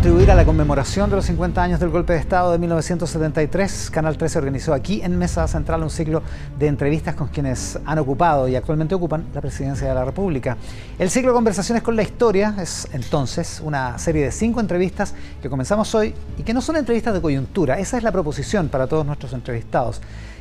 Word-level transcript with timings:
contribuir 0.00 0.30
a 0.30 0.34
la 0.34 0.46
conmemoración 0.46 1.10
de 1.10 1.16
los 1.16 1.26
50 1.26 1.62
años 1.62 1.78
del 1.78 1.90
golpe 1.90 2.14
de 2.14 2.20
Estado 2.20 2.52
de 2.52 2.58
1973, 2.58 3.90
Canal 3.90 4.16
13 4.16 4.38
organizó 4.38 4.72
aquí 4.72 5.02
en 5.02 5.18
Mesa 5.18 5.46
Central 5.46 5.82
un 5.82 5.90
ciclo 5.90 6.22
de 6.58 6.68
entrevistas 6.68 7.14
con 7.14 7.28
quienes 7.28 7.78
han 7.84 7.98
ocupado 7.98 8.48
y 8.48 8.56
actualmente 8.56 8.94
ocupan 8.94 9.26
la 9.34 9.42
presidencia 9.42 9.86
de 9.86 9.94
la 9.94 10.06
República. 10.06 10.56
El 10.98 11.10
ciclo 11.10 11.34
Conversaciones 11.34 11.82
con 11.82 11.96
la 11.96 12.02
Historia 12.02 12.54
es 12.58 12.88
entonces 12.94 13.60
una 13.62 13.98
serie 13.98 14.24
de 14.24 14.32
cinco 14.32 14.60
entrevistas 14.60 15.14
que 15.42 15.50
comenzamos 15.50 15.94
hoy 15.94 16.14
y 16.38 16.44
que 16.44 16.54
no 16.54 16.62
son 16.62 16.76
entrevistas 16.76 17.12
de 17.12 17.20
coyuntura, 17.20 17.78
esa 17.78 17.98
es 17.98 18.02
la 18.02 18.10
proposición 18.10 18.70
para 18.70 18.86
todos 18.86 19.04
nuestros 19.04 19.34
entrevistados. 19.34 20.00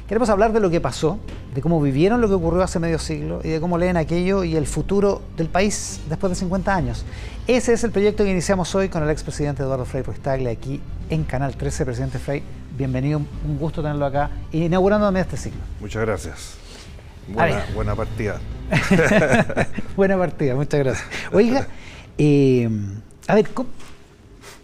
Queremos 0.09 0.31
hablar 0.31 0.53
de 0.53 0.59
lo 0.59 0.71
que 0.71 0.81
pasó, 0.81 1.19
de 1.53 1.61
cómo 1.61 1.79
vivieron 1.79 2.19
lo 2.19 2.27
que 2.27 2.33
ocurrió 2.33 2.63
hace 2.63 2.79
medio 2.79 2.97
siglo 2.97 3.41
y 3.43 3.49
de 3.49 3.61
cómo 3.61 3.77
leen 3.77 3.95
aquello 3.95 4.43
y 4.43 4.55
el 4.55 4.65
futuro 4.65 5.21
del 5.37 5.49
país 5.49 6.01
después 6.09 6.31
de 6.31 6.35
50 6.35 6.75
años. 6.75 7.05
Ese 7.45 7.73
es 7.73 7.83
el 7.83 7.91
proyecto 7.91 8.23
que 8.23 8.31
iniciamos 8.31 8.73
hoy 8.73 8.89
con 8.89 9.03
el 9.03 9.11
expresidente 9.11 9.61
Eduardo 9.61 9.85
Frei 9.85 10.01
Ruiz-Tagle 10.01 10.49
aquí 10.49 10.81
en 11.11 11.25
Canal 11.25 11.55
13. 11.55 11.85
Presidente 11.85 12.17
Frei, 12.17 12.41
bienvenido, 12.75 13.19
un 13.19 13.59
gusto 13.59 13.83
tenerlo 13.83 14.03
acá, 14.03 14.31
inaugurando 14.51 15.05
también 15.05 15.27
este 15.27 15.37
ciclo. 15.37 15.61
Muchas 15.79 16.03
gracias. 16.03 16.55
Buena, 17.27 17.63
buena 17.75 17.95
partida. 17.95 18.41
buena 19.95 20.17
partida, 20.17 20.55
muchas 20.55 20.79
gracias. 20.79 21.07
Oiga, 21.31 21.67
eh, 22.17 22.67
a 23.27 23.35
ver, 23.35 23.47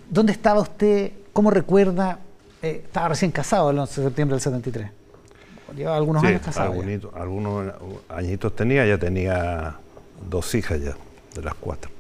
¿dónde 0.10 0.32
estaba 0.32 0.62
usted? 0.62 1.12
¿Cómo 1.34 1.52
recuerda? 1.52 2.18
Eh, 2.64 2.82
estaba 2.84 3.10
recién 3.10 3.30
casado 3.30 3.70
el 3.70 3.78
11 3.78 4.02
de 4.02 4.08
septiembre 4.08 4.34
del 4.34 4.42
73 4.42 5.05
lleva 5.74 5.96
algunos 5.96 6.24
años 6.24 6.42
casado. 6.42 6.74
algunos 7.16 7.74
añitos 8.10 8.56
tenía, 8.56 8.86
ya 8.86 8.98
tenía 8.98 9.76
dos 10.30 10.54
hijas 10.56 10.82
ya, 10.82 10.96
de 11.34 11.42
las 11.42 11.56
cuatro. 11.56 11.92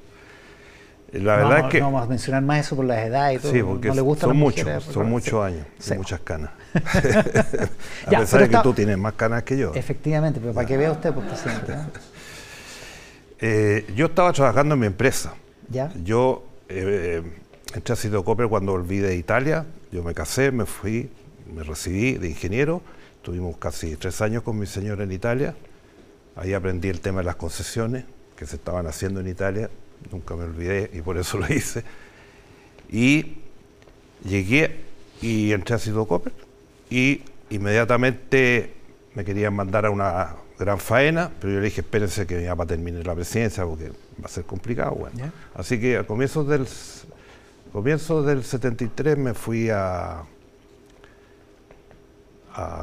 La 1.11 1.37
verdad 1.37 1.59
es 1.59 1.65
que. 1.65 1.79
No 1.79 1.85
vamos 1.85 2.03
a 2.03 2.09
mencionar 2.09 2.41
más 2.41 2.65
eso 2.65 2.75
por 2.75 2.85
las 2.85 3.05
edades 3.05 3.39
y 3.39 3.41
todo. 3.41 3.51
Sí, 3.51 3.63
porque 3.63 3.87
no 3.89 3.95
le 3.95 4.01
gusta 4.01 4.27
son 4.27 4.37
muchos, 4.37 4.83
son 4.83 5.09
muchos 5.09 5.45
años, 5.45 5.65
muchas 5.95 6.19
canas. 6.21 6.51
a 8.05 8.09
pesar 8.09 8.41
de 8.41 8.49
que 8.49 8.57
tú 8.61 8.73
tienes 8.73 8.97
más 8.97 9.13
canas 9.13 9.43
que 9.43 9.57
yo. 9.57 9.73
Efectivamente, 9.73 10.39
pero 10.41 10.53
para 10.53 10.67
que 10.67 10.77
vea 10.77 10.91
usted, 10.91 11.13
pues 11.13 11.25
presidente. 11.27 11.73
Eh, 13.39 13.85
yo 13.95 14.07
estaba 14.07 14.33
trabajando 14.33 14.75
en 14.75 14.81
mi 14.81 14.87
empresa. 14.87 15.33
¿Ya? 15.69 15.91
Yo 16.03 16.43
eh, 16.69 17.21
entré 17.73 17.93
a 17.93 17.95
Cito 17.95 18.23
Copper 18.23 18.47
cuando 18.47 18.73
volví 18.73 18.99
de 18.99 19.15
Italia. 19.15 19.65
Yo 19.91 20.03
me 20.03 20.13
casé, 20.13 20.51
me 20.51 20.65
fui, 20.65 21.09
me 21.53 21.63
recibí 21.63 22.13
de 22.13 22.29
ingeniero 22.29 22.81
Tuvimos 23.25 23.57
casi 23.57 23.95
tres 23.95 24.21
años 24.21 24.43
con 24.43 24.59
mi 24.59 24.67
señora 24.67 25.03
en 25.03 25.11
Italia. 25.11 25.55
Ahí 26.35 26.53
aprendí 26.53 26.89
el 26.89 27.01
tema 27.01 27.21
de 27.21 27.23
las 27.23 27.37
concesiones 27.37 28.05
que 28.37 28.45
se 28.45 28.57
estaban 28.57 28.85
haciendo 28.85 29.19
en 29.19 29.27
Italia. 29.27 29.67
Nunca 30.11 30.35
me 30.35 30.43
olvidé 30.43 30.91
y 30.93 31.01
por 31.01 31.17
eso 31.17 31.39
lo 31.39 31.47
hice. 31.51 31.83
Y 32.87 33.37
llegué 34.23 34.79
y 35.23 35.53
entré 35.53 35.73
a 35.73 35.79
Cido 35.79 36.05
Copper 36.05 36.33
y 36.91 37.23
inmediatamente 37.49 38.75
me 39.15 39.25
querían 39.25 39.55
mandar 39.55 39.87
a 39.87 39.89
una 39.89 40.35
gran 40.59 40.77
faena, 40.77 41.31
pero 41.41 41.53
yo 41.53 41.59
le 41.61 41.65
dije, 41.65 41.81
espérense 41.81 42.27
que 42.27 42.43
ya 42.43 42.55
para 42.55 42.67
terminar 42.67 43.07
la 43.07 43.15
presidencia 43.15 43.65
porque 43.65 43.89
va 43.89 44.25
a 44.25 44.27
ser 44.27 44.43
complicado. 44.43 44.91
Bueno. 44.91 45.31
Así 45.55 45.79
que 45.79 45.97
a 45.97 46.03
comienzos 46.03 46.47
del, 46.47 46.67
comienzos 47.73 48.23
del 48.23 48.43
73 48.43 49.17
me 49.17 49.33
fui 49.33 49.71
a, 49.71 50.25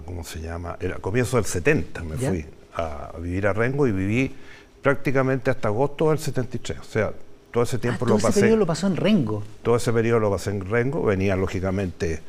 ¿cómo 0.04 0.24
se 0.24 0.40
llama? 0.40 0.76
Era 0.80 0.96
comienzo 0.96 1.36
del 1.36 1.46
70 1.46 2.02
me 2.04 2.16
fui 2.16 2.46
a, 2.74 3.12
vivir 3.18 3.46
a 3.46 3.52
Rengo 3.52 3.86
y 3.86 3.92
viví 3.92 4.34
prácticamente 4.82 5.50
hasta 5.50 5.68
agosto 5.68 6.10
del 6.10 6.18
73. 6.18 6.78
O 6.78 6.84
sea, 6.84 7.12
todo 7.50 7.64
ese 7.64 7.78
tiempo 7.78 8.04
ah, 8.04 8.08
lo 8.10 8.14
pasé. 8.16 8.22
Todo 8.22 8.30
ese 8.30 8.40
periodo 8.40 8.56
lo 8.58 8.66
pasó 8.66 8.86
en 8.86 8.96
Rengo. 8.96 9.42
Todo 9.62 9.76
ese 9.76 9.92
periodo 9.92 10.20
lo 10.20 10.30
pasé 10.30 10.50
en 10.50 10.68
Rengo. 10.68 11.02
Venía 11.02 11.36
lógicamente 11.36 12.20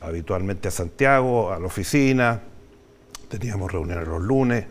habitualmente 0.00 0.68
a 0.68 0.70
Santiago, 0.70 1.52
a 1.52 1.58
la 1.58 1.66
oficina. 1.66 2.40
Teníamos 3.28 3.70
reuniones 3.70 4.06
los 4.06 4.22
lunes 4.22 4.66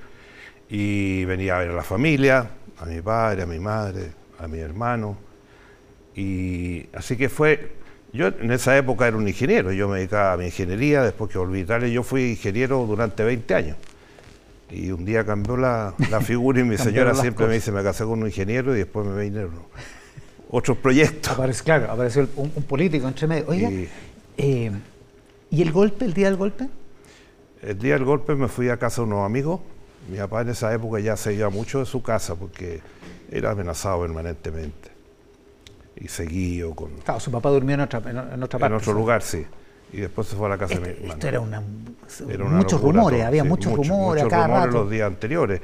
y 0.69 1.25
venía 1.25 1.57
a 1.57 1.59
ver 1.59 1.69
a 1.69 1.73
la 1.73 1.84
familia, 1.84 2.50
a 2.79 2.85
mi 2.85 3.01
padre, 3.01 3.44
a 3.44 3.46
mi 3.46 3.59
madre, 3.59 4.12
a 4.40 4.47
mi 4.47 4.59
hermano. 4.59 5.17
Y 6.16 6.88
así 6.94 7.16
que 7.16 7.29
fue 7.29 7.81
yo 8.13 8.27
en 8.27 8.51
esa 8.51 8.77
época 8.77 9.07
era 9.07 9.16
un 9.16 9.27
ingeniero, 9.27 9.72
yo 9.72 9.88
me 9.88 9.99
dedicaba 9.99 10.33
a 10.33 10.38
mi 10.38 10.45
ingeniería, 10.45 11.03
después 11.03 11.31
que 11.31 11.38
volví 11.38 11.59
a 11.59 11.61
Italia, 11.61 11.88
yo 11.88 12.03
fui 12.03 12.31
ingeniero 12.31 12.85
durante 12.85 13.23
20 13.23 13.55
años. 13.55 13.77
Y 14.69 14.91
un 14.91 15.05
día 15.05 15.25
cambió 15.25 15.55
la, 15.55 15.94
figura 16.22 16.59
y 16.59 16.63
mi 16.63 16.77
señora 16.77 17.13
siempre 17.16 17.47
me 17.47 17.53
dice, 17.53 17.72
me 17.72 17.83
casé 17.83 18.03
con 18.03 18.22
un 18.22 18.27
ingeniero 18.27 18.75
y 18.75 18.79
después 18.79 19.07
me 19.07 19.22
vinieron 19.22 19.51
otros 20.49 20.77
proyectos. 20.77 21.61
claro, 21.61 21.91
apareció 21.91 22.27
un, 22.35 22.49
político 22.49 23.07
entre 23.07 23.27
medio. 23.27 23.45
Oiga, 23.47 23.69
eh, 24.38 24.72
y, 25.49 25.61
el 25.61 25.72
golpe, 25.72 26.03
el 26.03 26.13
día 26.13 26.28
del 26.28 26.38
golpe? 26.38 26.67
El 27.61 27.79
día 27.79 27.93
del 27.93 28.03
golpe 28.03 28.35
me 28.35 28.49
fui 28.49 28.69
a 28.69 28.78
casa 28.78 29.01
de 29.01 29.07
unos 29.07 29.25
amigos. 29.25 29.61
Mi 30.09 30.17
papá 30.17 30.41
en 30.41 30.49
esa 30.49 30.73
época 30.73 30.99
ya 30.99 31.16
se 31.16 31.33
iba 31.33 31.49
mucho 31.49 31.79
de 31.79 31.85
su 31.85 32.01
casa 32.01 32.35
porque 32.35 32.81
era 33.29 33.51
amenazado 33.51 34.01
permanentemente 34.01 34.91
y 36.01 36.07
seguido 36.07 36.73
con... 36.73 36.91
Claro, 36.97 37.19
su 37.19 37.31
papá 37.31 37.50
durmió 37.50 37.75
en 37.75 37.81
otra, 37.81 38.00
en, 38.00 38.44
otra 38.44 38.59
parte. 38.59 38.75
En 38.75 38.81
otro 38.81 38.94
lugar, 38.94 39.22
sí. 39.22 39.45
Y 39.94 39.97
después 39.97 40.28
se 40.28 40.35
fue 40.35 40.47
a 40.47 40.50
la 40.50 40.57
casa 40.57 40.75
de 40.75 40.79
mi 40.79 40.88
este, 40.88 41.01
hermano. 41.01 41.13
Esto 42.07 42.29
era 42.29 42.44
una... 42.44 42.57
muchos 42.57 42.81
rumores, 42.81 43.23
había 43.23 43.44
muchos 43.44 43.73
rumores 43.73 44.23
muchos 44.23 44.45
rumores 44.45 44.73
los 44.73 44.90
días 44.90 45.07
anteriores. 45.07 45.61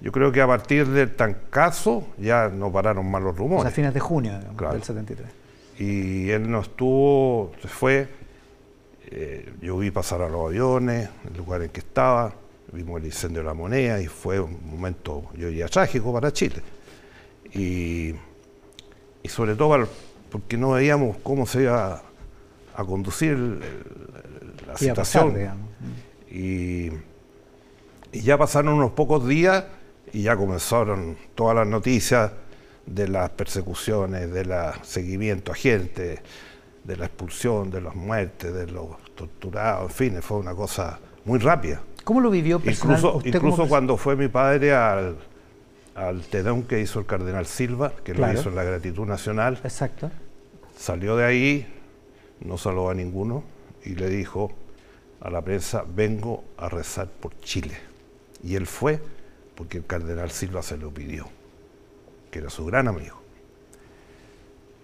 Yo 0.00 0.12
creo 0.12 0.30
que 0.30 0.40
a 0.40 0.46
partir 0.46 0.86
del 0.86 1.14
Tancazo 1.14 2.06
ya 2.18 2.48
no 2.48 2.70
pararon 2.70 3.10
más 3.10 3.22
los 3.22 3.36
rumores. 3.36 3.60
O 3.60 3.62
sea, 3.62 3.70
a 3.70 3.74
fines 3.74 3.94
de 3.94 4.00
junio 4.00 4.38
del 4.38 4.82
73. 4.82 5.28
Y 5.78 6.30
él 6.30 6.50
no 6.50 6.60
estuvo, 6.60 7.52
se 7.60 7.68
fue, 7.68 8.08
eh, 9.10 9.52
yo 9.60 9.78
vi 9.78 9.90
pasar 9.90 10.22
a 10.22 10.28
los 10.28 10.46
aviones, 10.46 11.08
el 11.28 11.36
lugar 11.36 11.62
en 11.62 11.70
que 11.70 11.80
estaba, 11.80 12.32
vimos 12.72 13.00
el 13.00 13.06
incendio 13.06 13.40
de 13.40 13.48
la 13.48 13.54
moneda 13.54 14.00
y 14.00 14.06
fue 14.06 14.40
un 14.40 14.58
momento, 14.70 15.24
yo 15.36 15.48
diría, 15.48 15.68
trágico 15.68 16.12
para 16.12 16.32
Chile. 16.32 16.62
Y 17.52 18.14
y 19.22 19.28
sobre 19.28 19.54
todo 19.54 19.88
porque 20.30 20.56
no 20.56 20.70
veíamos 20.70 21.16
cómo 21.22 21.46
se 21.46 21.62
iba 21.62 22.02
a, 22.74 22.84
conducir 22.84 23.36
la 24.66 24.76
situación. 24.76 25.34
y, 26.30 26.90
ya 28.12 28.36
pasaron 28.36 28.74
unos 28.74 28.90
pocos 28.92 29.26
días 29.28 29.64
y 30.12 30.22
ya 30.22 30.36
comenzaron 30.36 31.16
todas 31.36 31.54
las 31.54 31.66
noticias 31.66 32.32
de 32.86 33.06
las 33.06 33.30
persecuciones, 33.30 34.32
del 34.32 34.52
seguimiento 34.82 35.52
a 35.52 35.54
gente, 35.54 36.20
de 36.82 36.96
la 36.96 37.06
expulsión, 37.06 37.70
de 37.70 37.80
las 37.80 37.94
muertes, 37.94 38.52
de 38.52 38.66
los 38.66 38.88
torturados, 39.14 39.90
en 39.90 39.96
fin, 39.96 40.22
fue 40.22 40.38
una 40.38 40.54
cosa 40.54 40.98
muy 41.24 41.38
rápida. 41.38 41.82
¿Cómo 42.02 42.20
lo 42.20 42.30
vivió 42.30 42.60
Incluso, 42.64 43.20
incluso 43.24 43.68
cuando 43.68 43.96
fue 43.96 44.16
mi 44.16 44.28
padre 44.28 44.74
al, 44.74 45.16
al 45.94 46.22
Tedeum 46.22 46.64
que 46.64 46.80
hizo 46.80 47.00
el 47.00 47.06
cardenal 47.06 47.46
Silva, 47.46 47.92
que 48.04 48.14
lo 48.14 48.32
hizo 48.32 48.48
en 48.48 48.56
la 48.56 48.64
gratitud 48.64 49.06
nacional. 49.06 49.60
Exacto. 49.64 50.10
Salió 50.76 51.16
de 51.16 51.24
ahí, 51.24 51.80
no 52.40 52.56
saludó 52.56 52.90
a 52.90 52.94
ninguno 52.94 53.44
y 53.84 53.94
le 53.94 54.08
dijo 54.08 54.52
a 55.20 55.30
la 55.30 55.42
prensa, 55.42 55.84
vengo 55.86 56.44
a 56.56 56.68
rezar 56.68 57.08
por 57.08 57.38
Chile. 57.40 57.76
Y 58.42 58.54
él 58.54 58.66
fue 58.66 59.00
porque 59.54 59.78
el 59.78 59.86
cardenal 59.86 60.30
Silva 60.30 60.62
se 60.62 60.78
lo 60.78 60.90
pidió, 60.90 61.28
que 62.30 62.38
era 62.38 62.48
su 62.48 62.64
gran 62.64 62.88
amigo. 62.88 63.20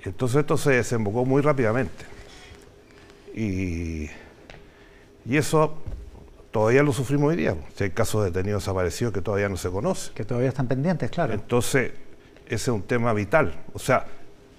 Entonces 0.05 0.41
esto 0.41 0.57
se 0.57 0.73
desembocó 0.73 1.25
muy 1.25 1.43
rápidamente. 1.43 2.05
Y, 3.35 4.09
y 5.25 5.37
eso 5.37 5.79
todavía 6.57 6.83
lo 6.83 6.95
sufrimos 6.95 7.29
hoy 7.29 7.37
día. 7.37 7.55
Si 7.75 7.85
hay 7.85 7.91
casos 7.91 8.25
de 8.25 8.31
detenidos 8.31 8.63
desaparecidos 8.63 9.13
que 9.13 9.21
todavía 9.21 9.47
no 9.47 9.59
se 9.59 9.69
conocen. 9.69 10.15
Que 10.15 10.25
todavía 10.25 10.49
están 10.49 10.67
pendientes, 10.67 11.11
claro. 11.11 11.35
Entonces, 11.35 11.93
ese 12.47 12.55
es 12.55 12.69
un 12.69 12.81
tema 12.81 13.13
vital. 13.13 13.63
O 13.75 13.79
sea, 13.79 14.07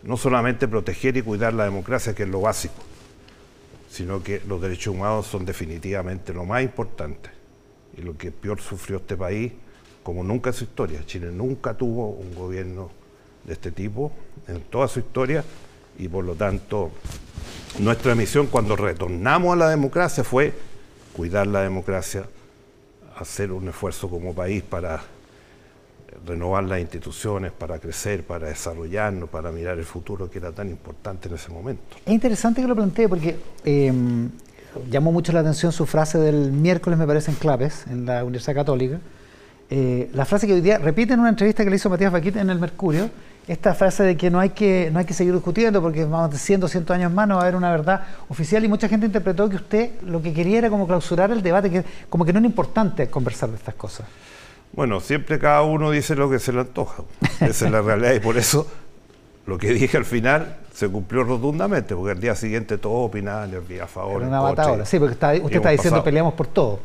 no 0.04 0.16
solamente 0.16 0.68
proteger 0.68 1.18
y 1.18 1.24
cuidar 1.24 1.56
la 1.56 1.64
democracia, 1.64 2.14
que 2.14 2.22
es 2.22 2.30
lo 2.30 2.42
básico, 2.42 2.76
sino 3.90 4.22
que 4.22 4.44
los 4.48 4.62
derechos 4.62 4.94
humanos 4.94 5.26
son 5.26 5.44
definitivamente 5.44 6.36
lo 6.36 6.46
más 6.46 6.62
importante. 6.62 7.32
Y 7.98 8.02
lo 8.02 8.16
que 8.16 8.32
peor 8.32 8.62
sufrió 8.62 8.98
este 8.98 9.18
país, 9.18 9.54
como 10.04 10.24
nunca 10.24 10.52
en 10.52 10.54
su 10.54 10.66
historia. 10.66 11.04
Chile 11.04 11.32
nunca 11.32 11.74
tuvo 11.74 12.10
un 12.12 12.36
gobierno 12.36 12.92
de 13.44 13.54
este 13.54 13.72
tipo 13.72 14.12
en 14.48 14.62
toda 14.62 14.88
su 14.88 15.00
historia 15.00 15.44
y 15.98 16.08
por 16.08 16.24
lo 16.24 16.36
tanto 16.36 16.92
nuestra 17.80 18.14
misión 18.14 18.46
cuando 18.46 18.76
retornamos 18.76 19.54
a 19.54 19.56
la 19.56 19.70
democracia 19.70 20.24
fue 20.24 20.67
cuidar 21.18 21.48
la 21.48 21.64
democracia, 21.64 22.24
hacer 23.18 23.52
un 23.52 23.68
esfuerzo 23.68 24.08
como 24.08 24.36
país 24.36 24.62
para 24.62 25.02
renovar 26.26 26.64
las 26.64 26.80
instituciones, 26.80 27.52
para 27.52 27.80
crecer, 27.80 28.24
para 28.24 28.48
desarrollarnos, 28.48 29.28
para 29.28 29.52
mirar 29.52 29.80
el 29.80 29.86
futuro 29.86 30.30
que 30.30 30.38
era 30.38 30.52
tan 30.52 30.70
importante 30.70 31.28
en 31.28 31.36
ese 31.36 31.50
momento. 31.50 31.98
Es 32.06 32.14
interesante 32.14 32.62
que 32.62 32.68
lo 32.68 32.76
plantee 32.76 33.10
porque 33.10 33.36
em, 33.66 34.30
llamó 34.92 35.12
mucho 35.12 35.32
la 35.32 35.40
atención 35.40 35.72
su 35.72 35.88
frase 35.88 36.20
del 36.20 36.52
miércoles, 36.52 37.00
me 37.00 37.08
parece, 37.08 37.32
en 37.32 37.38
Claves, 37.38 37.86
en 37.90 38.06
la 38.06 38.24
Universidad 38.24 38.54
Católica. 38.54 39.00
Eh, 39.70 40.10
la 40.14 40.26
frase 40.26 40.46
que 40.46 40.54
hoy 40.54 40.62
día 40.62 40.78
repite 40.78 41.14
en 41.14 41.20
una 41.20 41.30
entrevista 41.30 41.64
que 41.64 41.72
le 41.72 41.78
hizo 41.78 41.90
Matías 41.90 42.12
Baquit 42.12 42.38
en 42.38 42.52
El 42.52 42.60
Mercurio, 42.60 43.10
esta 43.48 43.74
frase 43.74 44.04
de 44.04 44.18
que 44.18 44.30
no 44.30 44.40
hay 44.40 44.50
que, 44.50 44.90
no 44.92 45.00
hay 45.00 45.06
que 45.06 45.14
seguir 45.14 45.34
discutiendo 45.34 45.82
porque 45.82 46.04
vamos 46.04 46.32
de 46.32 46.38
100, 46.38 46.60
200 46.60 46.96
años 46.96 47.12
más, 47.14 47.28
no 47.28 47.36
va 47.36 47.42
a 47.42 47.44
haber 47.44 47.56
una 47.56 47.72
verdad 47.72 48.02
oficial 48.28 48.64
y 48.66 48.68
mucha 48.68 48.90
gente 48.90 49.06
interpretó 49.06 49.50
que 49.50 49.56
usted 49.56 50.02
lo 50.02 50.22
que 50.22 50.34
quería 50.34 50.58
era 50.58 50.70
como 50.70 50.86
clausurar 50.86 51.32
el 51.32 51.42
debate, 51.42 51.70
que 51.70 51.84
como 52.10 52.26
que 52.26 52.34
no 52.34 52.40
era 52.40 52.48
importante 52.48 53.08
conversar 53.08 53.50
de 53.50 53.56
estas 53.56 53.76
cosas. 53.76 54.06
Bueno, 54.74 55.00
siempre 55.00 55.40
cada 55.40 55.62
uno 55.62 55.92
dice 55.92 56.16
lo 56.16 56.30
que 56.30 56.40
se 56.40 56.52
le 56.52 56.60
antoja. 56.60 57.04
Esa 57.40 57.66
es 57.66 57.72
la 57.72 57.82
realidad 57.82 58.14
y 58.14 58.20
por 58.20 58.38
eso 58.38 58.68
lo 59.46 59.58
que 59.58 59.72
dije 59.72 59.96
al 59.96 60.06
final 60.06 60.58
se 60.74 60.90
cumplió 60.90 61.24
rotundamente, 61.24 61.96
porque 61.96 62.12
el 62.12 62.20
día 62.20 62.36
siguiente 62.36 62.78
todos 62.78 63.08
opinaban, 63.08 63.52
el 63.52 63.66
día 63.68 63.86
a 63.86 63.88
favor. 63.88 64.22
Era 64.22 64.28
una 64.28 64.42
batalla, 64.42 64.86
sí, 64.86 65.00
porque 65.00 65.14
usted 65.14 65.56
está 65.56 65.70
diciendo 65.70 66.04
peleamos 66.04 66.34
por 66.34 66.48
todo. 66.48 66.80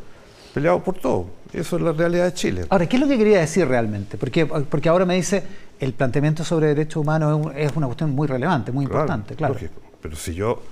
Peleamos 0.55 0.83
por 0.83 0.95
todo. 0.95 1.27
Eso 1.53 1.77
es 1.77 1.83
la 1.83 1.93
realidad 1.93 2.25
de 2.25 2.35
Chile. 2.35 2.65
Ahora, 2.71 2.87
¿qué 2.87 2.97
es 2.97 3.03
lo 3.03 3.09
que 3.09 3.19
quería 3.19 3.41
decir 3.41 3.69
realmente? 3.69 4.17
Porque, 4.17 4.47
porque 4.47 4.89
ahora 4.89 5.05
me 5.05 5.15
dice, 5.15 5.43
el 5.83 5.95
planteamiento 5.95 6.45
sobre 6.45 6.69
derechos 6.69 7.03
humanos 7.03 7.51
es, 7.57 7.75
una 7.75 7.87
cuestión 7.87 8.13
muy 8.13 8.29
relevante, 8.29 8.71
muy 8.71 8.85
importante, 8.85 9.35
claro. 9.35 9.57
Pero 10.01 10.15
si 10.15 10.33
yo, 10.33 10.63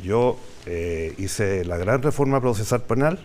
yo 0.00 0.38
eh, 0.64 1.12
hice 1.18 1.64
la 1.64 1.76
gran 1.76 2.00
reforma 2.02 2.40
procesal 2.40 2.82
penal, 2.82 3.18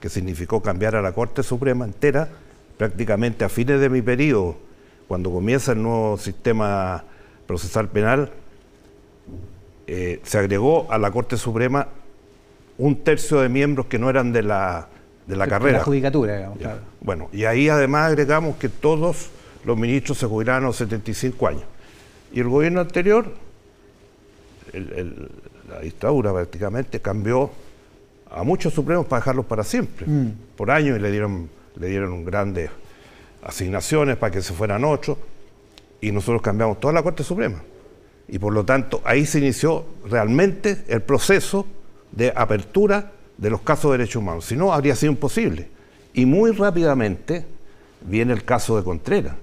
que 0.00 0.08
significó 0.08 0.62
cambiar 0.62 0.94
a 0.94 1.02
la 1.02 1.10
Corte 1.10 1.42
Suprema 1.42 1.84
entera, 1.84 2.28
prácticamente 2.78 3.44
a 3.44 3.48
fines 3.48 3.80
de 3.80 3.88
mi 3.88 4.00
periodo, 4.00 4.58
cuando 5.08 5.32
comienza 5.32 5.72
el 5.72 5.82
nuevo 5.82 6.18
sistema 6.18 7.02
procesal 7.48 7.88
penal, 7.88 8.30
eh, 9.88 10.20
se 10.22 10.38
agregó 10.38 10.86
a 10.88 10.98
la 10.98 11.10
Corte 11.10 11.36
Suprema 11.36 11.88
un 12.78 13.02
tercio 13.02 13.40
de 13.40 13.48
miembros 13.48 13.86
que 13.86 13.98
no 13.98 14.08
eran 14.08 14.32
de 14.32 14.44
la, 14.44 14.86
de 15.26 15.34
la 15.34 15.48
carrera. 15.48 15.72
De 15.72 15.78
la 15.78 15.84
judicatura, 15.84 16.36
digamos, 16.36 16.58
Bueno, 17.00 17.28
y 17.32 17.44
ahí 17.44 17.68
además 17.68 18.06
agregamos 18.06 18.54
que 18.56 18.68
todos 18.68 19.30
los 19.66 19.76
ministros 19.76 20.16
se 20.18 20.26
jubilaron 20.26 20.64
a 20.64 20.66
los 20.68 20.76
75 20.76 21.48
años. 21.48 21.64
Y 22.32 22.38
el 22.38 22.48
gobierno 22.48 22.80
anterior, 22.80 23.26
la 25.68 25.80
dictadura 25.80 26.32
prácticamente, 26.32 27.00
cambió 27.00 27.50
a 28.30 28.44
muchos 28.44 28.72
supremos 28.72 29.06
para 29.06 29.20
dejarlos 29.20 29.44
para 29.46 29.64
siempre, 29.64 30.06
mm. 30.06 30.32
por 30.56 30.70
año, 30.70 30.94
y 30.94 31.00
le 31.00 31.10
dieron, 31.10 31.50
le 31.74 31.88
dieron 31.88 32.24
grandes 32.24 32.70
asignaciones 33.42 34.16
para 34.16 34.30
que 34.30 34.40
se 34.40 34.52
fueran 34.52 34.84
ocho 34.84 35.18
y 36.00 36.12
nosotros 36.12 36.42
cambiamos 36.42 36.78
toda 36.78 36.94
la 36.94 37.02
Corte 37.02 37.24
Suprema. 37.24 37.60
Y 38.28 38.38
por 38.38 38.52
lo 38.52 38.64
tanto, 38.64 39.00
ahí 39.04 39.26
se 39.26 39.38
inició 39.38 39.84
realmente 40.08 40.84
el 40.86 41.02
proceso 41.02 41.66
de 42.12 42.32
apertura 42.36 43.12
de 43.36 43.50
los 43.50 43.62
casos 43.62 43.90
de 43.90 43.98
derechos 43.98 44.22
humanos. 44.22 44.44
Si 44.44 44.56
no, 44.56 44.72
habría 44.72 44.94
sido 44.94 45.10
imposible. 45.10 45.68
Y 46.14 46.24
muy 46.24 46.52
rápidamente 46.52 47.44
viene 48.02 48.32
el 48.32 48.44
caso 48.44 48.76
de 48.76 48.84
Contreras. 48.84 49.34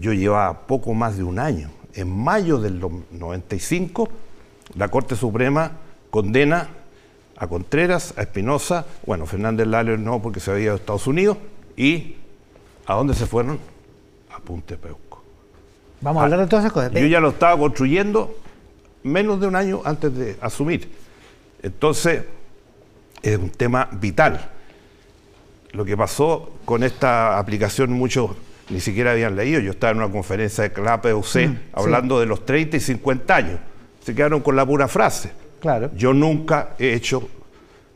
Yo 0.00 0.14
llevaba 0.14 0.66
poco 0.66 0.94
más 0.94 1.18
de 1.18 1.22
un 1.22 1.38
año. 1.38 1.70
En 1.92 2.10
mayo 2.10 2.58
del 2.58 2.80
95, 3.10 4.08
la 4.74 4.88
Corte 4.88 5.14
Suprema 5.14 5.72
condena 6.10 6.68
a 7.36 7.46
Contreras, 7.46 8.14
a 8.16 8.22
Espinosa, 8.22 8.86
bueno, 9.04 9.26
Fernández 9.26 9.66
Lalo 9.66 9.98
no 9.98 10.22
porque 10.22 10.40
se 10.40 10.50
había 10.50 10.64
ido 10.64 10.72
a 10.72 10.76
Estados 10.76 11.06
Unidos, 11.06 11.36
y 11.76 12.16
¿a 12.86 12.94
dónde 12.94 13.14
se 13.14 13.26
fueron? 13.26 13.58
A 14.34 14.38
Puntepeuco. 14.40 15.22
Vamos 16.00 16.22
a 16.22 16.24
hablar 16.24 16.40
de 16.40 16.46
todas 16.46 16.64
esas 16.64 16.72
cosas. 16.72 16.92
Yo 16.92 17.06
ya 17.06 17.20
lo 17.20 17.30
estaba 17.30 17.58
construyendo 17.58 18.34
menos 19.02 19.38
de 19.38 19.48
un 19.48 19.56
año 19.56 19.82
antes 19.84 20.14
de 20.16 20.36
asumir. 20.40 20.90
Entonces, 21.62 22.24
es 23.22 23.36
un 23.36 23.50
tema 23.50 23.88
vital. 23.92 24.50
Lo 25.72 25.84
que 25.84 25.96
pasó 25.96 26.52
con 26.64 26.82
esta 26.84 27.38
aplicación, 27.38 27.92
muchos 27.92 28.30
ni 28.70 28.80
siquiera 28.80 29.12
habían 29.12 29.36
leído. 29.36 29.60
Yo 29.60 29.72
estaba 29.72 29.92
en 29.92 29.98
una 29.98 30.10
conferencia 30.10 30.68
de 30.68 30.82
la 30.82 31.00
PUC 31.00 31.36
mm, 31.36 31.56
hablando 31.72 32.20
de 32.20 32.26
los 32.26 32.46
30 32.46 32.76
y 32.76 32.80
50 32.80 33.36
años. 33.36 33.60
Se 34.02 34.14
quedaron 34.14 34.40
con 34.40 34.56
la 34.56 34.64
pura 34.64 34.88
frase. 34.88 35.32
Claro. 35.60 35.90
Yo 35.94 36.14
nunca 36.14 36.70
he 36.78 36.94
hecho 36.94 37.28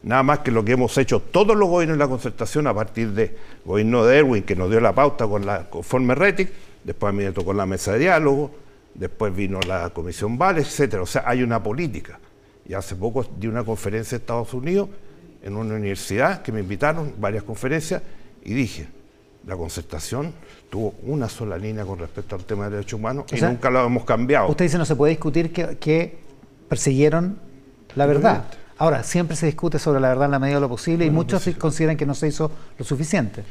nada 0.03 0.23
más 0.23 0.41
que 0.41 0.51
lo 0.51 0.65
que 0.65 0.73
hemos 0.73 0.97
hecho 0.99 1.21
todos 1.21 1.57
los 1.57 1.69
gobiernos 1.69 1.97
de 1.97 2.05
la 2.05 2.09
concertación 2.09 2.67
a 2.67 2.75
partir 2.75 3.13
del 3.13 3.33
gobierno 3.65 4.05
de 4.05 4.19
Erwin, 4.19 4.43
que 4.43 4.55
nos 4.55 4.71
dio 4.71 4.81
la 4.81 4.95
pauta 4.95 5.27
con 5.27 5.47
la 5.47 5.71
conforme 5.71 6.15
RETIC, 6.15 6.51
después 6.85 7.09
a 7.09 7.13
mí 7.13 7.25
me 7.25 7.33
tocó 7.33 7.55
la 7.55 7.65
mesa 7.65 7.93
de 7.93 8.01
diálogo, 8.01 8.51
después 8.95 9.35
vino 9.35 9.61
la 9.67 9.91
Comisión 9.91 10.37
Vale, 10.37 10.61
etcétera. 10.61 11.03
O 11.03 11.07
sea, 11.07 11.25
hay 11.27 11.43
una 11.43 11.63
política. 11.63 12.19
Y 12.67 12.75
hace 12.75 12.97
poco 12.97 13.27
di 13.39 13.47
una 13.47 13.65
conferencia 13.65 14.17
en 14.17 14.23
Estados 14.23 14.53
Unidos, 14.55 14.89
en 15.43 15.57
una 15.57 15.75
universidad, 15.75 16.43
que 16.43 16.53
me 16.53 16.61
invitaron, 16.61 17.15
varias 17.19 17.45
conferencias, 17.45 18.03
y 18.43 18.55
dije, 18.55 18.87
la 19.47 19.57
concertación 19.57 20.33
tuvo 20.75 20.93
una 21.05 21.29
sola 21.29 21.57
línea 21.57 21.85
con 21.85 22.01
respecto 22.01 22.35
al 22.35 22.45
tema 22.45 22.65
de 22.65 22.71
derechos 22.79 22.99
humanos 22.99 23.27
y 23.33 23.41
nunca 23.41 23.71
lo 23.71 23.87
hemos 23.87 24.05
cambiado. 24.05 24.49
Usted 24.49 24.65
dice 24.65 24.77
no 24.77 24.85
se 24.85 24.97
puede 24.97 25.11
discutir 25.11 25.53
que, 25.53 26.19
persiguieron 26.69 27.39
la 27.95 28.07
verdad. 28.07 28.47
Ahora, 28.79 29.05
siempre 29.05 29.37
se 29.37 29.47
discute 29.47 29.79
sobre 29.79 30.01
la 30.01 30.09
verdad 30.09 30.25
en 30.25 30.33
la 30.33 30.41
medida 30.41 30.57
de 30.57 30.63
lo 30.63 30.69
posible 30.69 31.07
y 31.07 31.11
muchos 31.11 31.49
consideran 31.59 31.97
que 31.97 32.07
no 32.07 32.15
se 32.15 32.27
hizo 32.27 32.51
lo 32.77 32.85
suficiente 32.85 33.45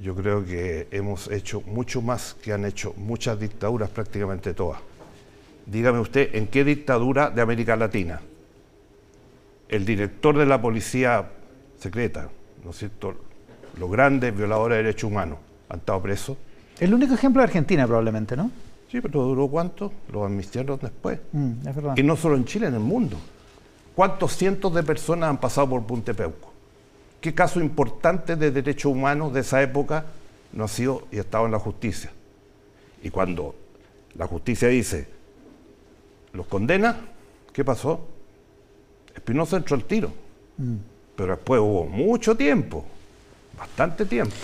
yo 0.00 0.14
creo 0.14 0.44
que 0.44 0.86
hemos 0.92 1.28
hecho 1.28 1.60
mucho 1.60 2.02
más 2.02 2.34
que 2.34 2.52
han 2.52 2.64
hecho 2.64 2.94
muchas 2.96 3.38
dictaduras, 3.40 3.90
prácticamente 3.90 4.54
todas. 4.54 4.78
Dígame 5.66 5.98
usted, 5.98 6.36
¿en 6.36 6.46
qué 6.46 6.62
dictadura 6.62 7.30
de 7.30 7.42
América 7.42 7.74
Latina 7.74 8.20
el 9.68 9.84
director 9.84 10.38
de 10.38 10.46
la 10.46 10.62
policía 10.62 11.30
secreta, 11.80 12.28
¿no 12.64 12.70
es 12.70 12.76
cierto?, 12.76 13.16
los 13.76 13.90
grandes 13.90 14.36
violadores 14.36 14.78
de 14.78 14.82
derechos 14.84 15.10
humanos 15.10 15.38
han 15.68 15.78
estado 15.78 16.00
presos? 16.02 16.36
El 16.78 16.94
único 16.94 17.14
ejemplo 17.14 17.42
de 17.42 17.44
Argentina 17.44 17.86
probablemente, 17.86 18.36
¿no? 18.36 18.50
Sí, 18.90 19.00
pero 19.00 19.22
¿duró 19.22 19.48
cuánto? 19.48 19.92
Los 20.12 20.24
amnistiaron 20.24 20.78
después. 20.80 21.18
Mm, 21.32 21.68
es 21.68 21.74
verdad. 21.74 21.94
Y 21.96 22.02
no 22.02 22.16
solo 22.16 22.36
en 22.36 22.44
Chile, 22.44 22.68
en 22.68 22.74
el 22.74 22.80
mundo. 22.80 23.16
¿Cuántos 23.94 24.36
cientos 24.36 24.72
de 24.74 24.82
personas 24.82 25.28
han 25.28 25.38
pasado 25.38 25.68
por 25.68 25.84
Puntepeuco? 25.84 26.52
¿Qué 27.20 27.34
caso 27.34 27.60
importante 27.60 28.36
de 28.36 28.50
derechos 28.50 28.92
humanos 28.92 29.34
de 29.34 29.40
esa 29.40 29.60
época 29.60 30.06
no 30.52 30.64
ha 30.64 30.68
sido 30.68 31.08
y 31.10 31.18
ha 31.18 31.20
estado 31.20 31.46
en 31.46 31.52
la 31.52 31.58
justicia? 31.58 32.10
Y 33.02 33.10
cuando 33.10 33.54
la 34.14 34.26
justicia 34.26 34.68
dice, 34.68 35.08
los 36.32 36.46
condena, 36.46 36.96
¿qué 37.52 37.64
pasó? 37.64 38.06
Espinosa 39.14 39.56
entró 39.56 39.74
al 39.76 39.84
tiro. 39.84 40.12
Mm. 40.56 40.76
Pero 41.16 41.34
después 41.34 41.60
hubo 41.60 41.84
mucho 41.84 42.36
tiempo, 42.36 42.84
bastante 43.58 44.06
tiempo. 44.06 44.34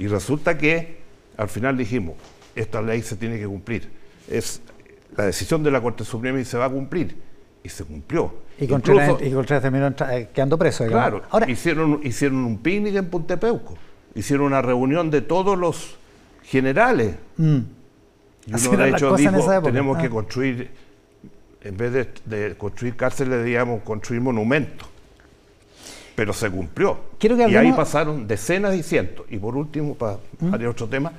Y 0.00 0.08
resulta 0.08 0.56
que 0.56 0.96
al 1.36 1.50
final 1.50 1.76
dijimos, 1.76 2.14
esta 2.54 2.80
ley 2.80 3.02
se 3.02 3.16
tiene 3.16 3.38
que 3.38 3.46
cumplir. 3.46 3.90
Es 4.30 4.62
la 5.14 5.26
decisión 5.26 5.62
de 5.62 5.70
la 5.70 5.82
Corte 5.82 6.04
Suprema 6.04 6.40
y 6.40 6.44
se 6.46 6.56
va 6.56 6.64
a 6.64 6.70
cumplir 6.70 7.14
y 7.62 7.68
se 7.68 7.84
cumplió. 7.84 8.32
Y 8.58 8.66
Contreras, 8.66 9.18
terminó 9.60 9.94
eh, 10.10 10.30
quedando 10.32 10.56
preso. 10.56 10.86
Claro, 10.86 11.20
Ahora, 11.28 11.50
hicieron, 11.50 12.00
hicieron 12.02 12.38
un 12.38 12.56
picnic 12.56 12.94
en 12.94 13.10
Puntepeuco, 13.10 13.76
hicieron 14.14 14.46
una 14.46 14.62
reunión 14.62 15.10
de 15.10 15.20
todos 15.20 15.58
los 15.58 15.98
generales. 16.44 17.16
Mm. 17.36 17.58
Y 18.46 18.68
uno 18.68 18.78
de 18.78 18.88
hecho 18.88 19.16
dijo, 19.16 19.60
tenemos 19.62 19.98
que 19.98 20.06
ah. 20.06 20.10
construir, 20.10 20.70
en 21.60 21.76
vez 21.76 22.08
de, 22.24 22.56
construir 22.56 22.96
cárceles, 22.96 23.40
debíamos 23.40 23.82
construir 23.82 24.22
monumentos. 24.22 24.88
Pero 26.20 26.34
se 26.34 26.50
cumplió. 26.50 26.98
y 27.18 27.56
ahí 27.56 27.72
pasaron 27.72 28.28
decenas 28.28 28.74
y 28.74 28.82
cientos. 28.82 29.24
Y 29.30 29.38
por 29.38 29.56
último, 29.56 29.94
para 29.94 30.18
mm. 30.38 30.68
otro 30.68 30.86
tema, 30.86 31.12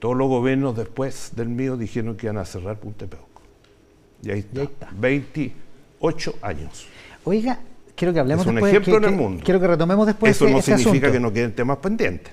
todos 0.00 0.16
los 0.16 0.26
gobiernos 0.26 0.76
después 0.76 1.30
del 1.36 1.50
mío 1.50 1.76
dijeron 1.76 2.16
que 2.16 2.26
iban 2.26 2.38
a 2.38 2.44
cerrar 2.44 2.80
Puntepeuco. 2.80 3.42
Y 4.24 4.32
ahí 4.32 4.44
está. 4.52 4.88
28 4.98 6.34
años. 6.42 6.88
Oiga, 7.22 7.60
quiero 7.94 8.12
que 8.12 8.18
hablemos 8.18 8.44
es 8.44 8.50
un 8.50 8.58
ejemplo 8.58 8.96
en 8.96 9.04
el 9.04 9.12
mundo. 9.12 9.42
Quiero 9.44 9.60
que 9.60 9.68
retomemos 9.68 10.04
después 10.04 10.34
Eso 10.34 10.48
no 10.48 10.58
este 10.58 10.76
significa 10.76 11.12
que 11.12 11.20
no 11.20 11.32
queden 11.32 11.54
temas 11.54 11.76
pendientes. 11.76 12.32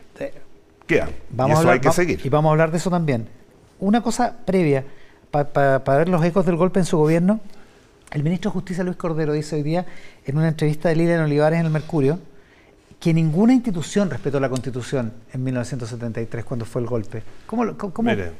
Quedan. 0.88 1.12
Vamos 1.30 1.60
y 1.60 1.62
eso 1.62 1.70
hay 1.70 1.80
que 1.82 1.92
seguir. 1.92 2.20
Y 2.24 2.30
vamos 2.30 2.50
a 2.50 2.54
hablar 2.54 2.72
de 2.72 2.78
eso 2.78 2.90
también. 2.90 3.28
Una 3.80 4.02
cosa 4.02 4.38
previa, 4.44 4.86
para 5.30 5.78
ver 5.78 6.10
los 6.10 6.26
ecos 6.26 6.48
del 6.48 6.56
golpe 6.56 6.80
en 6.80 6.86
su 6.86 6.98
gobierno. 6.98 7.42
El 8.12 8.24
ministro 8.24 8.52
de 8.52 8.54
Justicia 8.54 8.84
Luis 8.84 8.98
Cordero 8.98 9.32
dice 9.32 9.56
hoy 9.56 9.64
día 9.64 9.86
en 10.26 10.38
una 10.38 10.50
entrevista 10.50 10.90
de 10.90 10.98
Lilian 10.98 11.22
Olivares 11.22 11.60
en 11.60 11.66
el 11.66 11.72
Mercurio 11.72 12.20
que 13.00 13.14
ninguna 13.14 13.54
institución 13.54 14.10
respetó 14.10 14.38
la 14.40 14.50
Constitución 14.50 15.14
en 15.32 15.44
1973 15.44 16.44
cuando 16.44 16.66
fue 16.66 16.82
el 16.82 16.88
golpe. 16.88 17.24
¿Cómo, 17.48 17.78
cómo, 17.78 17.94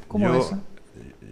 cómo 0.08 0.34
eso? 0.36 0.62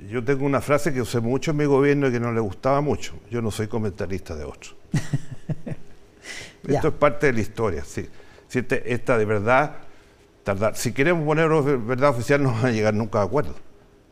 yo 0.09 0.23
tengo 0.23 0.45
una 0.45 0.61
frase 0.61 0.93
que 0.93 1.01
usé 1.01 1.19
mucho 1.19 1.51
en 1.51 1.57
mi 1.57 1.65
gobierno 1.65 2.07
y 2.07 2.11
que 2.13 2.19
no 2.19 2.31
le 2.31 2.39
gustaba 2.39 2.79
mucho. 2.79 3.13
Yo 3.29 3.41
no 3.41 3.51
soy 3.51 3.67
comentarista 3.67 4.35
de 4.35 4.45
otros. 4.45 4.75
Esto 6.67 6.87
es 6.87 6.93
parte 6.93 7.27
de 7.27 7.33
la 7.33 7.41
historia. 7.41 7.83
Si, 7.83 8.07
este, 8.51 8.93
esta 8.93 9.17
de 9.17 9.25
verdad, 9.25 9.75
si 10.75 10.93
queremos 10.93 11.25
poner 11.25 11.49
verdad 11.79 12.11
oficial 12.11 12.41
no 12.41 12.53
van 12.53 12.67
a 12.67 12.71
llegar 12.71 12.93
nunca 12.93 13.19
a 13.19 13.23
acuerdo. 13.23 13.53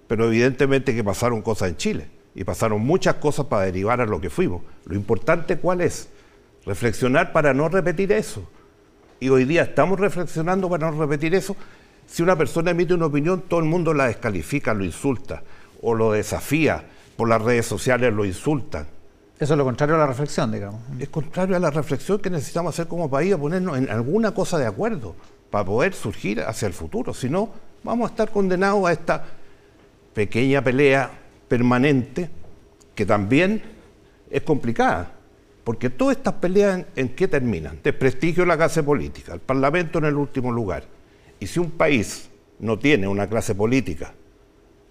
Pero 0.07 0.27
evidentemente 0.27 0.93
que 0.93 1.03
pasaron 1.03 1.41
cosas 1.41 1.69
en 1.69 1.77
Chile 1.77 2.16
y 2.37 2.43
pasaron 2.43 2.81
muchas 2.81 3.15
cosas 3.15 3.47
para 3.47 3.63
derivar 3.63 3.99
a 3.99 4.05
lo 4.05 4.21
que 4.21 4.29
fuimos. 4.29 4.61
Lo 4.85 4.95
importante 4.95 5.57
cuál 5.57 5.81
es? 5.81 6.07
Reflexionar 6.67 7.33
para 7.33 7.51
no 7.51 7.67
repetir 7.67 8.11
eso. 8.11 8.47
Y 9.19 9.29
hoy 9.29 9.43
día 9.43 9.63
estamos 9.63 9.99
reflexionando 9.99 10.69
para 10.69 10.91
no 10.91 10.99
repetir 10.99 11.33
eso 11.33 11.55
Si 12.05 12.21
una 12.21 12.35
persona 12.35 12.69
emite 12.69 12.93
una 12.93 13.07
opinión, 13.07 13.41
todo 13.49 13.59
el 13.59 13.65
mundo 13.65 13.91
la 13.91 14.05
descalifica, 14.05 14.75
lo 14.75 14.85
insulta 14.85 15.41
o 15.81 15.95
lo 15.95 16.11
desafía. 16.11 16.83
Por 17.15 17.27
las 17.27 17.41
redes 17.41 17.65
sociales 17.65 18.13
lo 18.13 18.23
insultan. 18.23 18.85
Eso 19.39 19.53
es 19.55 19.57
lo 19.57 19.63
contrario 19.63 19.95
a 19.95 19.97
la 19.97 20.05
reflexión, 20.05 20.51
digamos. 20.51 20.79
Es 20.99 21.09
contrario 21.09 21.55
a 21.55 21.59
la 21.59 21.71
reflexión 21.71 22.19
que 22.19 22.29
necesitamos 22.29 22.75
hacer 22.75 22.87
como 22.87 23.09
país, 23.09 23.33
a 23.33 23.39
ponernos 23.39 23.79
en 23.79 23.89
alguna 23.89 24.35
cosa 24.35 24.59
de 24.59 24.67
acuerdo 24.67 25.15
para 25.49 25.65
poder 25.65 25.95
surgir 25.95 26.41
hacia 26.41 26.67
el 26.67 26.73
futuro. 26.73 27.15
Si 27.15 27.31
no, 27.31 27.49
vamos 27.83 28.07
a 28.07 28.11
estar 28.11 28.29
condenados 28.29 28.85
a 28.85 28.91
esta 28.91 29.25
pequeña 30.13 30.63
pelea 30.63 31.25
permanente 31.47 32.29
que 32.95 33.05
también 33.05 33.61
es 34.29 34.41
complicada. 34.41 35.13
Porque 35.63 35.89
todas 35.89 36.17
estas 36.17 36.35
peleas, 36.35 36.85
¿en 36.95 37.09
qué 37.09 37.27
terminan? 37.27 37.79
Desprestigio 37.83 38.43
de 38.43 38.47
la 38.47 38.57
clase 38.57 38.83
política, 38.83 39.33
el 39.33 39.41
Parlamento 39.41 39.99
en 39.99 40.05
el 40.05 40.15
último 40.15 40.51
lugar. 40.51 40.85
Y 41.39 41.47
si 41.47 41.59
un 41.59 41.71
país 41.71 42.29
no 42.59 42.79
tiene 42.79 43.07
una 43.07 43.27
clase 43.27 43.53
política 43.53 44.13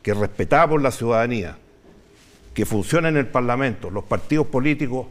que 0.03 0.11
es 0.13 0.17
respetada 0.17 0.69
por 0.69 0.83
la 0.83 0.91
ciudadanía, 0.91 1.59
que 2.55 2.65
funciona 2.65 3.09
en 3.09 3.17
el 3.17 3.27
Parlamento, 3.27 3.91
los 3.91 4.05
partidos 4.05 4.47
políticos, 4.47 5.07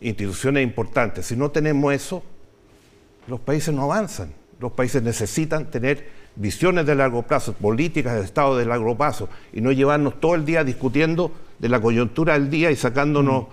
instituciones 0.00 0.62
importantes, 0.62 1.26
si 1.26 1.36
no 1.36 1.50
tenemos 1.50 1.92
eso, 1.92 2.22
los 3.26 3.40
países 3.40 3.74
no 3.74 3.82
avanzan. 3.84 4.32
Los 4.60 4.72
países 4.72 5.02
necesitan 5.02 5.70
tener 5.70 6.06
visiones 6.36 6.86
de 6.86 6.94
largo 6.94 7.22
plazo, 7.22 7.52
políticas 7.52 8.14
de 8.14 8.22
Estado 8.22 8.56
de 8.56 8.64
largo 8.64 8.96
plazo, 8.96 9.28
y 9.52 9.60
no 9.60 9.72
llevarnos 9.72 10.20
todo 10.20 10.34
el 10.34 10.44
día 10.44 10.64
discutiendo 10.64 11.32
de 11.58 11.68
la 11.68 11.80
coyuntura 11.80 12.34
del 12.34 12.50
día 12.50 12.70
y 12.70 12.76
sacándonos 12.76 13.46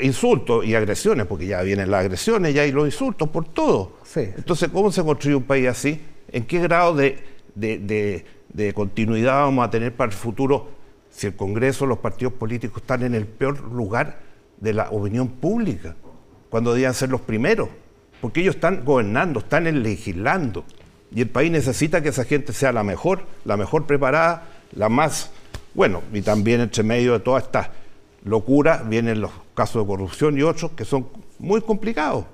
insultos 0.00 0.64
y 0.64 0.74
agresiones, 0.74 1.26
porque 1.26 1.46
ya 1.46 1.62
vienen 1.62 1.90
las 1.90 2.00
agresiones, 2.00 2.54
ya 2.54 2.62
hay 2.62 2.72
los 2.72 2.86
insultos 2.86 3.28
por 3.28 3.46
todo. 3.46 3.98
Entonces, 4.14 4.68
¿cómo 4.70 4.90
se 4.92 5.02
construye 5.02 5.36
un 5.36 5.44
país 5.44 5.68
así? 5.68 6.00
¿En 6.30 6.44
qué 6.44 6.60
grado 6.60 6.94
de, 6.94 7.18
de 7.54 8.74
continuidad 8.74 9.44
vamos 9.44 9.66
a 9.66 9.70
tener 9.70 9.94
para 9.94 10.10
el 10.10 10.16
futuro 10.16 10.68
si 11.10 11.28
el 11.28 11.36
Congreso, 11.36 11.86
los 11.86 11.98
partidos 11.98 12.34
políticos 12.34 12.82
están 12.82 13.02
en 13.02 13.14
el 13.14 13.26
peor 13.26 13.72
lugar 13.72 14.20
de 14.58 14.74
la 14.74 14.90
opinión 14.90 15.28
pública, 15.28 15.96
cuando 16.50 16.72
debían 16.72 16.92
ser 16.92 17.08
los 17.08 17.22
primeros? 17.22 17.68
porque 18.20 18.40
ellos 18.40 18.54
están 18.56 18.84
gobernando, 18.84 19.40
están 19.40 19.82
legislando. 19.82 20.64
Y 21.14 21.22
el 21.22 21.28
país 21.28 21.50
necesita 21.50 22.02
que 22.02 22.08
esa 22.10 22.24
gente 22.24 22.52
sea 22.52 22.72
la 22.72 22.82
mejor, 22.82 23.22
la 23.44 23.56
mejor 23.56 23.86
preparada, 23.86 24.44
la 24.72 24.88
más, 24.88 25.30
bueno, 25.74 26.02
y 26.12 26.22
también 26.22 26.60
entre 26.60 26.82
medio 26.82 27.12
de 27.12 27.20
toda 27.20 27.38
esta 27.38 27.70
locura 28.24 28.82
vienen 28.84 29.20
los 29.20 29.30
casos 29.54 29.82
de 29.82 29.86
corrupción 29.86 30.36
y 30.38 30.42
otros 30.42 30.72
que 30.72 30.84
son 30.84 31.06
muy 31.38 31.60
complicados. 31.60 32.24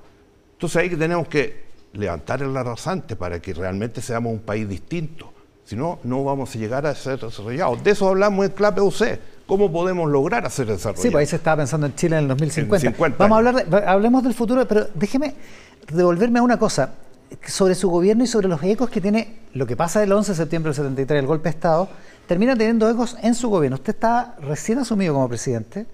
Entonces 0.55 0.76
ahí 0.76 0.91
tenemos 0.91 1.29
que 1.29 1.62
levantar 1.93 2.43
el 2.43 2.57
arrasante 2.57 3.17
para 3.17 3.41
que 3.41 3.52
realmente 3.52 4.00
seamos 4.00 4.33
un 4.33 4.41
país 4.41 4.69
distinto. 4.69 5.33
Si 5.64 5.76
no, 5.76 6.00
no 6.02 6.25
vamos 6.25 6.55
a 6.55 6.59
llegar 6.59 6.87
a 6.87 6.95
ser 6.95 7.21
desarrollados. 7.21 7.83
De 7.85 7.93
eso 7.93 8.09
hablamos 8.09 8.47
en 8.47 8.52
CLAPEUC. 8.52 9.19
¿Cómo 9.47 9.71
podemos 9.71 10.11
lograr 10.11 10.47
hacer 10.47 10.67
desarrollo? 10.67 11.02
Sí, 11.02 11.11
pues 11.11 11.23
ahí 11.23 11.26
se 11.26 11.37
estaba 11.37 11.59
pensando 11.59 11.87
en 11.87 11.95
Chile 11.95 12.17
en 12.17 12.23
el 12.23 12.29
2050. 12.29 13.17
vamos 13.19 13.37
a 13.37 13.38
hablar, 13.38 13.85
hablemos 13.87 14.23
del 14.23 14.35
futuro, 14.35 14.67
pero 14.67 14.87
déjeme 14.95 15.35
devolverme 15.93 16.38
a 16.38 16.43
una 16.43 16.59
cosa 16.59 16.95
sobre 17.47 17.75
su 17.75 17.91
gobierno 17.91 18.25
y 18.25 18.27
sobre 18.27 18.49
los 18.49 18.62
ecos 18.62 18.91
que 18.91 19.01
tiene 19.01 19.41
lo 19.55 19.67
que 19.67 19.77
pasa 19.77 20.03
el 20.03 20.12
11 20.12 20.33
de 20.33 20.37
septiembre 20.37 20.71
del 20.71 20.77
73, 20.77 21.21
el 21.21 21.27
golpe 21.27 21.45
de 21.45 21.51
Estado, 21.51 21.89
termina 22.27 22.57
teniendo 22.57 22.89
ecos 22.89 23.17
en 23.23 23.35
su 23.35 23.49
gobierno. 23.51 23.77
Usted 23.77 23.95
está 23.95 24.37
recién 24.41 24.79
asumido 24.79 25.15
como 25.15 25.29
presidente 25.29 25.87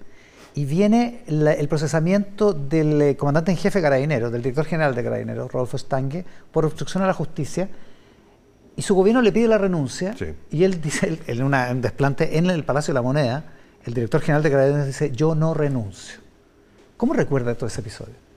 y 0.55 0.65
viene 0.65 1.23
el 1.27 1.67
procesamiento 1.67 2.53
del 2.53 3.01
eh, 3.01 3.15
comandante 3.15 3.51
en 3.51 3.57
jefe 3.57 3.79
de 3.79 3.83
Carabineros, 3.83 4.31
del 4.31 4.41
director 4.41 4.65
general 4.65 4.95
de 4.95 5.03
Carabineros, 5.03 5.51
Rodolfo 5.51 5.77
Stange, 5.77 6.25
por 6.51 6.65
obstrucción 6.65 7.03
a 7.03 7.07
la 7.07 7.13
justicia. 7.13 7.69
Y 8.75 8.81
su 8.81 8.95
gobierno 8.95 9.21
le 9.21 9.31
pide 9.31 9.47
la 9.47 9.57
renuncia 9.57 10.15
y 10.49 10.63
él 10.63 10.81
dice, 10.81 11.19
en 11.27 11.43
un 11.43 11.81
desplante 11.81 12.37
en 12.37 12.49
el 12.49 12.63
Palacio 12.63 12.93
de 12.93 12.95
la 12.95 13.01
Moneda, 13.01 13.43
el 13.85 13.93
director 13.93 14.21
general 14.21 14.43
de 14.43 14.51
Carabineros 14.51 14.87
dice, 14.87 15.11
yo 15.11 15.35
no 15.35 15.53
renuncio. 15.53 16.19
¿Cómo 16.95 17.13
recuerda 17.13 17.55
todo 17.55 17.67
ese 17.67 17.81
episodio? 17.81 18.28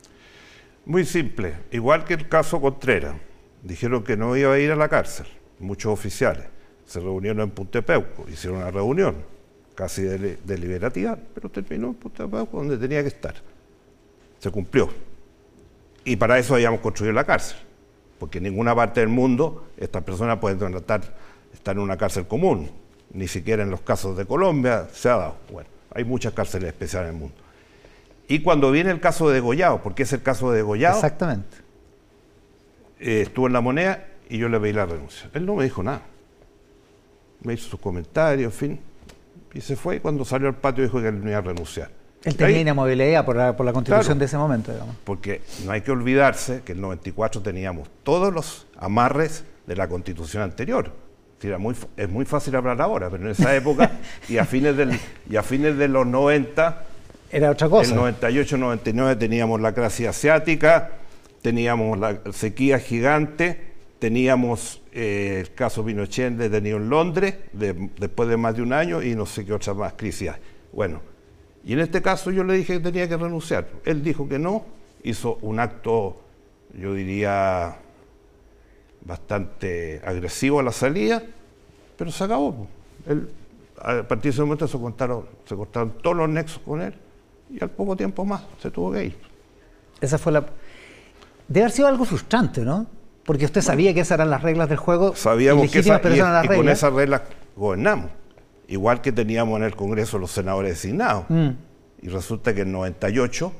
Muy 0.85 1.05
simple, 1.05 1.55
igual 1.71 2.05
que 2.05 2.15
el 2.15 2.29
caso 2.29 2.61
Contreras. 2.61 3.15
Dijeron 3.63 4.03
que 4.03 4.17
no 4.17 4.37
iba 4.37 4.53
a 4.53 4.59
ir 4.59 4.73
a 4.73 4.77
la 4.77 4.89
cárcel, 4.89 5.27
muchos 5.61 5.93
oficiales. 5.93 6.47
Se 6.85 6.99
reunieron 6.99 7.41
en 7.41 7.51
Puntepeuco, 7.51 8.27
hicieron 8.29 8.59
una 8.59 8.71
reunión 8.73 9.15
casi 9.77 10.03
deliberativa, 10.03 11.17
pero 11.35 11.49
terminó 11.49 11.89
en 11.89 11.95
Puntepeuco 11.95 12.57
donde 12.57 12.77
tenía 12.77 13.01
que 13.03 13.09
estar. 13.09 13.35
Se 14.41 14.51
cumplió. 14.51 14.89
Y 16.05 16.17
para 16.17 16.37
eso 16.39 16.55
habíamos 16.55 16.81
construido 16.81 17.13
la 17.15 17.25
cárcel, 17.25 17.59
porque 18.19 18.39
en 18.39 18.45
ninguna 18.45 18.75
parte 18.75 18.99
del 18.99 19.09
mundo 19.09 19.69
estas 19.77 20.03
personas 20.03 20.39
pueden 20.39 20.59
tratar, 20.59 21.03
estar 21.55 21.77
en 21.77 21.83
una 21.83 21.97
cárcel 21.97 22.27
común, 22.27 22.69
ni 23.13 23.29
siquiera 23.29 23.63
en 23.63 23.71
los 23.71 23.83
casos 23.83 24.17
de 24.17 24.27
Colombia 24.27 24.89
se 24.93 25.09
ha 25.09 25.17
dado. 25.17 25.37
Bueno, 25.53 25.69
hay 25.95 26.03
muchas 26.03 26.33
cárceles 26.33 26.69
especiales 26.71 27.11
en 27.11 27.15
el 27.15 27.21
mundo. 27.21 27.42
Y 28.29 28.41
cuando 28.41 28.71
viene 28.71 28.91
el 28.91 29.01
caso 29.01 29.29
de 29.29 29.35
Degollado, 29.35 29.83
porque 29.83 30.05
es 30.05 30.13
el 30.13 30.23
caso 30.23 30.51
de 30.51 30.59
Degollado. 30.59 30.97
Exactamente. 30.97 31.57
Eh, 33.01 33.23
estuvo 33.23 33.47
en 33.47 33.53
la 33.53 33.61
moneda 33.61 34.07
y 34.29 34.39
yo 34.39 34.49
le 34.49 34.59
pedí 34.61 34.73
la 34.73 34.87
renuncia. 34.87 35.29
Él 35.35 35.45
no 35.45 35.57
me 35.57 35.65
dijo 35.65 35.83
nada. 35.83 36.03
Me 37.43 37.55
hizo 37.55 37.69
sus 37.69 37.81
comentarios, 37.81 38.53
en 38.53 38.59
fin. 38.59 38.81
Y 39.53 39.61
se 39.61 39.77
fue. 39.77 40.01
Cuando 40.01 40.25
salió 40.25 40.49
al 40.49 40.55
patio 40.55 40.85
dijo 40.85 41.01
que 41.01 41.09
él 41.09 41.23
no 41.23 41.29
iba 41.29 41.39
a 41.39 41.43
renunciar. 41.43 41.91
Él 42.25 42.37
tenía 42.37 42.61
inamovilidad 42.61 43.25
por 43.25 43.35
la, 43.35 43.57
por 43.57 43.67
la 43.67 43.73
constitución 43.73 44.19
de 44.19 44.27
ese 44.27 44.37
momento, 44.37 44.73
digamos. 44.73 44.95
Porque 45.03 45.43
no 45.65 45.73
hay 45.73 45.81
que 45.81 45.91
olvidarse 45.91 46.63
que 46.65 46.73
en 46.73 46.79
el 46.79 46.83
94 46.83 47.43
teníamos 47.43 47.89
todos 48.05 48.33
los 48.33 48.67
amarres 48.79 49.45
de 49.67 49.75
la 49.77 49.89
constitución 49.89 50.43
anterior. 50.45 50.93
muy, 51.59 51.75
es 51.97 52.09
muy 52.09 52.25
fácil 52.25 52.55
hablar 52.55 52.81
ahora, 52.81 53.11
pero 53.11 53.25
en 53.25 53.31
esa 53.31 53.55
época 53.57 53.99
y 54.29 54.39
a 54.39 54.45
fines, 54.45 54.77
del, 54.77 54.99
y 55.29 55.37
a 55.37 55.43
fines 55.43 55.77
de 55.77 55.89
los 55.89 56.07
90 56.07 56.85
era 57.33 57.51
otra 57.51 57.69
cosa. 57.69 57.95
En 57.95 58.17
98-99 58.17 59.19
teníamos 59.19 59.61
la 59.61 59.73
crisis 59.73 60.07
asiática, 60.07 60.91
teníamos 61.41 61.99
la 61.99 62.21
sequía 62.31 62.79
gigante, 62.79 63.73
teníamos 63.99 64.83
eh, 64.93 65.39
el 65.41 65.55
caso 65.55 65.83
Pinochet 65.85 66.35
detenido 66.35 66.77
en 66.77 66.91
Londres 66.91 67.37
después 67.53 68.29
de 68.29 68.37
más 68.37 68.55
de 68.55 68.63
un 68.63 68.75
año 68.75 69.03
y 69.03 69.15
no 69.15 69.25
sé 69.25 69.47
qué 69.47 69.55
otras 69.55 69.75
más 69.75 69.95
crisis. 69.95 70.31
Bueno, 70.73 71.01
y 71.65 71.73
en 71.73 71.81
este 71.81 72.03
caso 72.03 72.31
yo 72.31 72.45
le 72.45 72.53
dije 72.55 72.75
que 72.75 72.81
tenía 72.81 73.09
que 73.09 73.17
renunciar. 73.17 73.67
Él 73.87 74.05
dijo 74.05 74.29
que 74.29 74.39
no, 74.39 74.67
hizo 75.03 75.39
un 75.41 75.59
acto, 75.59 76.21
yo 76.75 76.93
diría, 76.93 77.79
bastante 79.07 80.03
agresivo 80.05 80.61
a 80.61 80.65
la 80.65 80.73
salida, 80.73 81.23
pero 81.97 82.11
se 82.11 82.25
acabó. 82.25 82.67
Él, 83.07 83.31
a 83.79 84.03
partir 84.03 84.25
de 84.25 84.31
ese 84.31 84.43
momento 84.43 84.69
se 84.69 84.79
cortaron, 84.79 85.27
se 85.47 85.57
cortaron 85.57 85.95
todos 86.03 86.15
los 86.15 86.29
nexos 86.29 86.61
con 86.63 86.83
él 86.83 86.95
y 87.53 87.63
al 87.63 87.71
poco 87.71 87.97
tiempo 87.97 88.25
más 88.25 88.43
se 88.61 88.71
tuvo 88.71 88.93
que 88.93 89.07
ir. 89.07 89.17
Esa 90.01 90.19
fue 90.19 90.33
la... 90.33 90.45
Debe 91.49 91.65
haber 91.65 91.73
sido 91.73 91.89
algo 91.89 92.05
frustrante, 92.05 92.63
¿no? 92.63 92.87
Porque 93.25 93.45
usted 93.45 93.61
sabía 93.61 93.95
que 93.95 94.01
esas 94.01 94.17
eran 94.17 94.31
las 94.31 94.43
reglas 94.43 94.69
del 94.69 94.79
juego. 94.79 95.15
Sabíamos 95.15 95.71
que 95.71 95.81
esa, 95.81 96.01
y, 96.03 96.49
con 96.49 96.69
esas 96.69 96.93
reglas 96.93 97.23
gobernamos. 97.55 98.11
Igual 98.69 99.01
que 99.01 99.13
teníamos 99.13 99.59
en 99.59 99.65
el 99.65 99.77
Congreso 99.77 100.19
los 100.19 100.31
senadores 100.31 100.73
designados. 100.73 101.27
Mm. 101.29 101.51
Y 102.03 102.09
resulta 102.09 102.53
que 102.53 102.63
en 102.63 102.73
98, 102.73 103.53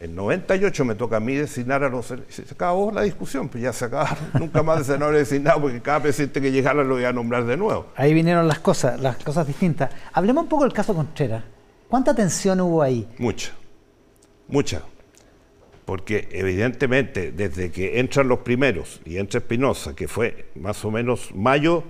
en 0.00 0.16
98 0.16 0.84
me 0.84 0.94
toca 0.96 1.18
a 1.18 1.20
mí 1.20 1.34
designar 1.34 1.84
a 1.84 1.88
los 1.88 2.06
Se 2.06 2.42
acabó 2.50 2.90
la 2.90 3.02
discusión, 3.02 3.48
pues 3.48 3.62
ya 3.62 3.72
se 3.72 3.84
acabaron. 3.84 4.18
Nunca 4.38 4.62
más 4.64 4.78
de 4.78 4.94
senadores 4.94 5.28
designados 5.28 5.62
porque 5.62 5.80
cada 5.80 6.00
presidente 6.00 6.40
que 6.40 6.50
llegara 6.50 6.82
lo 6.82 6.98
iba 6.98 7.10
a 7.10 7.12
nombrar 7.12 7.44
de 7.44 7.56
nuevo. 7.56 7.86
Ahí 7.94 8.14
vinieron 8.14 8.48
las 8.48 8.58
cosas, 8.58 8.98
las 9.00 9.16
cosas 9.22 9.46
distintas. 9.46 9.90
Hablemos 10.12 10.44
un 10.44 10.48
poco 10.48 10.64
del 10.64 10.72
caso 10.72 10.94
Contreras. 10.94 11.44
¿Cuánta 11.94 12.12
tensión 12.12 12.60
hubo 12.60 12.82
ahí? 12.82 13.08
Mucha, 13.18 13.52
mucha. 14.48 14.82
Porque 15.84 16.28
evidentemente 16.32 17.30
desde 17.30 17.70
que 17.70 18.00
entran 18.00 18.26
los 18.26 18.40
primeros 18.40 19.00
y 19.04 19.16
entra 19.16 19.38
Espinosa, 19.38 19.94
que 19.94 20.08
fue 20.08 20.50
más 20.56 20.84
o 20.84 20.90
menos 20.90 21.32
mayo 21.36 21.84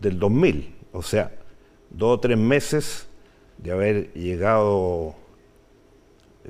del 0.00 0.18
2000, 0.18 0.76
o 0.92 1.02
sea, 1.02 1.30
dos 1.90 2.16
o 2.16 2.20
tres 2.20 2.38
meses 2.38 3.06
de 3.58 3.72
haber 3.72 4.14
llegado, 4.14 5.14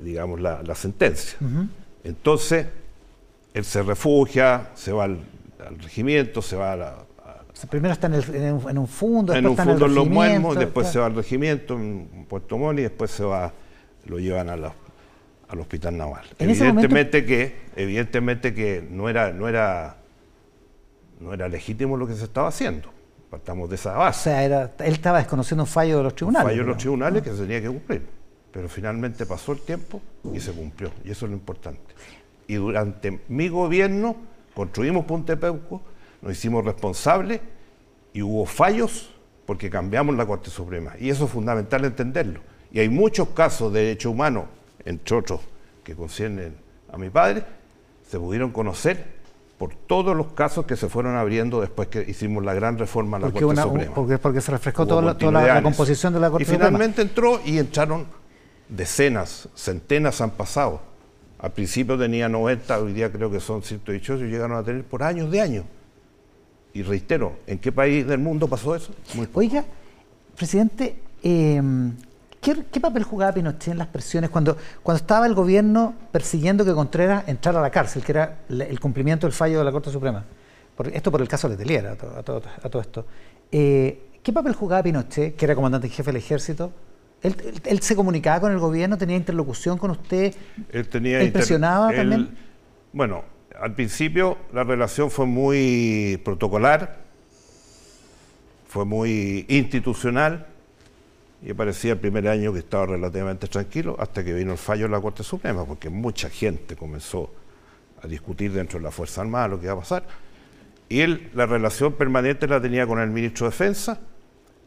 digamos, 0.01 0.39
la, 0.39 0.73
sentencia. 0.75 1.37
Entonces, 2.05 2.67
él 3.53 3.65
se 3.65 3.83
refugia, 3.83 4.71
se 4.73 4.93
va 4.93 5.03
al, 5.03 5.19
regimiento, 5.81 6.41
se 6.41 6.55
va 6.55 6.71
a 6.71 6.75
la, 6.77 7.05
primero 7.69 7.93
está 7.93 8.07
en, 8.07 8.13
un 8.13 8.87
fondo, 8.87 9.33
en 9.33 9.45
un 9.45 9.57
fondo 9.57 9.85
en, 9.85 9.95
los 9.95 10.07
muermos, 10.07 10.57
después 10.57 10.87
se 10.87 10.99
va 10.99 11.07
al 11.07 11.15
regimiento 11.15 11.75
en 11.75 12.25
Puerto 12.27 12.57
Montt 12.57 12.79
y 12.79 12.83
después 12.83 13.11
se 13.11 13.23
va, 13.23 13.51
lo 14.05 14.19
llevan 14.19 14.49
al 14.49 15.59
hospital 15.59 15.97
naval. 15.97 16.25
Evidentemente 16.39 17.25
que, 17.25 17.55
evidentemente 17.75 18.53
que 18.53 18.85
no 18.89 19.09
era, 19.09 19.31
no 19.31 19.47
era, 19.47 19.97
no 21.19 21.33
era 21.33 21.47
legítimo 21.47 21.97
lo 21.97 22.07
que 22.07 22.15
se 22.15 22.23
estaba 22.23 22.47
haciendo. 22.47 22.89
Partamos 23.29 23.69
de 23.69 23.75
esa 23.75 23.93
base. 23.93 24.19
O 24.19 24.23
sea, 24.23 24.43
era, 24.43 24.71
él 24.79 24.93
estaba 24.93 25.19
desconociendo 25.19 25.63
un 25.63 25.67
fallo 25.67 25.97
de 25.97 26.03
los 26.03 26.15
tribunales. 26.15 26.45
Un 26.45 26.51
fallo 26.51 26.63
de 26.63 26.67
los 26.67 26.77
tribunales 26.77 27.23
que 27.23 27.31
se 27.31 27.37
tenía 27.37 27.61
que 27.61 27.67
cumplir. 27.67 28.05
Pero 28.51 28.67
finalmente 28.67 29.25
pasó 29.25 29.53
el 29.53 29.61
tiempo 29.61 30.01
y 30.33 30.39
se 30.41 30.51
cumplió. 30.51 30.91
Y 31.05 31.11
eso 31.11 31.25
es 31.25 31.31
lo 31.31 31.37
importante. 31.37 31.93
Y 32.47 32.55
durante 32.55 33.21
mi 33.29 33.47
gobierno 33.47 34.17
construimos 34.53 35.05
Puntepeuco, 35.05 35.81
nos 36.21 36.31
hicimos 36.33 36.65
responsables 36.65 37.41
y 38.13 38.21
hubo 38.21 38.45
fallos 38.45 39.13
porque 39.45 39.69
cambiamos 39.69 40.15
la 40.15 40.25
Corte 40.25 40.49
Suprema. 40.49 40.93
Y 40.99 41.09
eso 41.09 41.25
es 41.25 41.31
fundamental 41.31 41.85
entenderlo. 41.85 42.39
Y 42.71 42.79
hay 42.79 42.89
muchos 42.89 43.29
casos 43.29 43.73
de 43.73 43.81
derechos 43.81 44.11
humanos, 44.11 44.45
entre 44.85 45.17
otros 45.17 45.41
que 45.83 45.95
conciernen 45.95 46.55
a 46.91 46.97
mi 46.97 47.09
padre, 47.09 47.43
se 48.07 48.19
pudieron 48.19 48.51
conocer 48.51 49.21
por 49.57 49.75
todos 49.75 50.15
los 50.15 50.27
casos 50.27 50.65
que 50.65 50.75
se 50.75 50.89
fueron 50.89 51.15
abriendo 51.15 51.61
después 51.61 51.87
que 51.87 52.03
hicimos 52.07 52.43
la 52.43 52.53
gran 52.53 52.77
reforma 52.77 53.17
a 53.17 53.19
la 53.19 53.31
Corte 53.31 53.61
Suprema. 53.61 53.93
Porque, 53.93 54.17
porque 54.17 54.41
se 54.41 54.51
refrescó 54.51 54.87
toda, 54.87 55.01
la, 55.01 55.61
composición 55.61 56.13
de 56.13 56.19
la 56.19 56.29
Corte 56.29 56.45
Suprema. 56.45 56.63
Y 56.63 56.67
finalmente 56.67 57.01
entró 57.01 57.39
y 57.45 57.57
entraron 57.57 58.05
decenas, 58.67 59.49
centenas 59.55 60.19
han 60.21 60.31
pasado. 60.31 60.81
Al 61.39 61.51
principio 61.51 61.97
tenía 61.97 62.29
90, 62.29 62.79
hoy 62.79 62.93
día 62.93 63.11
creo 63.11 63.29
que 63.29 63.39
son 63.39 63.61
118 63.63 64.25
y 64.25 64.29
llegaron 64.29 64.57
a 64.57 64.63
tener 64.63 64.83
por 64.83 65.03
años 65.03 65.29
de 65.29 65.41
años. 65.41 65.65
Y 66.73 66.83
reitero, 66.83 67.39
¿en 67.47 67.59
qué 67.59 67.71
país 67.71 68.07
del 68.07 68.19
mundo 68.19 68.47
pasó 68.47 68.75
eso? 68.75 68.93
Oiga, 69.33 69.65
presidente, 70.35 70.95
eh, 71.23 71.61
¿Qué, 72.41 72.79
papel 72.79 73.03
jugaba 73.03 73.31
Pinochet 73.33 73.67
en 73.67 73.77
las 73.77 73.87
presiones 73.87 74.31
cuando, 74.31 74.57
cuando 74.81 74.97
estaba 74.97 75.27
el 75.27 75.35
gobierno 75.35 75.93
persiguiendo 76.11 76.65
que 76.65 76.73
Contreras 76.73 77.27
entrara 77.27 77.59
a 77.59 77.61
la 77.61 77.69
cárcel, 77.69 78.03
que 78.03 78.11
era 78.13 78.39
el 78.49 78.79
cumplimiento 78.79 79.27
del 79.27 79.33
fallo 79.33 79.59
de 79.59 79.65
la 79.65 79.71
Corte 79.71 79.91
Suprema? 79.91 80.25
esto 80.91 81.11
por 81.11 81.21
el 81.21 81.27
caso 81.27 81.47
de 81.47 81.55
Letelier, 81.55 81.85
a, 81.85 81.95
todo, 82.23 82.81
esto. 82.81 83.05
Eh, 83.51 84.09
¿Qué 84.23 84.33
papel 84.33 84.55
jugaba 84.55 84.81
Pinochet, 84.81 85.35
que 85.35 85.45
era 85.45 85.53
comandante 85.53 85.85
en 85.85 85.93
jefe 85.93 86.09
del 86.09 86.17
ejército? 86.17 86.71
¿Él, 87.21 87.79
se 87.81 87.95
comunicaba 87.95 88.39
con 88.39 88.51
el 88.51 88.57
gobierno? 88.57 88.97
¿Tenía 88.97 89.17
interlocución 89.17 89.77
con 89.77 89.91
usted? 89.91 90.33
Él, 90.71 90.87
tenía 90.89 91.21
¿Él 91.21 91.31
presionaba 91.31 91.93
también? 91.93 92.35
Bueno, 92.91 93.23
al 93.61 93.75
principio 93.75 94.37
la 94.53 94.63
relación 94.63 95.11
fue 95.11 95.27
muy 95.27 96.19
protocolar, 96.25 96.97
fue 98.67 98.85
muy 98.85 99.45
institucional 99.49 100.47
y 101.43 101.53
parecía 101.53 101.93
el 101.93 101.99
primer 101.99 102.27
año 102.27 102.51
que 102.53 102.59
estaba 102.59 102.87
relativamente 102.87 103.47
tranquilo 103.47 103.95
hasta 103.99 104.23
que 104.23 104.33
vino 104.33 104.53
el 104.53 104.57
fallo 104.57 104.85
de 104.85 104.89
la 104.89 104.99
Corte 104.99 105.23
Suprema, 105.23 105.63
porque 105.65 105.89
mucha 105.89 106.29
gente 106.29 106.75
comenzó 106.75 107.31
a 108.01 108.07
discutir 108.07 108.51
dentro 108.51 108.79
de 108.79 108.83
la 108.83 108.91
Fuerza 108.91 109.21
Armada 109.21 109.49
lo 109.49 109.59
que 109.59 109.65
iba 109.65 109.73
a 109.73 109.79
pasar. 109.79 110.07
Y 110.89 111.01
él 111.01 111.29
la 111.35 111.45
relación 111.45 111.93
permanente 111.93 112.47
la 112.47 112.59
tenía 112.59 112.87
con 112.87 112.99
el 112.99 113.11
ministro 113.11 113.45
de 113.45 113.51
Defensa 113.51 113.99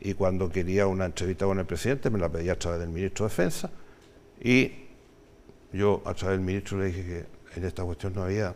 y 0.01 0.15
cuando 0.15 0.51
quería 0.51 0.87
una 0.87 1.07
entrevista 1.07 1.47
con 1.47 1.59
el 1.59 1.67
presidente 1.67 2.11
me 2.11 2.19
la 2.21 2.29
pedía 2.29 2.53
a 2.53 2.57
través 2.57 2.79
del 2.79 2.91
ministro 2.91 3.27
de 3.27 3.31
Defensa 3.31 3.71
y 4.41 4.73
yo 5.73 6.01
a 6.05 6.15
través 6.15 6.39
del 6.39 6.47
ministro 6.47 6.79
le 6.79 6.87
dije 6.87 7.03
que 7.03 7.59
en 7.59 7.67
esta 7.67 7.83
cuestión 7.83 8.15
no 8.15 8.23
había 8.23 8.55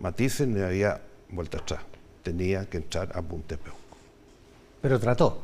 matices 0.00 0.46
ni 0.46 0.60
había 0.60 1.00
vuelta 1.30 1.58
atrás. 1.58 1.80
Tenía 2.22 2.68
que 2.68 2.78
entrar 2.78 3.10
a 3.14 3.22
Puntepeu. 3.22 3.74
Pero 4.80 4.98
trató 4.98 5.42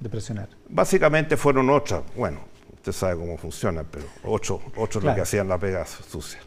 de 0.00 0.08
presionar? 0.08 0.48
Básicamente 0.68 1.36
fueron 1.36 1.70
otras, 1.70 2.02
bueno, 2.16 2.40
usted 2.74 2.92
sabe 2.92 3.16
cómo 3.16 3.36
funciona, 3.38 3.82
pero 3.82 4.04
ocho, 4.24 4.60
ocho 4.76 5.00
lo 5.00 5.14
que 5.14 5.22
hacían 5.22 5.48
la 5.48 5.58
pega 5.58 5.84
sucia. 5.86 6.40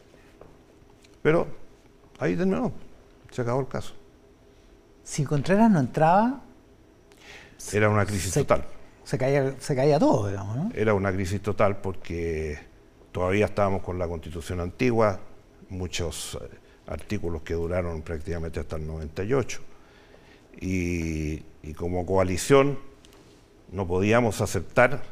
Pero 1.22 1.48
ahí 2.20 2.36
nuevo, 2.36 2.72
se 3.32 3.42
acabó 3.42 3.62
el 3.62 3.68
caso. 3.68 3.94
Si 5.04 5.24
Contreras 5.24 5.72
no 5.72 5.80
entraba... 5.80 6.42
Era 7.74 7.90
una 7.90 8.06
crisis 8.06 8.34
total. 8.34 8.66
Se 9.04 9.18
caía, 9.18 9.56
se 9.60 9.76
caía 9.76 9.98
todo, 9.98 10.28
digamos, 10.28 10.56
¿no? 10.56 10.72
Era 10.76 10.94
una 10.94 11.12
crisis 11.12 11.42
total 11.42 11.78
porque 11.78 12.60
todavía 13.12 13.46
estábamos 13.46 13.82
con 13.82 13.98
la 13.98 14.08
constitución 14.08 14.60
antigua, 14.60 15.20
muchos 15.70 16.38
eh, 16.42 16.50
artículos 16.88 17.42
que 17.42 17.54
duraron 17.54 18.02
prácticamente 18.02 18.60
hasta 18.60 18.78
el 18.78 18.88
98. 18.88 19.60
Y, 20.60 21.44
y 21.64 21.74
como 21.76 22.06
coalición 22.06 22.80
no 23.72 23.86
podíamos 23.88 24.42
aceptar 24.42 25.04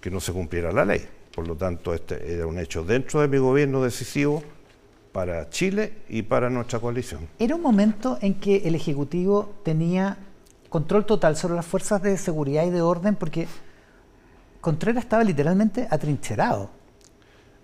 que 0.00 0.10
no 0.10 0.20
se 0.20 0.32
cumpliera 0.32 0.72
la 0.72 0.84
ley. 0.84 1.06
Por 1.34 1.46
lo 1.46 1.56
tanto, 1.56 1.94
este 1.94 2.32
era 2.32 2.46
un 2.46 2.58
hecho 2.58 2.84
dentro 2.84 3.20
de 3.20 3.28
mi 3.28 3.38
gobierno 3.38 3.82
decisivo 3.82 4.42
para 5.12 5.50
Chile 5.50 5.92
y 6.08 6.22
para 6.22 6.50
nuestra 6.50 6.78
coalición. 6.78 7.28
Era 7.38 7.54
un 7.54 7.62
momento 7.62 8.18
en 8.20 8.34
que 8.34 8.68
el 8.68 8.74
Ejecutivo 8.74 9.54
tenía 9.64 10.18
control 10.68 11.06
total 11.06 11.36
sobre 11.36 11.54
las 11.54 11.66
fuerzas 11.66 12.02
de 12.02 12.16
seguridad 12.16 12.64
y 12.66 12.70
de 12.70 12.82
orden 12.82 13.16
porque 13.16 13.46
Contreras 14.60 15.04
estaba 15.04 15.24
literalmente 15.24 15.86
atrincherado. 15.90 16.70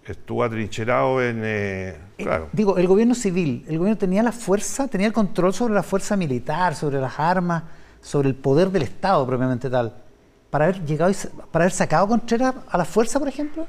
Estuvo 0.07 0.45
atrincherado 0.45 1.23
en... 1.23 1.43
Eh, 1.45 1.89
eh, 1.89 2.25
claro. 2.25 2.49
digo, 2.53 2.77
el 2.77 2.87
gobierno 2.87 3.15
civil, 3.15 3.65
el 3.69 3.79
gobierno 3.79 3.99
tenía 3.99 4.23
la 4.23 4.33
fuerza, 4.33 4.87
tenía 4.89 5.07
el 5.07 5.13
control 5.13 5.55
sobre 5.55 5.75
la 5.75 5.83
fuerza 5.83 6.17
militar, 6.17 6.75
sobre 6.75 7.01
las 7.01 7.19
armas, 7.19 7.63
sobre 8.03 8.29
el 8.29 8.35
poder 8.35 8.71
del 8.71 8.83
Estado 8.83 9.27
propiamente 9.27 9.71
tal 9.71 10.05
para 10.55 10.67
haber 10.67 10.85
llegado 10.85 11.13
para 11.51 11.65
haber 11.65 11.73
sacado 11.73 12.05
a 12.05 12.09
Contreras 12.09 12.55
a 12.69 12.79
la 12.79 12.85
fuerza, 12.85 13.19
por 13.19 13.27
ejemplo? 13.27 13.67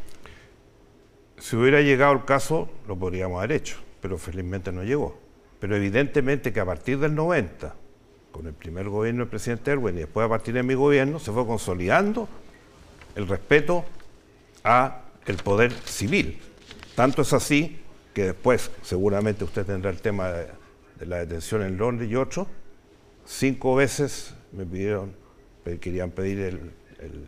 Si 1.40 1.56
hubiera 1.56 1.82
llegado 1.82 2.14
el 2.14 2.26
caso, 2.26 2.70
lo 2.88 2.96
podríamos 2.96 3.40
haber 3.40 3.54
hecho, 3.54 3.78
pero 4.02 4.20
felizmente 4.20 4.72
no 4.72 4.84
llegó. 4.84 5.18
Pero 5.60 5.76
evidentemente 5.76 6.54
que 6.54 6.60
a 6.60 6.66
partir 6.66 7.00
del 7.00 7.16
90, 7.16 7.74
con 8.32 8.46
el 8.46 8.54
primer 8.54 8.88
gobierno 8.88 9.22
del 9.22 9.30
presidente 9.30 9.72
Erwin 9.72 9.96
y 9.96 10.02
después 10.02 10.28
a 10.28 10.30
partir 10.30 10.54
de 10.54 10.62
mi 10.62 10.76
gobierno, 10.76 11.18
se 11.18 11.32
fue 11.32 11.48
consolidando 11.48 12.30
el 13.16 13.28
respeto 13.28 13.84
a 14.64 15.05
el 15.26 15.38
poder 15.38 15.72
civil. 15.86 16.40
Tanto 16.96 17.22
es 17.22 17.34
así 17.34 17.80
que 18.14 18.26
después, 18.28 18.72
seguramente 18.82 19.44
usted 19.44 19.66
tendrá 19.66 19.92
el 19.92 20.02
tema 20.02 20.30
de, 20.30 20.48
de 21.00 21.06
la 21.06 21.18
detención 21.18 21.62
en 21.64 21.78
Londres 21.78 22.10
y 22.10 22.16
otros, 22.16 22.48
cinco 23.26 23.76
veces 23.76 24.34
me 24.52 24.66
pidieron 24.66 25.26
querían 25.80 26.12
pedir 26.12 26.40
el, 26.40 27.26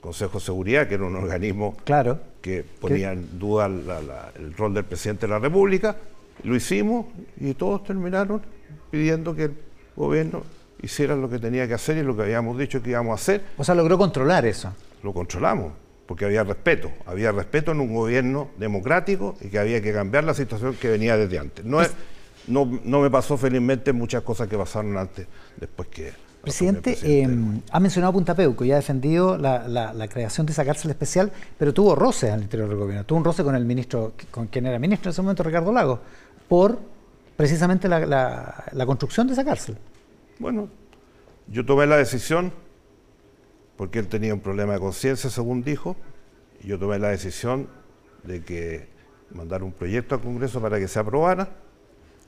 Consejo 0.00 0.40
de 0.40 0.44
Seguridad, 0.44 0.88
que 0.88 0.94
era 0.94 1.04
un 1.04 1.14
organismo 1.14 1.76
claro, 1.84 2.18
que 2.40 2.64
ponía 2.64 3.12
en 3.12 3.38
duda 3.38 3.66
el 3.66 4.52
rol 4.54 4.74
del 4.74 4.82
presidente 4.82 5.28
de 5.28 5.32
la 5.32 5.38
República. 5.38 5.96
Lo 6.42 6.56
hicimos 6.56 7.06
y 7.38 7.54
todos 7.54 7.84
terminaron 7.84 8.42
pidiendo 8.90 9.32
que 9.36 9.44
el 9.44 9.54
gobierno 9.94 10.42
hiciera 10.82 11.14
lo 11.14 11.30
que 11.30 11.38
tenía 11.38 11.68
que 11.68 11.74
hacer 11.74 11.98
y 11.98 12.02
lo 12.02 12.16
que 12.16 12.22
habíamos 12.22 12.58
dicho 12.58 12.82
que 12.82 12.90
íbamos 12.90 13.12
a 13.12 13.14
hacer. 13.14 13.44
O 13.56 13.62
sea, 13.62 13.76
logró 13.76 13.96
controlar 13.96 14.44
eso. 14.44 14.74
Lo 15.04 15.12
controlamos, 15.12 15.72
porque 16.12 16.26
había 16.26 16.44
respeto. 16.44 16.92
Había 17.06 17.32
respeto 17.32 17.72
en 17.72 17.80
un 17.80 17.94
gobierno 17.94 18.50
democrático 18.58 19.34
y 19.40 19.48
que 19.48 19.58
había 19.58 19.80
que 19.80 19.94
cambiar 19.94 20.24
la 20.24 20.34
situación 20.34 20.74
que 20.74 20.90
venía 20.90 21.16
desde 21.16 21.38
antes. 21.38 21.64
No, 21.64 21.80
es, 21.80 21.90
no, 22.48 22.66
no 22.84 23.00
me 23.00 23.08
pasó 23.08 23.38
felizmente 23.38 23.94
muchas 23.94 24.20
cosas 24.20 24.46
que 24.46 24.58
pasaron 24.58 24.98
antes, 24.98 25.26
después 25.56 25.88
que 25.88 26.12
Presidente, 26.42 26.98
eh, 27.02 27.26
ha 27.70 27.80
mencionado 27.80 28.12
Punta 28.12 28.34
Peuco 28.34 28.62
y 28.62 28.72
ha 28.72 28.76
defendido 28.76 29.38
la, 29.38 30.06
creación 30.10 30.44
de 30.44 30.52
esa 30.52 30.66
cárcel 30.66 30.90
especial, 30.90 31.32
pero 31.56 31.72
tuvo 31.72 31.94
roce 31.94 32.30
al 32.30 32.42
interior 32.42 32.68
del 32.68 32.76
gobierno. 32.76 33.06
Tuvo 33.06 33.16
un 33.16 33.24
roce 33.24 33.42
con 33.42 33.54
el 33.54 33.64
ministro, 33.64 34.12
con 34.30 34.48
quien 34.48 34.66
era 34.66 34.78
ministro 34.78 35.08
en 35.08 35.12
ese 35.12 35.22
momento, 35.22 35.42
Ricardo 35.44 35.72
Lago, 35.72 35.98
por 36.46 36.78
precisamente 37.38 37.88
la, 37.88 38.84
construcción 38.84 39.28
de 39.28 39.32
esa 39.32 39.46
cárcel. 39.46 39.78
Bueno, 40.38 40.68
yo 41.48 41.64
tomé 41.64 41.86
la 41.86 41.96
decisión, 41.96 42.52
porque 43.82 43.98
él 43.98 44.06
tenía 44.06 44.32
un 44.32 44.38
problema 44.38 44.74
de 44.74 44.78
conciencia, 44.78 45.28
según 45.28 45.64
dijo, 45.64 45.96
y 46.62 46.68
yo 46.68 46.78
tomé 46.78 47.00
la 47.00 47.08
decisión 47.08 47.66
de 48.22 48.44
que 48.44 48.86
mandar 49.32 49.64
un 49.64 49.72
proyecto 49.72 50.14
al 50.14 50.20
Congreso 50.20 50.60
para 50.60 50.78
que 50.78 50.86
se 50.86 51.00
aprobara, 51.00 51.48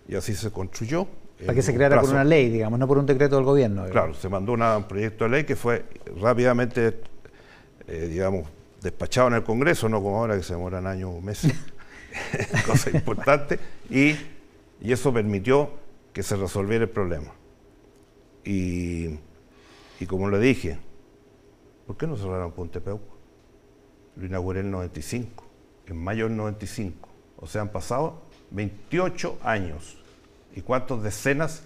y 0.08 0.16
así 0.16 0.34
se 0.34 0.50
construyó 0.50 1.06
para 1.38 1.54
que 1.54 1.62
se 1.62 1.72
creara 1.72 2.00
por 2.00 2.10
una 2.10 2.24
ley, 2.24 2.50
digamos, 2.50 2.76
no 2.76 2.88
por 2.88 2.98
un 2.98 3.06
decreto 3.06 3.36
del 3.36 3.44
gobierno. 3.44 3.86
Claro, 3.86 4.14
se 4.14 4.28
mandó 4.28 4.54
un 4.54 4.84
proyecto 4.88 5.26
de 5.26 5.30
ley 5.30 5.44
que 5.44 5.54
fue 5.54 5.84
rápidamente, 6.20 7.02
eh, 7.86 8.08
digamos, 8.10 8.48
despachado 8.82 9.28
en 9.28 9.34
el 9.34 9.44
Congreso, 9.44 9.88
no 9.88 10.02
como 10.02 10.18
ahora 10.18 10.36
que 10.36 10.42
se 10.42 10.54
demoran 10.54 10.88
años 10.88 11.12
o 11.14 11.20
meses, 11.20 11.54
cosa 12.66 12.90
importante, 12.90 13.60
y, 13.88 14.16
eso 14.82 15.14
permitió 15.14 15.70
que 16.12 16.24
se 16.24 16.34
resolviera 16.34 16.82
el 16.82 16.90
problema. 16.90 17.32
Y, 18.44 19.20
y 20.00 20.06
como 20.08 20.28
le 20.28 20.40
dije, 20.40 20.78
¿por 21.86 21.96
qué 21.96 22.06
no 22.06 22.16
cerraron 22.16 22.52
Ponte 22.52 22.80
Peuco? 22.80 23.16
Lo 24.16 24.26
inauguré 24.26 24.60
en 24.60 24.66
el 24.66 24.72
95, 24.72 25.44
en 25.86 25.96
mayo 25.96 26.28
del 26.28 26.36
95. 26.36 27.08
O 27.38 27.46
sea, 27.46 27.62
han 27.62 27.70
pasado 27.70 28.22
28 28.50 29.38
años 29.42 29.98
y 30.54 30.60
cuántas 30.60 31.02
decenas 31.02 31.64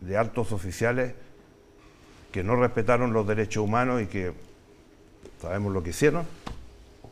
de 0.00 0.16
altos 0.16 0.52
oficiales 0.52 1.14
que 2.32 2.42
no 2.42 2.56
respetaron 2.56 3.12
los 3.12 3.26
derechos 3.26 3.64
humanos 3.64 4.02
y 4.02 4.06
que 4.06 4.32
sabemos 5.40 5.72
lo 5.72 5.82
que 5.82 5.90
hicieron, 5.90 6.24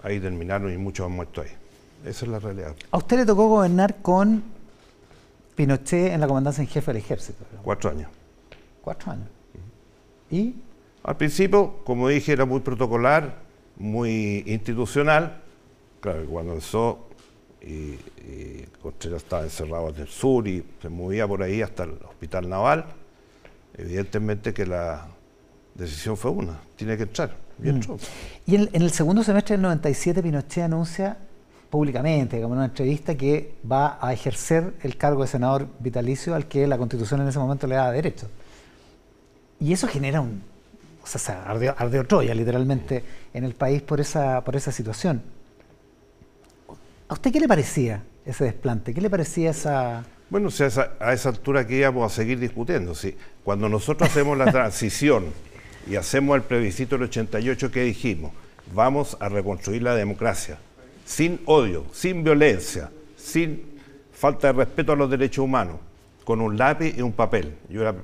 ahí 0.03 0.21
terminaron 0.21 0.73
y 0.73 0.77
muchos 0.77 1.07
han 1.07 1.13
muerto 1.13 1.41
ahí. 1.41 1.51
Esa 2.05 2.27
es 2.27 2.31
la 2.31 2.39
realidad. 2.39 2.75
¿A 2.91 2.99
usted 2.99 3.19
le 3.19 3.27
tocó 3.27 3.49
gobernar 3.49 4.03
con 4.03 4.43
Pinochet 5.55 6.13
en 6.13 6.21
la 6.21 6.27
comandancia 6.27 6.61
en 6.61 6.69
jefe 6.69 6.93
del 6.93 7.03
ejército? 7.03 7.45
Cuatro 7.63 7.91
años. 7.91 8.11
Cuatro 8.83 9.13
años. 9.13 9.29
¿Y? 10.31 10.55
Al 11.05 11.19
principio, 11.19 11.81
como 11.85 12.09
dije, 12.09 12.33
era 12.33 12.47
muy 12.47 12.61
protocolar, 12.61 13.37
muy 13.77 14.43
institucional. 14.47 15.43
Claro, 16.01 16.25
cuando 16.27 16.53
empezó 16.55 17.09
y, 17.61 17.97
Contreras 18.81 19.23
estaba 19.23 19.43
encerrado 19.43 19.91
en 19.91 19.97
el 19.97 20.09
sur 20.09 20.47
y 20.47 20.65
se 20.81 20.89
movía 20.89 21.27
por 21.27 21.43
ahí 21.43 21.63
hasta 21.63 21.85
el 21.85 21.93
hospital 22.09 22.49
naval, 22.49 22.87
evidentemente 23.77 24.53
que 24.53 24.67
la 24.67 25.07
decisión 25.75 26.17
fue 26.17 26.31
una, 26.31 26.59
tiene 26.77 26.97
que 26.97 27.05
entrar. 27.05 27.37
Y, 27.63 27.71
mm. 27.71 27.81
y 28.47 28.55
en, 28.57 28.69
el 28.73 28.91
segundo 28.91 29.23
semestre 29.23 29.55
del 29.55 29.63
97 29.63 30.23
Pinochet 30.23 30.65
anuncia 30.65 31.17
públicamente, 31.71 32.41
como 32.41 32.55
en 32.55 32.59
una 32.59 32.67
entrevista, 32.67 33.15
que 33.15 33.55
va 33.71 33.99
a 34.01 34.13
ejercer 34.13 34.75
el 34.83 34.97
cargo 34.97 35.23
de 35.23 35.29
senador 35.29 35.67
vitalicio 35.81 36.35
al 36.35 36.47
que 36.47 36.67
la 36.67 36.79
constitución 36.79 37.21
en 37.23 37.29
ese 37.29 37.39
momento 37.39 37.67
le 37.67 37.77
da 37.77 37.91
derecho. 37.91 38.29
Y 39.61 39.73
eso 39.73 39.87
genera 39.87 40.21
un... 40.21 40.54
O 41.05 41.07
sea, 41.07 41.43
ardeó, 41.45 41.75
ardeó 41.77 42.07
Troya 42.07 42.35
literalmente 42.35 43.05
en 43.35 43.45
el 43.45 43.55
país 43.55 43.83
por 43.83 44.01
esa, 44.01 44.43
por 44.43 44.57
esa 44.57 44.73
situación. 44.73 45.23
¿A 47.09 47.13
usted 47.13 47.31
qué 47.31 47.41
le 47.41 47.47
parecía 47.47 48.03
ese 48.25 48.45
desplante? 48.45 48.95
¿Qué 48.95 49.03
le 49.03 49.11
parecía 49.11 49.51
esa...? 49.51 50.03
Bueno, 50.31 50.49
a 51.01 51.13
esa 51.13 51.29
altura 51.29 51.67
que 51.67 51.77
íbamos 51.77 52.11
a 52.11 52.15
seguir 52.15 52.39
discutiendo. 52.39 52.95
¿sí? 52.95 53.15
Cuando 53.45 53.69
nosotros 53.69 54.09
hacemos 54.09 54.39
la 54.39 54.47
transición 54.51 55.27
y 55.87 55.97
hacemos 55.97 56.37
el 56.37 56.43
plebiscito 56.43 56.97
del 56.97 57.05
88, 57.05 57.71
¿qué 57.71 57.83
dijimos? 57.83 58.33
Vamos 58.73 59.19
a 59.21 59.29
reconstruir 59.29 59.83
la 59.83 59.95
democracia, 59.95 60.57
sin 61.05 61.39
odio, 61.45 61.85
sin 61.93 62.25
violencia, 62.25 62.91
sin 63.15 63.79
falta 64.11 64.47
de 64.47 64.55
respeto 64.55 64.93
a 64.93 64.97
los 64.97 65.11
derechos 65.11 65.45
humanos, 65.45 65.77
con 66.25 66.41
un 66.41 66.57
lápiz 66.57 66.97
y 66.97 67.03
un 67.03 67.13
papel. 67.13 67.55
Yo 67.69 67.83
era 67.83 67.95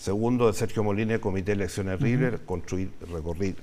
segundo 0.00 0.46
de 0.46 0.54
Sergio 0.54 0.82
Molina, 0.82 1.18
Comité 1.18 1.52
de 1.52 1.64
Elecciones 1.64 2.00
River, 2.00 2.40
construir, 2.44 2.90
recorrí 3.12 3.54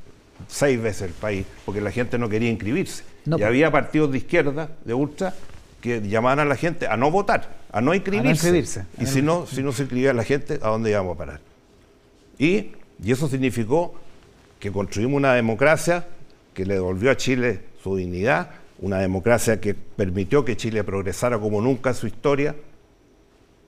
seis 0.48 0.82
veces 0.82 1.10
el 1.10 1.14
país, 1.14 1.46
porque 1.66 1.82
la 1.82 1.92
gente 1.92 2.18
no 2.18 2.30
quería 2.30 2.50
inscribirse. 2.50 3.04
y 3.26 3.30
pues. 3.32 3.44
había 3.44 3.72
partidos 3.72 4.12
de 4.12 4.20
izquierda, 4.20 4.70
de 4.86 4.94
ultra, 4.94 5.34
que 5.82 6.02
llamaban 6.02 6.40
a 6.40 6.46
la 6.46 6.56
gente 6.56 6.88
a 6.88 6.98
no 6.98 7.12
votar, 7.12 7.58
a 7.72 7.82
no 7.82 7.94
inscribirse. 7.94 8.86
Y 9.00 9.06
si 9.06 9.22
no, 9.22 9.46
si 9.46 9.64
no 9.64 9.72
se 9.72 9.84
inscribía 9.84 10.14
la 10.14 10.24
gente, 10.24 10.60
¿a 10.62 10.70
dónde 10.70 10.92
íbamos 10.92 11.16
a 11.16 11.18
parar? 11.18 11.40
Y, 12.38 12.72
y 13.04 13.12
eso 13.12 13.28
significó 13.28 13.96
que 14.60 14.72
construimos 14.72 15.18
una 15.18 15.34
democracia 15.34 16.06
que 16.54 16.66
le 16.66 16.76
devolvió 16.76 17.12
a 17.12 17.18
Chile 17.18 17.62
su 17.82 17.96
dignidad, 17.96 18.52
una 18.80 19.00
democracia 19.00 19.60
que 19.60 19.74
permitió 19.74 20.44
que 20.44 20.58
Chile 20.58 20.84
progresara 20.84 21.40
como 21.40 21.62
nunca 21.62 21.92
en 21.92 21.96
su 21.96 22.08
historia, 22.08 22.56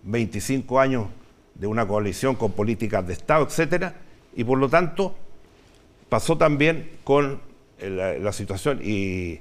25 0.03 0.79
años 0.79 1.07
de 1.55 1.67
una 1.67 1.87
coalición 1.87 2.35
con 2.35 2.51
políticas 2.51 3.05
de 3.05 3.13
Estado, 3.13 3.45
etcétera, 3.45 3.95
y 4.35 4.43
por 4.43 4.57
lo 4.57 4.69
tanto 4.69 5.15
pasó 6.09 6.37
también 6.37 6.91
con 7.03 7.39
la, 7.79 8.31
situación 8.33 8.79
y, 8.83 9.39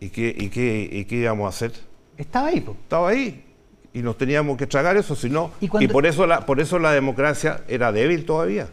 y, 0.00 0.10
qué, 0.10 0.34
y, 0.38 1.04
qué, 1.04 1.16
íbamos 1.16 1.46
a 1.46 1.48
hacer. 1.48 1.72
Estaba 2.16 2.48
ahí. 2.48 2.64
Estaba 2.82 3.08
ahí. 3.08 3.42
Y 3.92 4.02
nos 4.02 4.18
teníamos 4.18 4.58
que 4.58 4.66
tragar 4.66 4.96
eso, 4.96 5.16
si 5.16 5.30
no. 5.30 5.52
¿Y, 5.60 5.68
por, 5.68 6.06
eso 6.06 6.26
la, 6.26 6.44
por 6.44 6.60
eso 6.60 6.78
la 6.78 6.92
democracia 6.92 7.62
era 7.68 7.90
débil 7.92 8.26
todavía. 8.26 8.68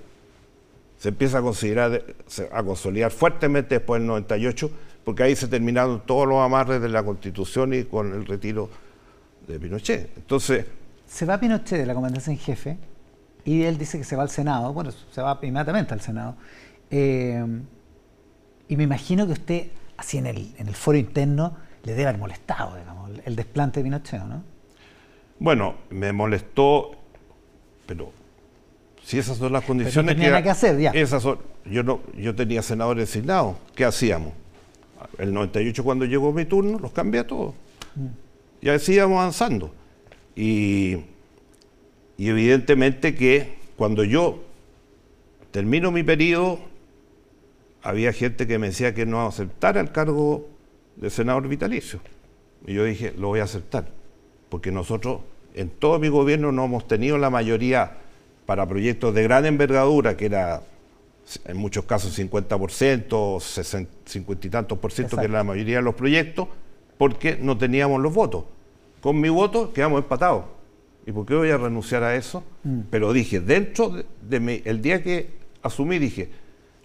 Se 0.98 1.10
empieza 1.10 1.40
a 1.40 1.42
considerar, 1.42 2.04
a 2.52 2.64
consolidar 2.64 3.12
fuertemente 3.12 3.76
después 3.76 4.02
del 4.02 4.08
98, 4.08 4.72
porque 5.04 5.24
ahí 5.24 5.36
se 5.36 5.48
terminaron 5.48 6.02
todos 6.06 6.28
los 6.28 6.40
amarres 6.40 6.82
de 6.82 6.90
la 6.90 7.04
Constitución 7.04 7.74
y 7.74 7.84
con 7.86 8.14
el 8.14 8.26
retiro 8.26 8.70
de 9.48 9.60
Pinochet. 9.60 10.10
Entonces. 10.18 10.66
Se 11.14 11.28
va 11.28 11.40
Pinochet 11.40 11.78
de 11.78 11.86
la 11.86 11.94
comandancia 11.94 12.32
en 12.32 12.40
jefe 12.40 12.76
y 13.46 13.62
él 13.62 13.78
dice 13.78 14.00
que 14.00 14.04
se 14.04 14.16
va 14.16 14.24
al 14.24 14.32
Senado. 14.32 14.74
Bueno, 14.74 14.90
se 14.92 15.22
va 15.22 15.38
inmediatamente 15.44 15.94
al 15.94 16.02
Senado. 16.02 16.36
Eh, 16.90 17.46
y 18.68 18.76
me 18.76 18.84
imagino 18.84 19.28
que 19.28 19.34
usted, 19.34 19.68
así 19.96 20.18
en 20.18 20.26
el, 20.26 20.56
en 20.58 20.68
el 20.68 20.74
foro 20.74 20.98
interno, 20.98 21.56
le 21.84 21.92
debe 21.92 22.08
haber 22.08 22.20
molestado, 22.20 22.76
digamos, 22.78 23.12
el 23.26 23.36
desplante 23.36 23.80
de 23.80 23.84
Pinochet, 23.84 24.24
¿no? 24.24 24.42
Bueno, 25.38 25.76
me 25.92 26.12
molestó, 26.12 26.96
pero 27.86 28.12
si 29.04 29.20
esas 29.20 29.38
son 29.38 29.54
las 29.54 29.66
condiciones 29.66 30.16
que, 30.16 30.42
que 30.42 30.50
hacer 30.50 30.80
ya. 30.80 30.90
Esas 30.92 31.22
son, 31.22 31.38
yo 31.66 31.84
no, 31.84 32.00
yo 32.18 32.34
tenía 32.34 32.64
senadores 32.64 33.08
designados, 33.08 33.58
¿qué 33.76 33.86
hacíamos? 33.86 34.34
El 35.20 35.32
98 35.32 35.84
cuando 35.84 36.06
llegó 36.06 36.34
mi 36.34 36.46
turno, 36.46 36.80
los 36.80 36.92
cambié 36.92 37.22
a 37.22 37.28
todos. 37.28 37.54
Mm. 37.94 38.08
Y 38.62 38.70
así 38.70 38.94
íbamos 38.94 39.20
avanzando. 39.20 39.83
Y, 40.36 40.98
y 42.18 42.30
evidentemente 42.30 43.16
que 43.16 43.56
cuando 43.76 44.04
yo 44.04 44.44
termino 45.52 45.92
mi 45.92 46.04
periodo, 46.04 46.60
había 47.82 48.14
gente 48.14 48.48
que 48.48 48.58
me 48.58 48.68
decía 48.68 48.94
que 48.94 49.06
no 49.06 49.26
aceptara 49.26 49.82
el 49.82 49.92
cargo 49.92 50.48
de 50.96 51.10
senador 51.10 51.48
vitalicio. 51.48 52.00
Y 52.66 52.74
yo 52.74 52.86
dije, 52.86 53.14
lo 53.18 53.28
voy 53.28 53.42
a 53.42 53.44
aceptar, 53.44 53.90
porque 54.50 54.72
nosotros 54.72 55.20
en 55.54 55.70
todo 55.70 56.00
mi 56.00 56.08
gobierno 56.08 56.52
no 56.52 56.66
hemos 56.66 56.88
tenido 56.88 57.18
la 57.18 57.30
mayoría 57.30 57.98
para 58.46 58.68
proyectos 58.68 59.14
de 59.14 59.24
gran 59.24 59.46
envergadura, 59.46 60.18
que 60.18 60.26
era 60.26 60.64
en 61.46 61.58
muchos 61.58 61.86
casos 61.86 62.18
50%, 62.18 63.90
50 64.06 64.48
y 64.48 64.50
tantos 64.50 64.78
por 64.80 64.92
ciento, 64.92 65.18
que 65.18 65.26
era 65.26 65.34
la 65.34 65.44
mayoría 65.44 65.78
de 65.78 65.84
los 65.84 65.96
proyectos, 65.96 66.48
porque 66.98 67.38
no 67.40 67.58
teníamos 67.58 68.02
los 68.02 68.14
votos. 68.14 68.46
Con 69.04 69.20
mi 69.20 69.28
voto 69.28 69.74
quedamos 69.74 70.02
empatados. 70.02 70.46
¿Y 71.06 71.12
por 71.12 71.26
qué 71.26 71.36
voy 71.36 71.50
a 71.50 71.58
renunciar 71.58 72.04
a 72.04 72.16
eso? 72.16 72.42
Mm. 72.64 72.84
Pero 72.90 73.12
dije, 73.12 73.42
dentro 73.42 73.90
de, 73.90 74.06
de 74.22 74.62
el 74.64 74.82
día 74.82 75.04
que 75.04 75.30
asumí, 75.62 76.00
dije, 76.00 76.30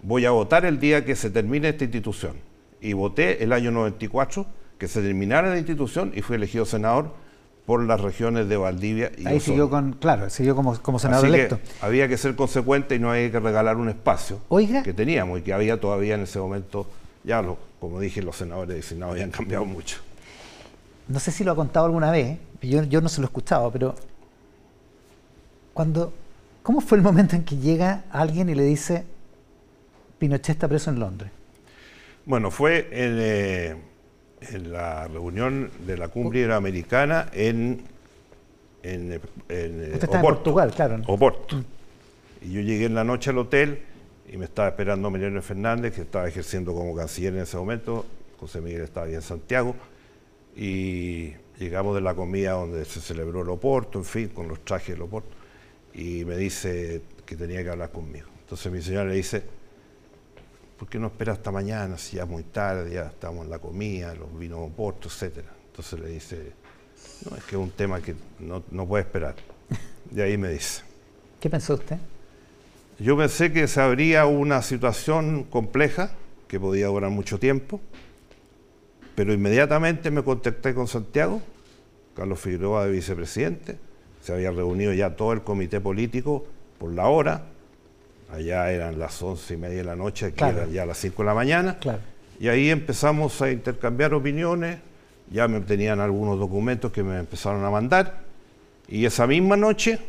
voy 0.03 0.25
a 0.25 0.31
votar 0.31 0.65
el 0.65 0.81
día 0.81 1.05
que 1.05 1.15
se 1.15 1.29
termine 1.29 1.69
esta 1.69 1.85
institución. 1.85 2.33
Y 2.81 2.91
voté 2.91 3.41
el 3.41 3.53
año 3.53 3.71
94 3.71 4.45
que 4.77 4.89
se 4.89 5.01
terminara 5.01 5.49
la 5.49 5.57
institución 5.57 6.11
y 6.13 6.21
fui 6.21 6.35
elegido 6.35 6.65
senador 6.65 7.13
por 7.65 7.81
las 7.85 8.01
regiones 8.01 8.49
de 8.49 8.57
Valdivia 8.57 9.13
y 9.17 9.25
Ahí 9.25 9.39
siguió 9.39 9.69
con, 9.69 9.93
claro, 9.93 10.29
siguió 10.29 10.57
como, 10.57 10.77
como 10.81 10.99
senador 10.99 11.25
electo. 11.25 11.57
había 11.79 12.09
que 12.09 12.17
ser 12.17 12.35
consecuente 12.35 12.95
y 12.95 12.99
no 12.99 13.11
había 13.11 13.31
que 13.31 13.39
regalar 13.39 13.77
un 13.77 13.87
espacio 13.87 14.41
que 14.83 14.93
teníamos 14.93 15.39
y 15.39 15.41
que 15.43 15.53
había 15.53 15.79
todavía 15.79 16.15
en 16.15 16.21
ese 16.21 16.39
momento, 16.39 16.85
ya 17.23 17.41
lo, 17.41 17.57
como 17.79 18.01
dije, 18.01 18.21
los 18.21 18.35
senadores 18.35 18.75
designados 18.75 19.13
habían 19.13 19.31
cambiado 19.31 19.63
mucho. 19.63 20.01
No 21.09 21.19
sé 21.19 21.31
si 21.31 21.43
lo 21.43 21.51
ha 21.51 21.55
contado 21.55 21.87
alguna 21.87 22.11
vez, 22.11 22.37
yo, 22.61 22.83
yo 22.83 23.01
no 23.01 23.09
se 23.09 23.19
lo 23.19 23.25
he 23.25 23.29
escuchado, 23.29 23.71
pero 23.71 23.95
cuando, 25.73 26.13
¿cómo 26.61 26.81
fue 26.81 26.99
el 26.99 27.03
momento 27.03 27.35
en 27.35 27.43
que 27.43 27.57
llega 27.57 28.03
alguien 28.11 28.47
y 28.49 28.55
le 28.55 28.63
dice, 28.63 29.05
Pinochet 30.19 30.49
está 30.49 30.67
preso 30.67 30.91
en 30.91 30.99
Londres? 30.99 31.31
Bueno, 32.25 32.51
fue 32.51 32.89
en, 32.91 33.17
eh, 33.19 33.75
la 34.67 35.07
reunión 35.07 35.71
de 35.87 35.97
la 35.97 36.09
cumbre 36.09 36.39
iberoamericana 36.41 37.27
en, 37.33 37.81
en, 38.83 39.19
en 39.49 39.81
Usted 39.93 40.03
está 40.03 40.17
en 40.17 40.21
Portugal, 40.21 40.71
claro. 40.75 41.01
Oporto. 41.07 41.55
Mm. 41.55 41.65
Y 42.41 42.51
yo 42.51 42.61
llegué 42.61 42.85
en 42.85 42.93
la 42.93 43.03
noche 43.03 43.31
al 43.31 43.39
hotel 43.39 43.81
y 44.31 44.37
me 44.37 44.45
estaba 44.45 44.67
esperando 44.67 45.09
Miguel 45.09 45.41
Fernández, 45.41 45.95
que 45.95 46.01
estaba 46.01 46.27
ejerciendo 46.27 46.73
como 46.73 46.95
canciller 46.95 47.33
en 47.33 47.41
ese 47.41 47.57
momento. 47.57 48.05
José 48.39 48.61
Miguel 48.61 48.81
estaba 48.81 49.07
ahí 49.07 49.15
en 49.15 49.23
Santiago. 49.23 49.75
Y 50.61 51.35
llegamos 51.57 51.95
de 51.95 52.01
la 52.01 52.13
comida 52.13 52.51
donde 52.51 52.83
se 52.83 52.99
celebró 52.99 53.43
el 53.43 53.49
Oporto, 53.49 53.97
en 53.97 54.03
fin, 54.03 54.27
con 54.27 54.49
los 54.49 54.59
trajes 54.65 54.89
del 54.89 55.03
Oporto. 55.03 55.29
Y 55.93 56.25
me 56.25 56.35
dice 56.35 57.01
que 57.25 57.37
tenía 57.37 57.63
que 57.63 57.69
hablar 57.69 57.93
conmigo. 57.93 58.27
Entonces 58.41 58.69
mi 58.69 58.81
señora 58.81 59.05
le 59.05 59.15
dice, 59.15 59.41
¿por 60.77 60.89
qué 60.89 60.99
no 60.99 61.07
espera 61.07 61.31
hasta 61.31 61.49
mañana 61.49 61.97
si 61.97 62.17
ya 62.17 62.23
es 62.23 62.29
muy 62.29 62.43
tarde, 62.43 62.93
ya 62.93 63.07
estamos 63.07 63.45
en 63.45 63.51
la 63.51 63.59
comida, 63.59 64.13
los 64.15 64.37
vinos 64.37 64.69
portos, 64.75 65.13
etcétera? 65.13 65.47
Entonces 65.67 65.97
le 65.97 66.09
dice, 66.09 66.51
no, 67.23 67.37
es 67.37 67.43
que 67.45 67.55
es 67.55 67.61
un 67.61 67.71
tema 67.71 68.01
que 68.01 68.15
no, 68.39 68.61
no 68.69 68.85
puede 68.85 69.03
esperar. 69.05 69.35
Y 70.13 70.19
ahí 70.19 70.37
me 70.37 70.49
dice. 70.49 70.81
¿Qué 71.39 71.49
pensó 71.49 71.75
usted? 71.75 71.99
Yo 72.99 73.15
pensé 73.15 73.53
que 73.53 73.65
se 73.69 73.79
abría 73.79 74.25
una 74.25 74.61
situación 74.61 75.45
compleja, 75.45 76.11
que 76.49 76.59
podía 76.59 76.87
durar 76.87 77.11
mucho 77.11 77.39
tiempo, 77.39 77.79
pero 79.19 79.33
inmediatamente 79.33 80.11
me 80.11 80.23
contacté 80.23 80.73
con 80.73 80.87
Santiago, 80.87 81.41
Carlos 82.15 82.39
Figueroa 82.39 82.85
de 82.85 82.91
vicepresidente, 82.93 83.77
se 84.21 84.31
había 84.31 84.49
reunido 84.49 84.93
ya 84.93 85.17
todo 85.17 85.33
el 85.33 85.41
comité 85.41 85.81
político 85.81 86.45
por 86.77 86.93
la 86.93 87.09
hora, 87.09 87.43
allá 88.31 88.71
eran 88.71 88.97
las 88.97 89.21
once 89.21 89.55
y 89.55 89.57
media 89.57 89.79
de 89.79 89.83
la 89.83 89.97
noche, 89.97 90.27
aquí 90.27 90.41
eran 90.45 90.71
ya 90.71 90.85
las 90.85 90.99
cinco 90.99 91.23
de 91.23 91.25
la 91.25 91.33
mañana. 91.33 91.77
Y 92.39 92.47
ahí 92.47 92.69
empezamos 92.69 93.41
a 93.41 93.51
intercambiar 93.51 94.13
opiniones, 94.13 94.77
ya 95.29 95.49
me 95.49 95.59
tenían 95.59 95.99
algunos 95.99 96.39
documentos 96.39 96.89
que 96.93 97.03
me 97.03 97.19
empezaron 97.19 97.65
a 97.65 97.69
mandar, 97.69 98.21
y 98.87 99.03
esa 99.03 99.27
misma 99.27 99.57
noche 99.57 99.99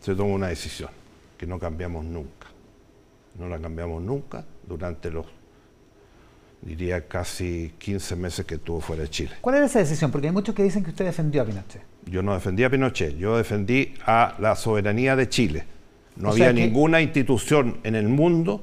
se 0.00 0.14
tomó 0.14 0.32
una 0.32 0.48
decisión, 0.48 0.88
que 1.36 1.46
no 1.46 1.58
cambiamos 1.58 2.02
nunca. 2.02 2.46
No 3.38 3.46
la 3.46 3.58
cambiamos 3.58 4.02
nunca 4.02 4.42
durante 4.66 5.10
los, 5.10 5.26
diría, 6.62 7.06
casi 7.06 7.72
15 7.78 8.16
meses 8.16 8.46
que 8.46 8.56
estuvo 8.56 8.80
fuera 8.80 9.02
de 9.02 9.10
Chile. 9.10 9.32
¿Cuál 9.40 9.56
era 9.56 9.66
esa 9.66 9.78
decisión? 9.78 10.10
Porque 10.10 10.28
hay 10.28 10.32
muchos 10.32 10.54
que 10.54 10.62
dicen 10.62 10.82
que 10.84 10.90
usted 10.90 11.04
defendió 11.04 11.42
a 11.42 11.44
Pinochet. 11.44 11.82
Yo 12.06 12.22
no 12.22 12.34
defendí 12.34 12.64
a 12.64 12.70
Pinochet, 12.70 13.16
yo 13.16 13.36
defendí 13.36 13.94
a 14.06 14.34
la 14.38 14.56
soberanía 14.56 15.16
de 15.16 15.28
Chile 15.28 15.78
no 16.18 16.30
había 16.30 16.52
ninguna 16.52 17.00
institución 17.00 17.78
en 17.84 17.94
el 17.94 18.08
mundo, 18.08 18.62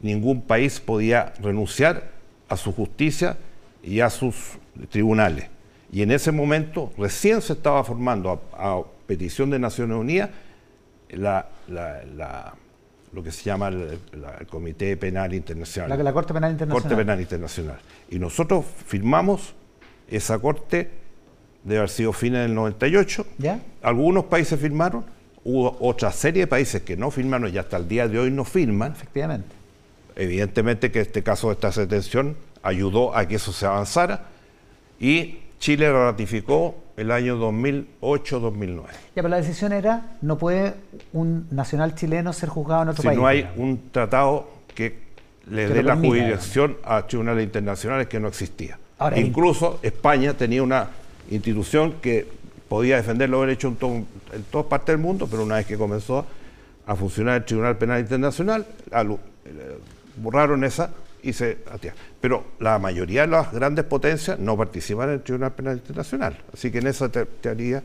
ningún 0.00 0.42
país 0.42 0.80
podía 0.80 1.32
renunciar 1.40 2.10
a 2.48 2.56
su 2.56 2.72
justicia 2.72 3.36
y 3.82 4.00
a 4.00 4.10
sus 4.10 4.58
tribunales. 4.90 5.46
Y 5.92 6.02
en 6.02 6.10
ese 6.10 6.32
momento 6.32 6.92
recién 6.98 7.40
se 7.42 7.52
estaba 7.52 7.84
formando, 7.84 8.42
a, 8.52 8.82
petición 9.06 9.50
de 9.50 9.58
Naciones 9.58 9.96
Unidas, 9.96 10.30
la, 11.10 11.48
lo 13.12 13.22
que 13.22 13.32
se 13.32 13.44
llama 13.44 13.68
el, 13.68 13.98
Comité 14.48 14.96
Penal 14.96 15.34
Internacional. 15.34 16.02
La, 16.02 16.12
Corte 16.12 16.34
Penal 16.34 16.52
Internacional. 16.52 16.82
Corte 16.82 16.96
Penal 16.96 17.20
Internacional. 17.20 17.78
Y 18.10 18.18
nosotros 18.18 18.64
firmamos 18.86 19.54
esa 20.08 20.38
corte, 20.38 20.90
debe 21.64 21.78
haber 21.78 21.90
sido 21.90 22.12
fines 22.12 22.42
del 22.42 22.54
98. 22.54 23.26
¿Ya? 23.38 23.60
Algunos 23.82 24.24
países 24.24 24.58
firmaron, 24.58 25.04
hubo 25.44 25.76
otra 25.80 26.12
serie 26.12 26.42
de 26.42 26.46
países 26.46 26.82
que 26.82 26.96
no 26.96 27.10
firmaron 27.10 27.52
y 27.52 27.58
hasta 27.58 27.76
el 27.76 27.88
día 27.88 28.08
de 28.08 28.18
hoy 28.18 28.30
no 28.30 28.44
firman. 28.44 28.92
Efectivamente. 28.92 29.48
Evidentemente 30.16 30.90
que 30.90 31.00
este 31.00 31.22
caso 31.22 31.48
de 31.48 31.54
esta 31.54 31.70
detención 31.70 32.36
ayudó 32.62 33.16
a 33.16 33.26
que 33.26 33.36
eso 33.36 33.52
se 33.52 33.66
avanzara 33.66 34.26
y 34.98 35.38
Chile 35.60 35.92
ratificó 35.92 36.74
el 36.98 37.12
año 37.12 37.38
2008-2009. 37.38 38.82
Ya, 38.86 38.90
pero 39.14 39.28
la 39.28 39.36
decisión 39.36 39.72
era, 39.72 40.16
no 40.20 40.36
puede 40.36 40.74
un 41.12 41.46
nacional 41.50 41.94
chileno 41.94 42.32
ser 42.32 42.48
juzgado 42.48 42.82
en 42.82 42.88
otro 42.88 43.04
país. 43.04 43.16
Si 43.16 43.20
no 43.20 43.26
hay 43.26 43.48
un 43.56 43.90
tratado 43.92 44.50
que 44.74 44.98
le 45.48 45.68
dé 45.68 45.82
la 45.82 45.96
jurisdicción 45.96 46.76
a 46.84 47.06
tribunales 47.06 47.44
internacionales 47.44 48.08
que 48.08 48.18
no 48.18 48.28
existía. 48.28 48.78
Incluso 49.14 49.78
España 49.82 50.34
tenía 50.34 50.62
una 50.62 50.88
institución 51.30 51.94
que 52.02 52.26
podía 52.68 52.96
defender 52.96 53.30
los 53.30 53.42
derechos 53.42 53.74
en, 53.80 54.06
en 54.32 54.42
todas 54.50 54.66
partes 54.66 54.94
del 54.94 54.98
mundo, 54.98 55.28
pero 55.30 55.44
una 55.44 55.56
vez 55.56 55.66
que 55.66 55.78
comenzó 55.78 56.26
a 56.84 56.96
funcionar 56.96 57.36
el 57.36 57.44
Tribunal 57.44 57.78
Penal 57.78 58.00
Internacional, 58.00 58.66
eh, 58.90 59.78
borraron 60.16 60.64
esa 60.64 60.90
y 61.22 61.32
se 61.32 61.58
Pero 62.20 62.44
la 62.60 62.78
mayoría 62.78 63.22
de 63.22 63.28
las 63.28 63.52
grandes 63.52 63.84
potencias 63.84 64.38
no 64.38 64.56
participan 64.56 65.08
en 65.08 65.14
el 65.16 65.22
Tribunal 65.22 65.52
Penal 65.52 65.76
Internacional. 65.76 66.38
Así 66.52 66.70
que 66.70 66.78
en 66.78 66.86
esa 66.86 67.08
teoría, 67.10 67.82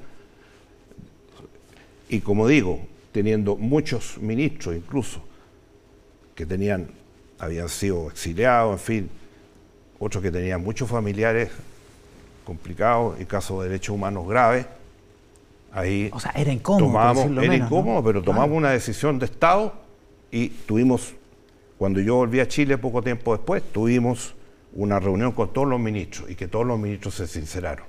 y 2.10 2.20
como 2.22 2.48
digo, 2.48 2.86
teniendo 3.12 3.56
muchos 3.56 4.18
ministros 4.18 4.76
incluso 4.76 5.24
que 6.36 6.46
tenían, 6.46 6.88
habían 7.40 7.70
sido 7.70 8.10
exiliados, 8.10 8.74
en 8.74 8.80
fin, 8.80 9.10
otros 10.00 10.22
que 10.22 10.32
tenían 10.32 10.64
muchos 10.64 10.90
familiares 10.90 11.50
complicados 12.44 13.20
y 13.20 13.26
casos 13.26 13.64
de 13.64 13.70
derechos 13.70 13.96
humanos 13.96 14.28
graves, 14.28 14.66
ahí 15.72 16.10
o 16.14 16.20
sea, 16.20 16.32
era 16.32 16.52
incómodo, 16.52 16.88
tomamos, 16.88 17.44
era 17.44 17.56
incómodo, 17.56 18.04
pero 18.04 18.22
tomamos 18.22 18.58
una 18.58 18.72
decisión 18.72 19.18
de 19.20 19.26
Estado 19.26 19.74
y 20.32 20.50
tuvimos 20.50 21.14
cuando 21.84 22.00
yo 22.00 22.16
volví 22.16 22.40
a 22.40 22.48
Chile 22.48 22.78
poco 22.78 23.02
tiempo 23.02 23.36
después, 23.36 23.62
tuvimos 23.62 24.36
una 24.72 25.02
reunión 25.02 25.34
con 25.34 25.52
todos 25.52 25.68
los 25.68 25.82
ministros 25.82 26.32
y 26.32 26.36
que 26.36 26.48
todos 26.48 26.66
los 26.66 26.80
ministros 26.80 27.16
se 27.16 27.28
sinceraron. 27.28 27.86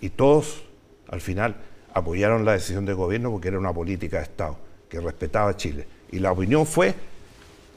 Y 0.00 0.08
todos, 0.08 0.64
al 1.06 1.20
final, 1.20 1.54
apoyaron 1.94 2.44
la 2.44 2.54
decisión 2.54 2.84
del 2.86 2.96
gobierno 2.96 3.30
porque 3.30 3.46
era 3.46 3.60
una 3.60 3.72
política 3.72 4.16
de 4.16 4.24
Estado 4.24 4.58
que 4.88 4.98
respetaba 4.98 5.50
a 5.50 5.56
Chile. 5.56 5.86
Y 6.10 6.18
la 6.18 6.32
opinión 6.32 6.66
fue, 6.66 6.92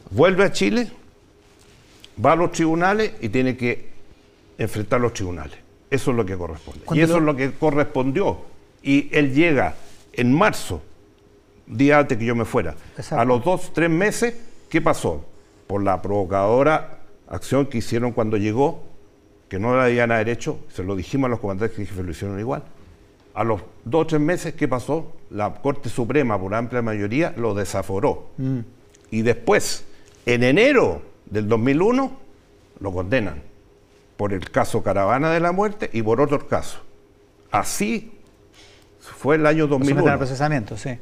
vuelve 0.09 0.43
a 0.43 0.51
Chile, 0.51 0.89
va 2.25 2.31
a 2.31 2.35
los 2.35 2.51
tribunales 2.51 3.11
y 3.21 3.29
tiene 3.29 3.55
que 3.55 3.89
enfrentar 4.57 5.01
los 5.01 5.13
tribunales. 5.13 5.59
Eso 5.91 6.09
es 6.09 6.17
lo 6.17 6.25
que 6.25 6.35
corresponde. 6.35 6.81
Y 6.95 7.01
eso 7.01 7.17
es 7.17 7.23
lo 7.23 7.35
que 7.35 7.51
correspondió. 7.51 8.39
Y 8.81 9.07
él 9.15 9.35
llega 9.35 9.75
en 10.13 10.33
marzo, 10.33 10.81
día 11.67 11.99
antes 11.99 12.17
que 12.17 12.25
yo 12.25 12.33
me 12.33 12.45
fuera. 12.45 12.73
A 13.11 13.23
los 13.23 13.45
dos, 13.45 13.71
tres 13.71 13.91
meses, 13.91 14.33
¿qué 14.67 14.81
pasó? 14.81 15.27
Por 15.67 15.83
la 15.83 16.01
provocadora 16.01 16.99
acción 17.27 17.65
que 17.65 17.79
hicieron 17.79 18.11
cuando 18.11 18.37
llegó, 18.37 18.83
que 19.49 19.59
no 19.59 19.75
la 19.75 19.85
habían 19.85 20.09
derecho, 20.09 20.59
se 20.69 20.83
lo 20.83 20.95
dijimos 20.95 21.27
a 21.27 21.29
los 21.29 21.39
comandantes 21.39 21.87
que 21.89 22.03
lo 22.03 22.11
hicieron 22.11 22.39
igual. 22.39 22.63
A 23.33 23.43
los 23.43 23.61
dos 23.83 24.03
o 24.03 24.07
tres 24.07 24.21
meses, 24.21 24.53
¿qué 24.53 24.67
pasó? 24.67 25.11
La 25.31 25.53
Corte 25.55 25.89
Suprema, 25.89 26.39
por 26.39 26.53
amplia 26.53 26.81
mayoría, 26.81 27.33
lo 27.35 27.53
desaforó. 27.53 28.29
Mm. 28.37 28.59
Y 29.11 29.21
después, 29.23 29.85
en 30.25 30.43
enero 30.43 31.01
del 31.25 31.47
2001, 31.47 32.17
lo 32.79 32.91
condenan 32.91 33.41
por 34.17 34.33
el 34.33 34.49
caso 34.51 34.83
Caravana 34.83 35.31
de 35.31 35.39
la 35.39 35.51
Muerte 35.51 35.89
y 35.91 36.03
por 36.03 36.21
otros 36.21 36.43
casos. 36.43 36.81
Así 37.51 38.11
fue 38.99 39.35
el 39.35 39.45
año 39.45 39.67
2001. 39.67 40.17
procesamiento, 40.17 40.77
sí. 40.77 40.97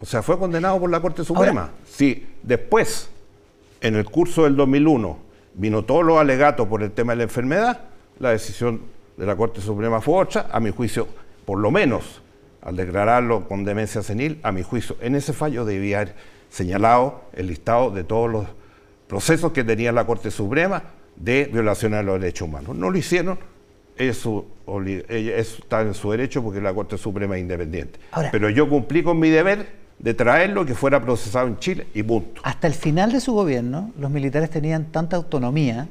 O 0.00 0.06
sea, 0.06 0.22
fue 0.22 0.38
condenado 0.38 0.80
por 0.80 0.90
la 0.90 1.00
Corte 1.00 1.24
Suprema. 1.24 1.70
sí, 1.84 2.26
después 2.42 3.11
en 3.82 3.96
el 3.96 4.04
curso 4.04 4.44
del 4.44 4.56
2001 4.56 5.18
vino 5.54 5.84
todos 5.84 6.04
los 6.04 6.18
alegatos 6.18 6.66
por 6.68 6.82
el 6.82 6.92
tema 6.92 7.12
de 7.12 7.18
la 7.18 7.22
enfermedad, 7.24 7.80
la 8.18 8.30
decisión 8.30 8.80
de 9.16 9.26
la 9.26 9.36
Corte 9.36 9.60
Suprema 9.60 10.00
fue 10.00 10.22
otra, 10.22 10.46
a 10.50 10.60
mi 10.60 10.70
juicio, 10.70 11.08
por 11.44 11.58
lo 11.58 11.70
menos 11.70 12.22
al 12.62 12.76
declararlo 12.76 13.48
con 13.48 13.64
demencia 13.64 14.02
senil, 14.02 14.38
a 14.42 14.52
mi 14.52 14.62
juicio, 14.62 14.96
en 15.00 15.16
ese 15.16 15.32
fallo 15.32 15.64
debía 15.64 16.00
haber 16.00 16.14
señalado 16.48 17.24
el 17.32 17.48
listado 17.48 17.90
de 17.90 18.04
todos 18.04 18.30
los 18.30 18.46
procesos 19.08 19.52
que 19.52 19.64
tenía 19.64 19.90
la 19.90 20.06
Corte 20.06 20.30
Suprema 20.30 20.82
de 21.16 21.50
violación 21.52 21.92
de 21.92 22.02
los 22.02 22.20
derechos 22.20 22.48
humanos. 22.48 22.76
No 22.76 22.88
lo 22.88 22.96
hicieron, 22.96 23.38
eso, 23.96 24.46
está 25.16 25.82
en 25.82 25.94
su 25.94 26.10
derecho 26.12 26.42
porque 26.42 26.60
la 26.60 26.72
Corte 26.72 26.96
Suprema 26.96 27.36
es 27.36 27.42
independiente. 27.42 27.98
Pero 28.30 28.48
yo 28.48 28.68
cumplí 28.68 29.02
con 29.02 29.18
mi 29.18 29.28
deber 29.28 29.81
de 30.02 30.14
traerlo 30.14 30.66
que 30.66 30.74
fuera 30.74 31.00
procesado 31.00 31.46
en 31.46 31.58
Chile 31.58 31.86
y 31.94 32.02
punto. 32.02 32.42
Hasta 32.44 32.66
el 32.66 32.74
final 32.74 33.12
de 33.12 33.20
su 33.20 33.32
gobierno, 33.32 33.92
los 33.98 34.10
militares 34.10 34.50
tenían 34.50 34.86
tanta 34.86 35.16
autonomía 35.16 35.88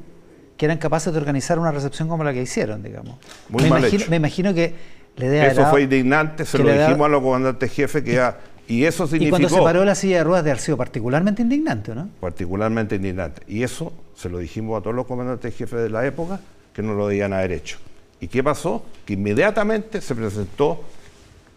que 0.57 0.65
eran 0.65 0.77
capaces 0.77 1.11
de 1.11 1.17
organizar 1.17 1.57
una 1.57 1.71
recepción 1.71 2.07
como 2.07 2.23
la 2.23 2.33
que 2.33 2.41
hicieron, 2.41 2.83
digamos. 2.83 3.15
Muy 3.49 3.63
me, 3.63 3.69
mal 3.69 3.79
imagino, 3.79 4.01
hecho. 4.01 4.11
me 4.11 4.17
imagino 4.17 4.53
que 4.53 4.75
le 5.15 5.29
dé 5.29 5.47
Eso 5.47 5.65
fue 5.65 5.83
indignante, 5.83 6.45
se 6.45 6.59
lo 6.59 6.71
dijimos 6.71 7.05
a 7.05 7.09
los 7.09 7.21
comandantes 7.21 7.71
jefes 7.71 8.03
que 8.03 8.13
ya... 8.13 8.37
Y 8.67 8.85
eso 8.85 9.07
significó... 9.07 9.37
Y 9.37 9.39
cuando 9.41 9.49
se 9.49 9.61
paró 9.61 9.83
la 9.83 9.95
silla 9.95 10.17
de 10.17 10.23
ruedas 10.23 10.45
de 10.45 10.55
sido 10.57 10.77
particularmente 10.77 11.41
indignante, 11.41 11.95
¿no? 11.95 12.09
Particularmente 12.19 12.95
indignante. 12.95 13.41
Y 13.47 13.63
eso 13.63 13.91
se 14.15 14.29
lo 14.29 14.37
dijimos 14.37 14.79
a 14.79 14.83
todos 14.83 14.95
los 14.95 15.07
comandantes 15.07 15.55
jefes 15.55 15.81
de 15.81 15.89
la 15.89 16.05
época 16.05 16.39
que 16.73 16.81
no 16.81 16.93
lo 16.93 17.07
debían 17.07 17.33
haber 17.33 17.53
hecho. 17.53 17.79
¿Y 18.19 18.27
qué 18.27 18.43
pasó? 18.43 18.85
Que 19.05 19.13
inmediatamente 19.13 19.99
se 19.99 20.15
presentó, 20.15 20.83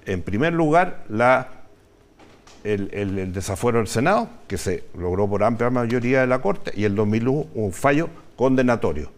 en 0.07 0.23
primer 0.23 0.55
lugar, 0.55 1.05
la 1.09 1.49
el, 2.65 3.33
desafuero 3.33 3.79
del 3.79 3.87
Senado, 3.87 4.29
que 4.49 4.57
se 4.57 4.85
logró 4.97 5.29
por 5.29 5.45
amplia 5.45 5.71
mayoría 5.71 6.23
de 6.23 6.27
la 6.27 6.41
Corte, 6.41 6.73
y 6.75 6.85
el 6.85 6.95
2001 6.95 7.47
un 7.55 7.73
fallo 7.73 8.09
condenatorio. 8.37 9.11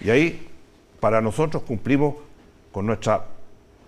Y 0.00 0.10
ahí, 0.10 0.48
para 1.00 1.20
nosotros, 1.20 1.64
cumplimos 1.64 2.14
con 2.72 2.86
nuestra 2.86 3.26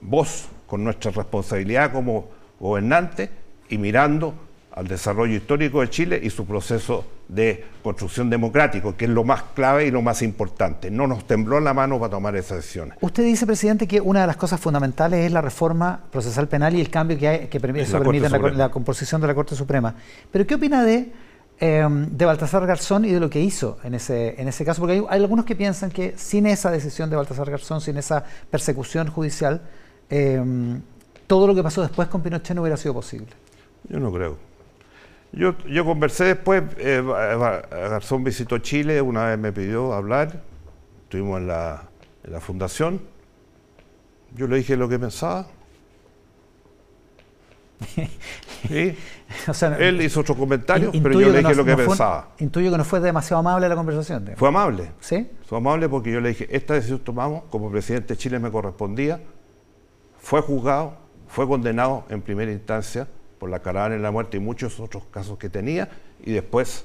voz, 0.00 0.48
con 0.66 0.84
nuestra 0.84 1.12
responsabilidad 1.12 1.92
como 1.92 2.28
gobernante 2.58 3.30
y 3.68 3.78
mirando 3.78 4.34
al 4.72 4.88
desarrollo 4.88 5.34
histórico 5.34 5.80
de 5.80 5.90
Chile 5.90 6.20
y 6.22 6.30
su 6.30 6.44
proceso 6.44 7.04
de 7.28 7.64
construcción 7.82 8.30
democrático, 8.30 8.96
que 8.96 9.04
es 9.04 9.10
lo 9.10 9.22
más 9.22 9.42
clave 9.54 9.86
y 9.86 9.90
lo 9.90 10.00
más 10.02 10.22
importante. 10.22 10.90
No 10.90 11.06
nos 11.06 11.26
tembló 11.26 11.60
la 11.60 11.74
mano 11.74 11.98
para 11.98 12.10
tomar 12.10 12.34
esas 12.36 12.58
decisiones. 12.58 12.96
Usted 13.00 13.22
dice, 13.22 13.46
presidente, 13.46 13.86
que 13.86 14.00
una 14.00 14.22
de 14.22 14.26
las 14.26 14.36
cosas 14.36 14.58
fundamentales 14.60 15.26
es 15.26 15.32
la 15.32 15.42
reforma 15.42 16.00
procesal 16.10 16.48
penal 16.48 16.74
y 16.74 16.80
el 16.80 16.90
cambio 16.90 17.18
que, 17.18 17.28
hay, 17.28 17.46
que 17.46 17.60
permite, 17.60 17.84
eso 17.84 17.98
permite 17.98 18.28
la, 18.30 18.70
composición 18.70 19.20
de 19.20 19.26
la 19.26 19.34
Corte 19.34 19.54
Suprema. 19.54 19.94
Pero 20.30 20.46
¿qué 20.46 20.54
opina 20.54 20.82
de, 20.84 21.12
em, 21.60 22.06
de 22.10 22.24
Baltasar 22.24 22.66
Garzón 22.66 23.04
y 23.04 23.12
de 23.12 23.20
lo 23.20 23.28
que 23.28 23.40
hizo 23.40 23.78
en 23.84 23.94
ese, 23.94 24.40
en 24.40 24.48
ese 24.48 24.64
caso? 24.64 24.80
Porque 24.80 25.04
hay, 25.08 25.20
algunos 25.20 25.44
que 25.44 25.54
piensan 25.54 25.90
que 25.90 26.14
sin 26.16 26.46
esa 26.46 26.70
decisión 26.70 27.10
de 27.10 27.16
Baltasar 27.16 27.50
Garzón, 27.50 27.82
sin 27.82 27.98
esa 27.98 28.24
persecución 28.50 29.08
judicial, 29.08 29.60
em, 30.08 30.80
todo 31.26 31.46
lo 31.46 31.54
que 31.54 31.62
pasó 31.62 31.82
después 31.82 32.08
con 32.08 32.22
Pinochet 32.22 32.54
no 32.54 32.62
hubiera 32.62 32.78
sido 32.78 32.94
posible. 32.94 33.28
Yo 33.86 34.00
no 34.00 34.10
creo. 34.10 34.47
Yo, 35.32 35.56
yo 35.66 35.84
conversé 35.84 36.24
después, 36.24 36.62
eh, 36.78 37.02
Garzón 37.70 38.24
visitó 38.24 38.58
Chile, 38.58 39.00
una 39.00 39.26
vez 39.26 39.38
me 39.38 39.52
pidió 39.52 39.92
hablar, 39.92 40.42
estuvimos 41.04 41.40
en 41.40 41.48
la, 41.48 41.82
en 42.24 42.32
la 42.32 42.40
fundación, 42.40 43.00
yo 44.34 44.46
le 44.46 44.56
dije 44.56 44.76
lo 44.76 44.88
que 44.88 44.98
pensaba. 44.98 45.46
Él 49.78 50.02
hizo 50.02 50.20
otro 50.20 50.34
comentario, 50.34 50.90
pero 50.90 51.20
yo 51.20 51.28
le 51.28 51.38
dije 51.38 51.54
lo 51.54 51.64
que 51.64 51.76
pensaba. 51.76 52.30
intuyo 52.38 52.70
que 52.72 52.78
no 52.78 52.84
fue 52.84 52.98
demasiado 53.00 53.40
amable 53.40 53.68
la 53.68 53.76
conversación. 53.76 54.32
Fue 54.36 54.48
amable. 54.48 54.92
¿Sí? 55.00 55.30
Fue 55.46 55.58
amable 55.58 55.88
porque 55.88 56.10
yo 56.10 56.20
le 56.20 56.30
dije, 56.30 56.48
esta 56.50 56.74
decisión 56.74 57.00
tomamos, 57.00 57.44
como 57.50 57.70
presidente 57.70 58.14
de 58.14 58.18
Chile 58.18 58.38
me 58.38 58.50
correspondía, 58.50 59.20
fue 60.18 60.40
juzgado, 60.40 60.96
fue 61.28 61.46
condenado 61.46 62.04
en 62.08 62.22
primera 62.22 62.50
instancia 62.50 63.06
por 63.38 63.50
la 63.50 63.60
caravana 63.60 63.94
en 63.94 64.02
la 64.02 64.10
muerte 64.10 64.36
y 64.36 64.40
muchos 64.40 64.80
otros 64.80 65.04
casos 65.10 65.38
que 65.38 65.48
tenía, 65.48 65.88
y 66.24 66.32
después 66.32 66.84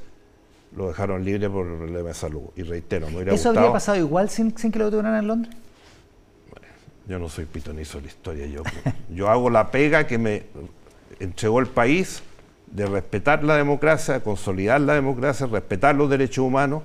lo 0.75 0.87
dejaron 0.87 1.23
libre 1.23 1.49
por 1.49 1.67
el 1.67 1.77
problema 1.77 2.09
de 2.09 2.13
salud. 2.13 2.43
Y 2.55 2.63
reitero, 2.63 3.07
me 3.07 3.17
hubiera 3.17 3.33
¿Eso 3.33 3.49
habría 3.49 3.71
pasado 3.71 3.97
igual 3.97 4.29
sin, 4.29 4.57
sin 4.57 4.71
que 4.71 4.79
lo 4.79 4.85
detuvieran 4.85 5.15
en 5.19 5.27
Londres? 5.27 5.55
yo 7.05 7.19
no 7.19 7.27
soy 7.27 7.45
pitonizo 7.45 7.97
de 7.97 8.03
la 8.03 8.07
historia, 8.07 8.45
yo, 8.45 8.63
yo 9.13 9.29
hago 9.29 9.49
la 9.49 9.71
pega 9.71 10.07
que 10.07 10.17
me 10.17 10.43
entregó 11.19 11.59
el 11.59 11.67
país 11.67 12.23
de 12.67 12.85
respetar 12.85 13.43
la 13.43 13.55
democracia, 13.57 14.15
de 14.15 14.21
consolidar 14.21 14.81
la 14.81 14.93
democracia, 14.93 15.45
respetar 15.45 15.95
los 15.95 16.09
derechos 16.09 16.45
humanos 16.45 16.81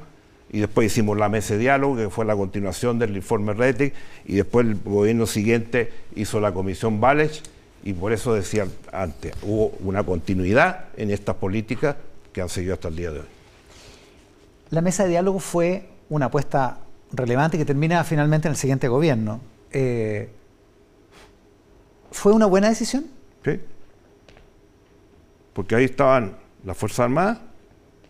y 0.50 0.60
después 0.60 0.86
hicimos 0.86 1.16
la 1.16 1.28
mesa 1.28 1.54
de 1.54 1.60
diálogo, 1.60 1.96
que 1.96 2.10
fue 2.10 2.24
la 2.24 2.34
continuación 2.34 2.98
del 2.98 3.16
informe 3.16 3.52
Rettig, 3.52 3.92
y 4.26 4.36
después 4.36 4.66
el 4.66 4.76
gobierno 4.82 5.26
siguiente 5.26 5.92
hizo 6.14 6.40
la 6.40 6.52
comisión 6.52 7.00
Valech, 7.00 7.42
y 7.84 7.92
por 7.92 8.12
eso 8.12 8.34
decía 8.34 8.66
antes, 8.92 9.34
hubo 9.42 9.72
una 9.80 10.02
continuidad 10.02 10.86
en 10.96 11.10
estas 11.10 11.36
políticas 11.36 11.96
que 12.32 12.42
han 12.42 12.48
seguido 12.48 12.74
hasta 12.74 12.88
el 12.88 12.96
día 12.96 13.10
de 13.10 13.20
hoy. 13.20 13.26
La 14.70 14.80
mesa 14.80 15.04
de 15.04 15.10
diálogo 15.10 15.38
fue 15.38 15.88
una 16.10 16.26
apuesta 16.26 16.78
relevante 17.12 17.56
que 17.56 17.64
termina 17.64 18.04
finalmente 18.04 18.48
en 18.48 18.52
el 18.52 18.56
siguiente 18.56 18.88
gobierno. 18.88 19.40
Eh, 19.70 20.28
¿Fue 22.10 22.32
una 22.32 22.46
buena 22.46 22.68
decisión? 22.68 23.06
Sí. 23.44 23.60
Porque 25.52 25.74
ahí 25.74 25.84
estaban 25.84 26.36
las 26.64 26.76
Fuerzas 26.76 27.00
Armadas 27.00 27.38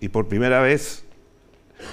y 0.00 0.08
por 0.08 0.28
primera 0.28 0.60
vez 0.60 1.04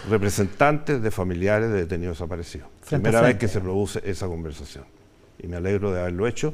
representantes 0.10 1.02
de 1.02 1.12
familiares 1.12 1.70
de 1.70 1.82
detenidos 1.82 2.18
desaparecidos. 2.18 2.68
primera 2.90 3.22
vez 3.22 3.38
que 3.38 3.48
se 3.48 3.62
produce 3.62 4.02
esa 4.04 4.28
conversación. 4.28 4.86
Y 5.40 5.48
me 5.48 5.58
alegro 5.58 5.92
de 5.92 6.00
haberlo 6.00 6.28
hecho 6.28 6.54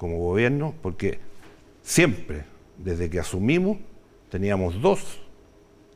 como 0.00 0.16
gobierno 0.16 0.72
porque 0.80 1.18
siempre, 1.82 2.44
desde 2.78 3.10
que 3.10 3.20
asumimos, 3.20 3.76
teníamos 4.30 4.80
dos 4.80 5.20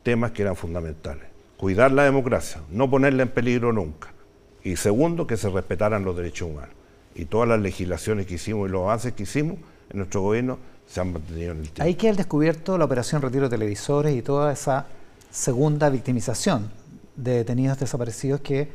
temas 0.03 0.29
que 0.29 0.43
eran 0.43 0.55
fundamentales. 0.55 1.23
Cuidar 1.57 1.91
la 1.91 2.03
democracia, 2.03 2.61
no 2.69 2.87
ponerla 2.87 3.23
en 3.23 3.29
peligro 3.29 3.73
nunca. 3.73 4.13
Y 4.63 4.75
segundo, 4.75 5.25
que 5.25 5.37
se 5.37 5.49
respetaran 5.49 6.05
los 6.05 6.15
derechos 6.15 6.51
humanos. 6.51 6.75
Y 7.15 7.25
todas 7.25 7.49
las 7.49 7.59
legislaciones 7.59 8.27
que 8.27 8.35
hicimos 8.35 8.69
y 8.69 8.71
los 8.71 8.83
avances 8.83 9.13
que 9.13 9.23
hicimos 9.23 9.57
en 9.89 9.97
nuestro 9.97 10.21
gobierno 10.21 10.59
se 10.85 11.01
han 11.01 11.11
mantenido 11.11 11.53
en 11.53 11.57
el 11.57 11.63
tiempo. 11.63 11.81
Ahí 11.81 11.95
queda 11.95 12.11
el 12.11 12.17
descubierto 12.17 12.77
la 12.77 12.85
operación 12.85 13.23
Retiro 13.23 13.49
de 13.49 13.57
Televisores 13.57 14.15
y 14.15 14.21
toda 14.21 14.53
esa 14.53 14.85
segunda 15.31 15.89
victimización 15.89 16.69
de 17.15 17.37
detenidos 17.37 17.79
desaparecidos 17.79 18.41
que 18.41 18.69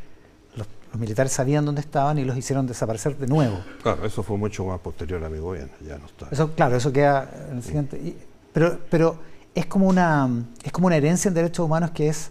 los, 0.92 1.00
militares 1.00 1.32
sabían 1.32 1.64
dónde 1.64 1.80
estaban 1.80 2.18
y 2.18 2.24
los 2.24 2.36
hicieron 2.36 2.66
desaparecer 2.66 3.16
de 3.16 3.26
nuevo. 3.26 3.60
Claro, 3.82 4.04
eso 4.04 4.22
fue 4.22 4.36
mucho 4.36 4.64
más 4.64 4.80
posterior 4.80 5.24
a 5.24 5.28
mi 5.28 5.38
gobierno, 5.38 5.72
ya 5.86 5.98
no 5.98 6.06
está. 6.06 6.28
Eso, 6.30 6.52
claro, 6.52 6.76
eso 6.76 6.92
queda 6.92 7.30
en 7.50 7.56
el 7.58 7.62
siguiente. 7.62 8.16
pero, 8.52 8.78
pero 8.90 9.18
es 9.54 9.66
como 9.66 9.88
una 9.88 10.28
es 10.62 10.72
como 10.72 10.86
una 10.86 10.96
herencia 10.96 11.28
en 11.28 11.34
derechos 11.34 11.64
humanos 11.64 11.90
que 11.90 12.08
es 12.08 12.30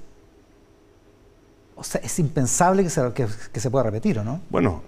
o 1.79 1.83
sea, 1.83 2.01
es 2.03 2.19
impensable 2.19 2.83
que 2.83 2.89
se, 2.89 3.01
que, 3.13 3.59
se 3.59 3.71
pueda 3.71 3.83
repetir, 3.83 4.19
¿o 4.19 4.23
no? 4.23 4.41
Bueno, 4.49 4.83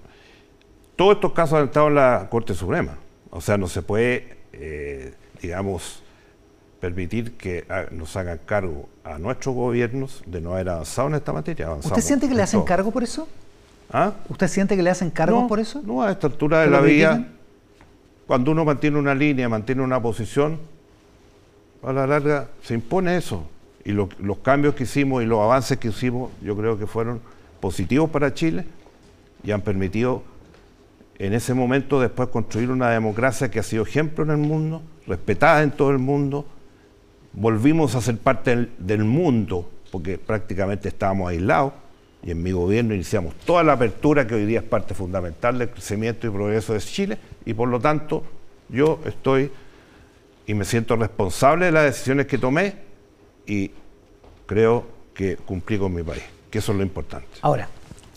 todos 0.97 1.15
estos 1.15 1.31
casos 1.31 1.59
han 1.59 1.65
estado 1.65 1.87
en 1.87 1.95
la 1.95 2.27
Corte 2.29 2.53
Suprema. 2.53 2.97
O 3.29 3.39
sea, 3.39 3.57
no 3.57 3.67
se 3.67 3.81
puede, 3.81 4.37
eh, 4.51 5.13
digamos, 5.41 6.03
permitir 6.81 7.37
que 7.37 7.65
nos 7.91 8.17
hagan 8.17 8.41
cargo 8.45 8.89
a 9.05 9.17
nuestros 9.19 9.55
gobiernos 9.55 10.21
de 10.25 10.41
no 10.41 10.53
haber 10.53 10.67
avanzado 10.67 11.07
en 11.07 11.15
esta 11.15 11.31
materia. 11.31 11.71
¿Usted 11.71 12.01
siente 12.01 12.27
que 12.27 12.35
le 12.35 12.41
hacen 12.41 12.63
cargo 12.63 12.91
por 12.91 13.03
eso? 13.03 13.27
¿Ah? 13.91 14.13
¿Usted 14.29 14.47
siente 14.47 14.75
que 14.75 14.83
le 14.83 14.89
hacen 14.89 15.09
cargo 15.09 15.47
por 15.47 15.59
eso? 15.59 15.81
No, 15.85 16.01
a 16.01 16.11
esta 16.11 16.27
altura 16.27 16.61
de 16.61 16.69
la 16.69 16.79
vida, 16.81 17.27
cuando 18.25 18.51
uno 18.51 18.63
mantiene 18.63 18.97
una 18.97 19.13
línea, 19.13 19.49
mantiene 19.49 19.81
una 19.81 20.01
posición, 20.01 20.59
a 21.83 21.91
la 21.91 22.07
larga 22.07 22.47
se 22.63 22.73
impone 22.73 23.17
eso. 23.17 23.45
Y 23.83 23.91
los 23.93 24.37
cambios 24.43 24.75
que 24.75 24.83
hicimos 24.83 25.23
y 25.23 25.25
los 25.25 25.39
avances 25.39 25.77
que 25.77 25.87
hicimos, 25.87 26.31
yo 26.41 26.55
creo 26.55 26.77
que 26.77 26.85
fueron 26.85 27.19
positivos 27.59 28.09
para 28.09 28.33
Chile 28.33 28.65
y 29.43 29.51
han 29.51 29.61
permitido 29.61 30.23
en 31.17 31.33
ese 31.33 31.53
momento 31.53 31.99
después 31.99 32.29
construir 32.29 32.71
una 32.71 32.89
democracia 32.89 33.51
que 33.51 33.59
ha 33.59 33.63
sido 33.63 33.83
ejemplo 33.83 34.23
en 34.23 34.31
el 34.31 34.37
mundo, 34.37 34.81
respetada 35.05 35.61
en 35.61 35.71
todo 35.71 35.91
el 35.91 35.99
mundo, 35.99 36.45
volvimos 37.33 37.95
a 37.95 38.01
ser 38.01 38.17
parte 38.17 38.69
del, 38.77 39.03
mundo, 39.03 39.69
porque 39.91 40.17
prácticamente 40.17 40.87
estábamos 40.87 41.29
aislados, 41.29 41.73
y 42.23 42.31
en 42.31 42.43
mi 42.43 42.51
gobierno 42.51 42.93
iniciamos 42.93 43.33
toda 43.45 43.63
la 43.63 43.73
apertura 43.73 44.27
que 44.27 44.35
hoy 44.35 44.45
día 44.45 44.59
es 44.59 44.65
parte 44.65 44.93
fundamental 44.93 45.57
del 45.57 45.69
crecimiento 45.69 46.27
y 46.27 46.29
progreso 46.29 46.73
de 46.73 46.79
Chile, 46.79 47.17
y 47.45 47.53
por 47.53 47.67
lo 47.69 47.79
tanto 47.79 48.23
yo 48.69 48.99
estoy 49.05 49.51
y 50.45 50.53
me 50.53 50.65
siento 50.65 50.95
responsable 50.95 51.65
de 51.65 51.71
las 51.71 51.85
decisiones 51.85 52.27
que 52.27 52.37
tomé 52.37 52.75
y 53.45 53.71
creo 54.45 54.85
que 55.13 55.37
cumplí 55.37 55.77
con 55.77 55.93
mi 55.93 56.03
país, 56.03 56.23
que 56.49 56.59
eso 56.59 56.71
es 56.71 56.77
lo 56.77 56.83
importante. 56.83 57.27
Ahora, 57.41 57.69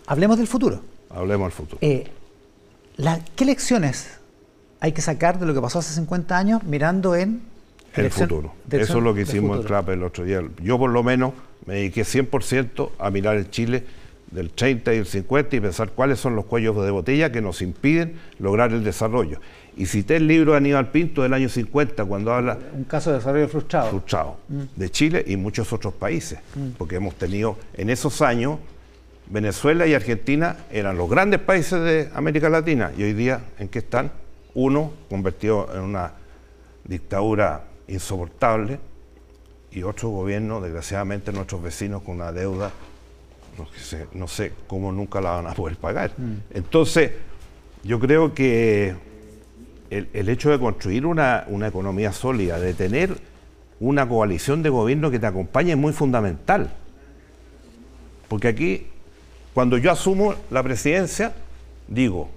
hablemos 0.06 0.38
del 0.38 0.46
futuro. 0.46 0.80
Hablemos 1.10 1.46
del 1.46 1.52
futuro. 1.52 1.78
Eh, 1.80 2.10
¿Qué 3.36 3.44
lecciones 3.44 4.18
hay 4.84 4.92
que 4.92 5.00
sacar 5.00 5.38
de 5.38 5.46
lo 5.46 5.54
que 5.54 5.62
pasó 5.62 5.78
hace 5.78 5.94
50 5.94 6.36
años 6.36 6.62
mirando 6.62 7.16
en 7.16 7.40
el 7.94 8.10
futuro. 8.10 8.52
Eso 8.70 8.98
es 8.98 9.02
lo 9.02 9.14
que 9.14 9.22
hicimos 9.22 9.60
en 9.60 9.62
CLAP 9.64 9.88
el 9.88 10.02
otro 10.02 10.24
día. 10.24 10.42
Yo 10.62 10.78
por 10.78 10.90
lo 10.90 11.02
menos 11.02 11.32
me 11.66 11.74
dediqué 11.74 12.02
100% 12.02 12.90
a 12.98 13.10
mirar 13.10 13.36
el 13.36 13.50
Chile 13.50 13.84
del 14.30 14.50
30 14.50 14.94
y 14.94 14.98
el 14.98 15.06
50 15.06 15.56
y 15.56 15.60
pensar 15.60 15.90
cuáles 15.92 16.18
son 16.18 16.34
los 16.34 16.44
cuellos 16.46 16.76
de 16.84 16.90
botella 16.90 17.30
que 17.30 17.40
nos 17.40 17.62
impiden 17.62 18.14
lograr 18.38 18.72
el 18.72 18.82
desarrollo. 18.82 19.38
Y 19.76 19.86
cité 19.86 20.16
el 20.16 20.26
libro 20.26 20.52
de 20.52 20.58
Aníbal 20.58 20.90
Pinto 20.90 21.22
del 21.22 21.32
año 21.32 21.48
50 21.48 22.04
cuando 22.04 22.32
habla... 22.32 22.58
Un 22.72 22.84
caso 22.84 23.10
de 23.10 23.18
desarrollo 23.18 23.48
frustrado. 23.48 23.90
Frustrado. 23.90 24.36
Mm. 24.48 24.62
De 24.76 24.90
Chile 24.90 25.24
y 25.26 25.36
muchos 25.36 25.72
otros 25.72 25.94
países. 25.94 26.38
Mm. 26.54 26.70
Porque 26.78 26.96
hemos 26.96 27.14
tenido 27.14 27.56
en 27.74 27.90
esos 27.90 28.22
años, 28.22 28.58
Venezuela 29.26 29.86
y 29.86 29.94
Argentina 29.94 30.56
eran 30.70 30.96
los 30.96 31.08
grandes 31.08 31.40
países 31.40 31.80
de 31.80 32.08
América 32.14 32.48
Latina. 32.48 32.92
Y 32.96 33.04
hoy 33.04 33.14
día, 33.14 33.40
¿en 33.58 33.68
qué 33.68 33.80
están? 33.80 34.12
Uno 34.54 34.92
convertido 35.08 35.68
en 35.74 35.82
una 35.82 36.12
dictadura 36.84 37.64
insoportable 37.88 38.78
y 39.74 39.82
otro 39.82 40.08
gobierno, 40.10 40.60
desgraciadamente 40.60 41.32
nuestros 41.32 41.62
vecinos 41.62 42.02
con 42.02 42.16
una 42.16 42.32
deuda, 42.32 42.70
no 44.14 44.28
sé, 44.28 44.52
cómo 44.66 44.92
nunca 44.92 45.20
la 45.20 45.30
van 45.30 45.46
a 45.48 45.54
poder 45.54 45.76
pagar. 45.76 46.12
Mm. 46.16 46.54
Entonces, 46.54 47.12
yo 47.82 47.98
creo 48.00 48.34
que 48.34 48.94
el, 49.90 50.28
hecho 50.28 50.50
de 50.50 50.58
construir 50.58 51.06
una, 51.06 51.44
una, 51.48 51.68
economía 51.68 52.12
sólida, 52.12 52.58
de 52.58 52.74
tener 52.74 53.16
una 53.80 54.08
coalición 54.08 54.62
de 54.62 54.70
gobierno 54.70 55.10
que 55.10 55.18
te 55.18 55.26
acompañe 55.26 55.72
es 55.72 55.78
muy 55.78 55.92
fundamental. 55.92 56.72
Porque 58.28 58.48
aquí, 58.48 58.86
cuando 59.52 59.76
yo 59.76 59.90
asumo 59.90 60.34
la 60.50 60.62
presidencia, 60.62 61.34
digo, 61.88 62.30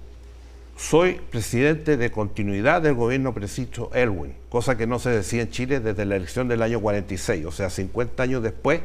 soy 0.78 1.14
presidente 1.14 1.96
de 1.96 2.12
continuidad 2.12 2.80
del 2.80 2.94
gobierno 2.94 3.34
preciso 3.34 3.90
Elwin, 3.94 4.32
cosa 4.48 4.78
que 4.78 4.86
no 4.86 5.00
se 5.00 5.10
decía 5.10 5.42
en 5.42 5.50
Chile 5.50 5.80
desde 5.80 6.04
la 6.04 6.14
elección 6.14 6.46
del 6.46 6.62
año 6.62 6.80
46, 6.80 7.44
o 7.46 7.50
sea, 7.50 7.68
50 7.68 8.22
años 8.22 8.44
después, 8.44 8.80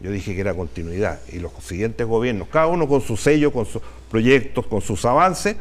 yo 0.00 0.10
dije 0.10 0.34
que 0.34 0.40
era 0.40 0.54
continuidad. 0.54 1.20
Y 1.30 1.38
los 1.38 1.52
siguientes 1.60 2.06
gobiernos, 2.06 2.48
cada 2.48 2.68
uno 2.68 2.88
con 2.88 3.02
su 3.02 3.18
sello, 3.18 3.52
con 3.52 3.66
sus 3.66 3.82
proyectos, 4.10 4.66
con 4.66 4.80
sus 4.80 5.04
avances, 5.04 5.56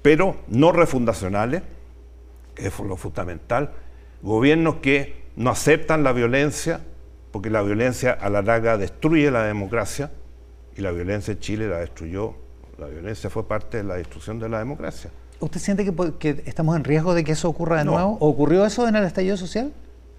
pero 0.00 0.34
no 0.48 0.72
refundacionales, 0.72 1.62
que 2.54 2.68
es 2.68 2.78
lo 2.78 2.96
fundamental, 2.96 3.70
gobiernos 4.22 4.76
que 4.76 5.24
no 5.36 5.50
aceptan 5.50 6.04
la 6.04 6.14
violencia, 6.14 6.80
porque 7.32 7.50
la 7.50 7.60
violencia 7.60 8.12
a 8.12 8.30
la 8.30 8.40
larga 8.40 8.78
destruye 8.78 9.30
la 9.30 9.44
democracia, 9.44 10.10
y 10.74 10.80
la 10.80 10.90
violencia 10.90 11.32
en 11.32 11.40
Chile 11.40 11.68
la 11.68 11.80
destruyó 11.80 12.41
la 12.82 12.88
violencia 12.88 13.30
fue 13.30 13.46
parte 13.46 13.78
de 13.78 13.84
la 13.84 13.94
destrucción 13.94 14.38
de 14.38 14.48
la 14.48 14.58
democracia. 14.58 15.10
¿Usted 15.40 15.60
siente 15.60 15.84
que, 16.18 16.42
estamos 16.46 16.76
en 16.76 16.84
riesgo 16.84 17.14
de 17.14 17.24
que 17.24 17.32
eso 17.32 17.48
ocurra 17.48 17.78
de 17.78 17.84
nuevo? 17.84 18.16
¿Ocurrió 18.20 18.64
eso 18.64 18.86
en 18.86 18.96
el 18.96 19.04
estallido 19.04 19.36
social? 19.36 19.72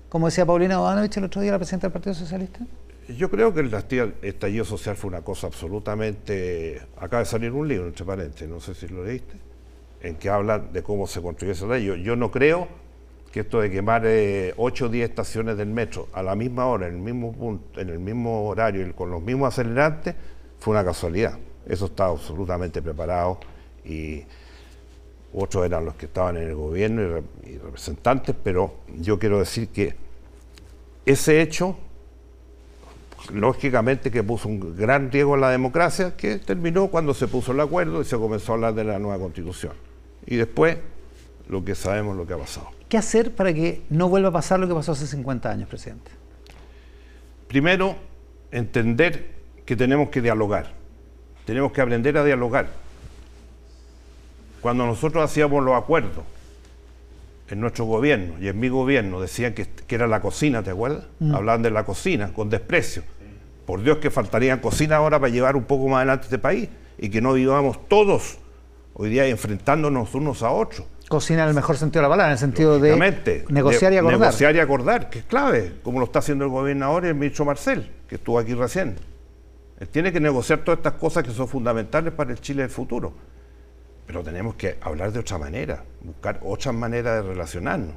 Como 0.10 0.28
decía 0.28 0.45
Paulina 0.45 0.78
Bodanovich 0.78 1.17
el 1.17 1.26
otro 1.26 1.41
día, 1.41 1.52
la 1.52 1.58
presidenta 1.58 1.88
del 1.88 1.93
Partido 1.93 2.13
Socialista. 2.13 2.60
Yo 3.08 3.30
creo 3.30 3.54
que 3.54 3.62
el 3.62 3.73
estallido 4.21 4.65
social 4.65 4.95
fue 4.95 5.10
una 5.10 5.21
cosa 5.21 5.47
absolutamente... 5.47 6.82
Acaba 6.97 7.19
de 7.19 7.26
salir 7.26 7.52
un 7.52 7.67
libro, 7.67 7.88
entre 7.88 8.06
paréntesis, 8.06 8.47
no 8.47 8.60
sé 8.60 8.76
si 8.76 8.88
lo 8.88 9.04
leíste, 9.04 9.36
en 10.02 10.15
que 10.15 10.30
habla 10.30 10.60
de 10.60 10.84
cómo 10.84 11.08
se 11.08 11.21
construyó 11.21 11.54
ese 11.54 11.67
ley. 11.67 12.04
Yo, 12.04 12.15
no 12.15 12.32
creo 12.32 12.67
que 13.32 13.41
esto 13.41 13.60
de 13.62 13.71
quemar 13.71 14.04
8 14.06 14.86
o 14.86 14.89
10 14.89 15.10
estaciones 15.10 15.58
del 15.58 15.69
metro 15.69 16.08
a 16.13 16.21
la 16.21 16.36
misma 16.36 16.65
hora, 16.65 16.88
en 16.88 16.95
el 16.95 17.02
mismo 17.02 17.34
punto, 17.34 17.80
en 17.80 17.89
el 17.89 17.99
mismo 17.99 18.47
horario 18.47 18.86
y 18.88 18.91
con 18.93 19.09
los 19.09 19.22
mismos 19.22 19.53
acelerantes, 19.53 20.16
fue 20.59 20.74
una 20.74 20.86
casualidad. 20.86 21.38
Eso 21.68 21.86
estaba 21.86 22.11
absolutamente 22.11 22.82
preparado 22.82 23.39
y 23.86 24.24
otros 25.34 25.66
eran 25.66 25.86
los 25.86 25.95
que 25.95 26.05
estaban 26.05 26.38
en 26.38 26.49
el 26.49 26.55
gobierno 26.55 27.24
y, 27.45 27.57
representantes, 27.57 28.36
pero 28.43 28.76
yo 28.99 29.18
quiero 29.18 29.39
decir 29.39 29.70
que 29.70 29.95
ese 31.05 31.41
hecho, 31.41 31.76
lógicamente 33.34 34.11
que 34.11 34.24
puso 34.24 34.47
un 34.47 34.78
gran 34.78 35.11
riesgo 35.11 35.36
en 35.36 35.41
la 35.41 35.49
democracia, 35.49 36.16
que 36.16 36.38
terminó 36.38 36.88
cuando 36.88 37.14
se 37.14 37.28
puso 37.28 37.51
el 37.51 37.59
acuerdo 37.59 38.01
y 38.01 38.05
se 38.05 38.18
comenzó 38.18 38.51
a 38.51 38.55
hablar 38.55 38.76
de 38.76 38.84
la 38.84 38.99
nueva 38.99 39.18
constitución. 39.18 39.74
Y 40.26 40.36
después, 40.36 40.78
lo 41.49 41.66
que 41.66 41.76
sabemos, 41.76 42.16
lo 42.16 42.28
que 42.28 42.34
ha 42.34 42.38
pasado. 42.38 42.68
¿Qué 42.88 42.97
hacer 42.97 43.34
para 43.34 43.53
que 43.53 43.82
no 43.89 44.07
vuelva 44.07 44.30
a 44.30 44.34
pasar 44.34 44.59
lo 44.59 44.68
que 44.68 44.74
pasó 44.74 44.91
hace 44.91 45.07
50 45.07 45.49
años, 45.49 45.68
presidente? 45.68 46.11
Primero, 47.47 47.95
entender 48.51 49.32
que 49.66 49.76
tenemos 49.76 50.09
que 50.09 50.22
dialogar 50.22 50.83
tenemos 51.46 51.72
que 51.72 51.82
aprender 51.82 52.18
a 52.18 52.24
dialogar. 52.24 52.68
Cuando 54.62 54.86
nosotros 54.86 55.24
hacíamos 55.24 55.64
los 55.64 55.76
acuerdos 55.76 56.24
en 57.50 57.60
nuestro 57.60 57.86
gobierno 57.86 58.36
y 58.39 58.48
en 58.48 58.60
mi 58.60 58.70
gobierno 58.70 59.20
decían 59.20 59.54
que, 59.54 59.68
era 59.89 60.08
la 60.08 60.22
cocina, 60.22 60.64
¿te 60.64 60.72
acuerdas? 60.72 61.06
Mm. 61.20 61.36
Hablaban 61.36 61.62
de 61.62 61.72
la 61.72 61.86
cocina 61.86 62.34
con 62.34 62.50
desprecio. 62.50 63.04
Por 63.66 63.84
Dios 63.84 63.98
que 63.98 64.10
faltarían 64.10 64.60
cocina 64.60 64.98
ahora 64.98 65.20
para 65.20 65.32
llevar 65.32 65.56
un 65.56 65.64
poco 65.64 65.88
más 65.88 65.98
adelante 65.98 66.26
este 66.26 66.39
país 66.39 66.70
y 66.98 67.10
que 67.10 67.22
no 67.22 67.34
vivamos 67.34 67.88
todos 67.88 68.38
hoy 68.94 69.10
día 69.10 69.28
enfrentándonos 69.28 70.14
unos 70.16 70.44
a 70.44 70.52
otros. 70.52 70.88
Cocina 71.08 71.44
en 71.44 71.50
el 71.50 71.56
mejor 71.56 71.78
sentido 71.78 72.02
de 72.02 72.04
la 72.04 72.10
palabra, 72.10 72.28
en 72.28 72.34
el 72.34 72.39
sentido 72.39 72.80
de 72.80 72.96
negociar 73.50 73.94
y 73.94 73.98
acordar. 73.98 74.20
Negociar 74.20 74.56
y 74.56 74.60
acordar, 74.60 75.10
que 75.10 75.20
es 75.20 75.26
clave, 75.26 75.74
como 75.84 76.00
lo 76.00 76.06
está 76.06 76.20
haciendo 76.20 76.46
el 76.46 76.52
gobernador 76.52 77.06
y 77.06 77.10
el 77.10 77.16
ministro 77.16 77.46
Marcel, 77.46 77.89
que 78.08 78.16
estuvo 78.16 78.39
aquí 78.39 78.54
recién. 78.54 78.96
Él 79.84 79.90
tiene 79.90 80.14
que 80.14 80.22
negociar 80.22 80.64
todas 80.64 80.78
estas 80.78 80.94
cosas 80.94 81.26
que 81.26 81.32
son 81.32 81.46
fundamentales 81.46 82.14
para 82.14 82.32
el 82.32 82.40
Chile 82.40 82.62
del 82.62 82.72
futuro. 82.72 83.12
Pero 84.08 84.24
tenemos 84.24 84.56
que 84.56 84.78
hablar 84.80 85.12
de 85.12 85.20
otra 85.20 85.38
manera, 85.38 85.84
buscar 86.02 86.40
otras 86.42 86.74
maneras 86.74 87.22
de 87.22 87.30
relacionarnos. 87.30 87.94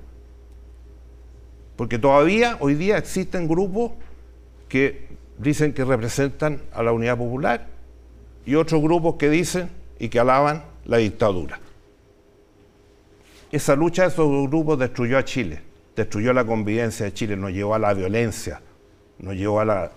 Porque 1.77 1.97
todavía 1.97 2.57
hoy 2.59 2.75
día 2.75 2.99
existen 2.99 3.47
grupos 3.47 3.93
que 4.69 5.07
dicen 5.39 5.73
que 5.73 5.85
representan 5.85 6.61
a 6.73 6.83
la 6.83 6.91
unidad 6.91 7.17
popular 7.19 7.69
y 8.45 8.57
otros 8.57 8.83
grupos 8.83 9.15
que 9.15 9.31
dicen 9.31 9.71
y 10.01 10.09
que 10.09 10.19
alaban 10.19 10.65
la 10.87 10.97
dictadura. 10.97 11.61
Esa 13.53 13.77
lucha 13.77 14.03
de 14.03 14.09
esos 14.09 14.51
grupos 14.51 14.77
destruyó 14.77 15.19
a 15.19 15.25
Chile, 15.25 15.61
destruyó 15.95 16.33
la 16.33 16.45
convivencia 16.45 17.07
de 17.07 17.15
Chile, 17.15 17.37
nos 17.37 17.53
llevó 17.53 17.77
a 17.77 17.79
la 17.79 17.95
violencia, 17.95 18.61
nos 19.21 19.37
llevó 19.37 19.61
a 19.61 19.65
la, 19.65 19.93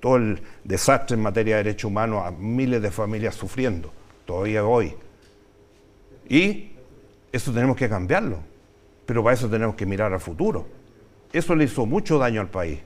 todo 0.00 0.16
el 0.16 0.40
desastre 0.64 1.16
en 1.16 1.22
materia 1.22 1.56
de 1.56 1.64
derechos 1.64 1.90
humanos, 1.90 2.22
a 2.24 2.30
miles 2.30 2.82
de 2.82 2.90
familias 2.90 3.34
sufriendo, 3.34 3.92
todavía 4.24 4.64
hoy. 4.64 4.94
Y 6.28 6.70
eso 7.32 7.52
tenemos 7.52 7.76
que 7.76 7.88
cambiarlo, 7.88 8.38
pero 9.06 9.22
para 9.22 9.34
eso 9.34 9.48
tenemos 9.48 9.74
que 9.74 9.86
mirar 9.86 10.12
al 10.12 10.20
futuro. 10.20 10.66
Eso 11.32 11.54
le 11.54 11.64
hizo 11.64 11.84
mucho 11.86 12.18
daño 12.18 12.40
al 12.40 12.48
país, 12.48 12.80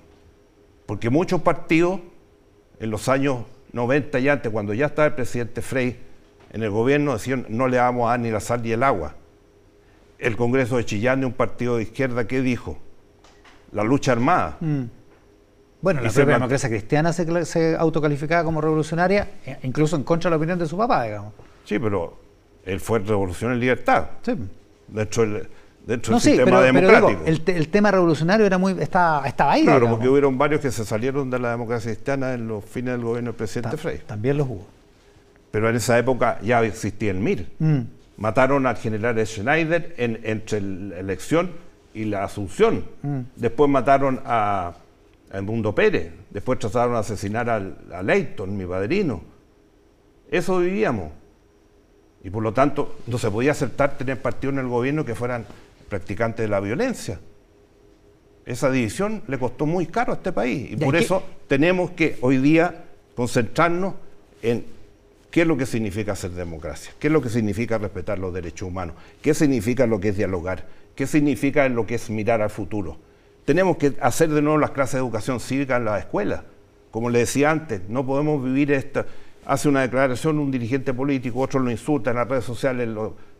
porque 0.87 1.11
muchos 1.11 1.43
partidos 1.43 2.01
en 2.81 2.91
los 2.91 3.09
años 3.09 3.45
90 3.73 4.19
y 4.21 4.29
antes, 4.29 4.51
cuando 4.51 4.73
ya 4.75 4.87
estaba 4.87 5.09
el 5.09 5.15
presidente 5.15 5.63
Frey 5.63 5.99
en 6.53 6.63
el 6.63 6.71
gobierno, 6.71 7.13
decían 7.13 7.47
no 7.49 7.69
le 7.69 7.79
vamos 7.79 8.11
a 8.11 8.17
ni 8.17 8.31
la 8.31 8.41
sal 8.41 8.63
ni 8.63 8.73
el 8.73 8.83
agua. 8.83 9.15
El 10.19 10.37
Congreso 10.37 10.79
de 10.79 10.85
Chillán, 10.85 11.21
de 11.21 11.27
un 11.27 11.33
partido 11.33 11.77
de 11.77 11.83
izquierda, 11.83 12.27
¿qué 12.27 12.41
dijo? 12.41 12.79
La 13.73 13.85
lucha 13.85 14.13
armada. 14.13 14.57
Mm. 14.61 14.85
Bueno, 15.81 16.01
la 16.01 16.11
propia 16.11 16.35
democracia 16.35 16.69
cristiana 16.69 17.13
se, 17.13 17.77
autocalificaba 17.77 18.45
como 18.45 18.61
revolucionaria, 18.61 19.29
e 19.47 19.59
incluso 19.63 19.97
en 19.97 20.03
contra 20.03 20.29
de 20.29 20.33
la 20.33 20.37
opinión 20.37 20.59
de 20.59 20.67
su 20.67 20.77
papá, 20.77 21.05
digamos. 21.05 21.33
Sí, 21.65 21.79
pero 21.79 22.19
él 22.65 22.81
fue 22.81 22.99
revolución 22.99 23.53
en 23.53 23.61
libertad. 23.61 24.07
Sí. 24.23 24.35
Dentro 24.89 25.23
del, 25.23 25.49
dentro 25.87 26.15
del 26.15 26.21
sistema 26.21 26.61
democrático. 26.63 27.23
el, 27.25 27.69
tema 27.69 27.91
revolucionario 27.91 28.45
era 28.45 28.59
muy 28.59 28.75
estaba, 28.81 29.27
estaba 29.29 29.53
ahí. 29.53 29.65
Claro, 29.65 29.89
porque 29.91 30.09
hubieron 30.09 30.37
varios 30.37 30.61
que 30.61 30.71
se 30.73 30.85
salieron 30.85 31.31
de 31.31 31.39
la 31.39 31.51
democracia 31.51 31.93
cristiana 31.93 32.35
en 32.35 32.49
los 32.49 32.65
fines 32.65 32.93
del 32.95 33.03
gobierno 33.03 33.31
del 33.31 33.37
presidente 33.37 33.77
Frey. 33.77 34.01
También 34.07 34.37
los 34.39 34.49
hubo. 34.49 34.67
Pero 35.51 35.71
en 35.71 35.77
esa 35.77 35.99
época 35.99 36.39
ya 36.43 36.63
existía 36.63 37.11
el 37.11 37.19
MIR. 37.19 37.47
Mm. 37.59 37.81
Mataron 38.17 38.67
al 38.67 38.77
general 38.77 39.25
Schneider 39.25 39.95
entre 39.97 40.61
la 40.61 40.99
elección 40.99 41.53
y 41.95 42.05
la 42.05 42.25
asunción. 42.25 42.85
Mm. 43.03 43.21
Después 43.37 43.71
mataron 43.71 44.21
a 44.25 44.75
a 45.31 45.41
Mundo 45.43 45.75
Pérez, 45.75 46.11
después 46.31 46.59
trataron 46.59 46.95
de 46.95 47.01
asesinar 47.01 47.51
a 47.51 48.03
Leighton, 48.03 48.57
mi 48.57 48.65
padrino. 48.65 49.23
Eso 50.31 50.59
vivíamos. 50.59 51.13
Y 52.23 52.31
por 52.31 52.43
lo 52.43 52.53
tanto, 52.53 52.97
no 53.07 53.19
se 53.19 53.31
podía 53.31 53.53
aceptar 53.53 53.97
tener 53.97 54.21
partidos 54.21 54.55
en 54.55 54.61
el 54.61 54.69
gobierno 54.69 55.05
que 55.05 55.15
fueran 55.15 55.47
practicantes 55.89 56.45
de 56.45 56.49
la 56.49 56.61
violencia. 56.61 57.21
Esa 58.45 58.71
división 58.71 59.23
le 59.29 59.39
costó 59.39 59.67
muy 59.67 59.87
caro 59.87 60.13
a 60.13 60.17
este 60.17 60.33
país. 60.33 60.73
Y 60.73 60.77
por 60.77 60.97
eso 60.97 61.23
tenemos 61.47 61.91
que 61.91 62.17
hoy 62.23 62.39
día 62.39 62.85
concentrarnos 63.15 63.95
en 64.43 64.65
qué 65.31 65.43
es 65.43 65.47
lo 65.47 65.57
que 65.57 65.67
significa 65.67 66.17
ser 66.17 66.31
democracia, 66.31 66.93
qué 66.99 67.09
es 67.09 67.13
lo 67.13 67.21
que 67.21 67.29
significa 67.29 67.77
respetar 67.77 68.19
los 68.19 68.33
derechos 68.33 68.69
humanos, 68.69 68.97
qué 69.21 69.35
significa 69.35 69.87
lo 69.87 70.01
que 70.01 70.09
es 70.09 70.17
dialogar, 70.17 70.67
qué 70.95 71.07
significa 71.07 71.69
lo 71.69 71.87
que 71.87 71.97
es 71.97 72.09
mirar 72.09 72.41
al 72.41 72.51
futuro 72.51 72.97
tenemos 73.49 73.79
que 73.79 73.95
hacer 74.03 74.29
de 74.29 74.43
nuevo 74.43 74.59
las 74.59 74.73
clases 74.73 74.93
de 74.93 74.99
educación 74.99 75.41
cívica 75.41 75.79
en 75.79 75.87
las 75.87 76.01
escuelas. 76.01 76.43
Como 76.91 77.09
le 77.09 77.21
decía 77.21 77.51
antes, 77.51 77.81
no 77.89 78.05
podemos 78.05 78.45
vivir 78.45 78.71
esta... 78.73 79.07
Hace 79.47 79.71
una 79.71 79.81
declaración 79.81 80.39
un 80.39 80.51
dirigente 80.51 80.93
político, 80.93 81.41
otro 81.41 81.59
lo 81.59 81.71
insulta 81.71 82.11
en 82.11 82.17
las 82.17 82.29
redes 82.29 82.45
sociales, 82.45 82.87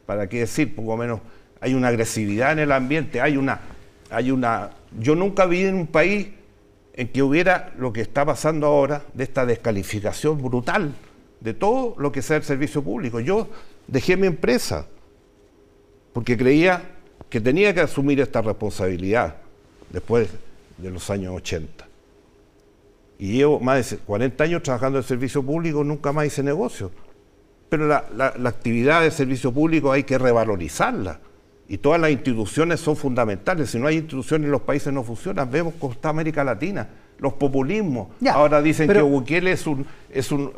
para 0.07 0.27
qué 0.27 0.39
decir, 0.39 0.75
poco 0.75 0.97
menos, 0.97 1.21
hay 1.61 1.75
una 1.75 1.89
agresividad 1.89 2.53
en 2.53 2.61
el 2.61 2.73
ambiente, 2.73 3.21
hay 3.21 3.37
una, 3.37 3.61
hay 4.09 4.31
una... 4.31 4.71
Yo 4.99 5.15
nunca 5.15 5.45
vi 5.45 5.65
en 5.65 5.75
un 5.75 5.87
país 5.87 6.29
en 6.95 7.09
que 7.09 7.23
hubiera 7.23 7.75
lo 7.77 7.93
que 7.93 8.01
está 8.01 8.25
pasando 8.25 8.67
ahora, 8.67 9.03
de 9.13 9.25
esta 9.25 9.45
descalificación 9.45 10.43
brutal 10.43 10.95
de 11.41 11.53
todo 11.53 11.97
lo 11.99 12.13
que 12.13 12.23
sea 12.23 12.39
el 12.39 12.45
servicio 12.45 12.83
público. 12.83 13.21
Yo 13.21 13.47
dejé 13.87 14.17
mi 14.17 14.27
empresa 14.27 14.87
porque 16.15 16.39
creía 16.39 16.83
que 17.29 17.43
tenía 17.43 17.75
que 17.75 17.83
asumir 17.83 18.21
esta 18.21 18.41
responsabilidad 18.41 19.48
después 19.91 20.29
de 20.77 20.91
los 20.91 21.11
años 21.11 21.35
80. 21.37 21.87
Y 23.19 23.33
llevo 23.33 23.59
más 23.59 23.91
de 23.91 23.97
40 23.99 24.45
años 24.45 24.63
trabajando 24.63 24.99
en 24.99 25.05
servicio 25.05 25.43
público, 25.43 25.83
nunca 25.83 26.13
más 26.13 26.27
hice 26.27 26.43
negocio. 26.43 26.91
Pero 27.69 27.87
la, 27.87 28.35
actividad 28.45 29.03
de 29.03 29.11
servicio 29.11 29.53
público 29.53 29.93
hay 29.93 30.05
que 30.05 30.17
revalorizarla. 30.17 31.21
Y 31.69 31.79
todas 31.79 32.01
las 32.01 32.11
instituciones 32.11 32.81
son 32.81 32.97
fundamentales. 32.97 33.71
Si 33.71 33.79
no 33.79 33.89
hay 33.89 33.97
instituciones, 33.97 34.49
los 34.49 34.63
países 34.63 34.93
no 34.93 35.03
funcionan. 35.03 35.51
Vemos 35.51 35.75
con 35.79 35.91
esta 35.91 36.09
América 36.09 36.43
Latina, 36.43 36.89
los 37.19 37.35
populismos. 37.35 38.09
Ahora 38.33 38.63
dicen 38.63 38.91
que 38.91 39.03
Bukele 39.03 39.53
es 39.53 39.67
un, 39.67 39.85
es 40.11 40.33
un, 40.33 40.51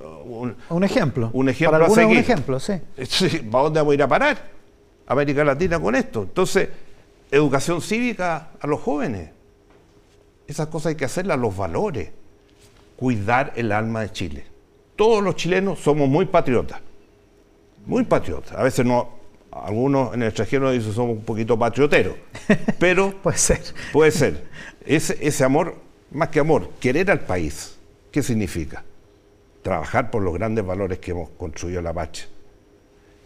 un, 0.69 0.85
ejemplo. 0.85 1.31
Un 1.33 1.49
ejemplo 1.49 1.85
a 1.85 1.91
seguir. 1.91 2.11
Un 2.11 2.17
ejemplo, 2.19 2.61
sí. 2.61 2.75
¿Para 3.51 3.65
dónde 3.65 3.81
vamos 3.81 3.91
a 3.91 3.95
ir 3.95 4.03
a 4.03 4.09
parar? 4.09 4.51
América 5.07 5.43
Latina 5.43 5.81
con 5.81 5.97
esto. 5.97 6.23
Entonces, 6.23 6.69
educación 7.31 7.81
cívica 7.81 8.51
a 8.61 8.67
los 8.67 8.81
jóvenes. 8.81 9.31
Esas 10.47 10.67
cosas 10.67 10.91
hay 10.91 10.97
que 10.97 11.05
hacerlas, 11.05 11.39
los 11.39 11.57
valores. 11.57 12.11
Cuidar 12.97 13.53
el 13.57 13.73
alma 13.73 14.03
de 14.03 14.13
Chile. 14.13 14.45
Todos 14.97 15.23
los 15.23 15.37
chilenos 15.37 15.79
somos 15.79 16.09
muy 16.09 16.27
patriotas. 16.27 16.81
Muy 17.87 18.05
patriotas. 18.05 18.53
A 18.53 18.63
veces 18.63 18.85
no, 18.85 19.09
algunos 19.53 20.13
en 20.13 20.23
el 20.23 20.29
extranjero 20.29 20.71
dicen 20.71 20.93
somos 20.93 21.17
un 21.17 21.25
poquito 21.25 21.59
patrioteros. 21.59 22.15
Pero. 22.79 23.15
puede 23.23 23.39
ser. 23.39 23.63
Puede 23.93 24.11
ser. 24.11 24.45
Ese, 24.85 25.17
ese 25.21 25.45
amor, 25.45 25.77
más 26.11 26.29
que 26.29 26.41
amor, 26.41 26.71
querer 26.81 27.11
al 27.11 27.21
país. 27.21 27.77
¿Qué 28.11 28.23
significa? 28.23 28.85
Trabajar 29.63 30.11
por 30.11 30.23
los 30.23 30.35
grandes 30.35 30.67
valores 30.67 30.99
que 30.99 31.13
hemos 31.13 31.31
construido 31.31 31.81
la 31.81 31.93
patria. 31.93 32.27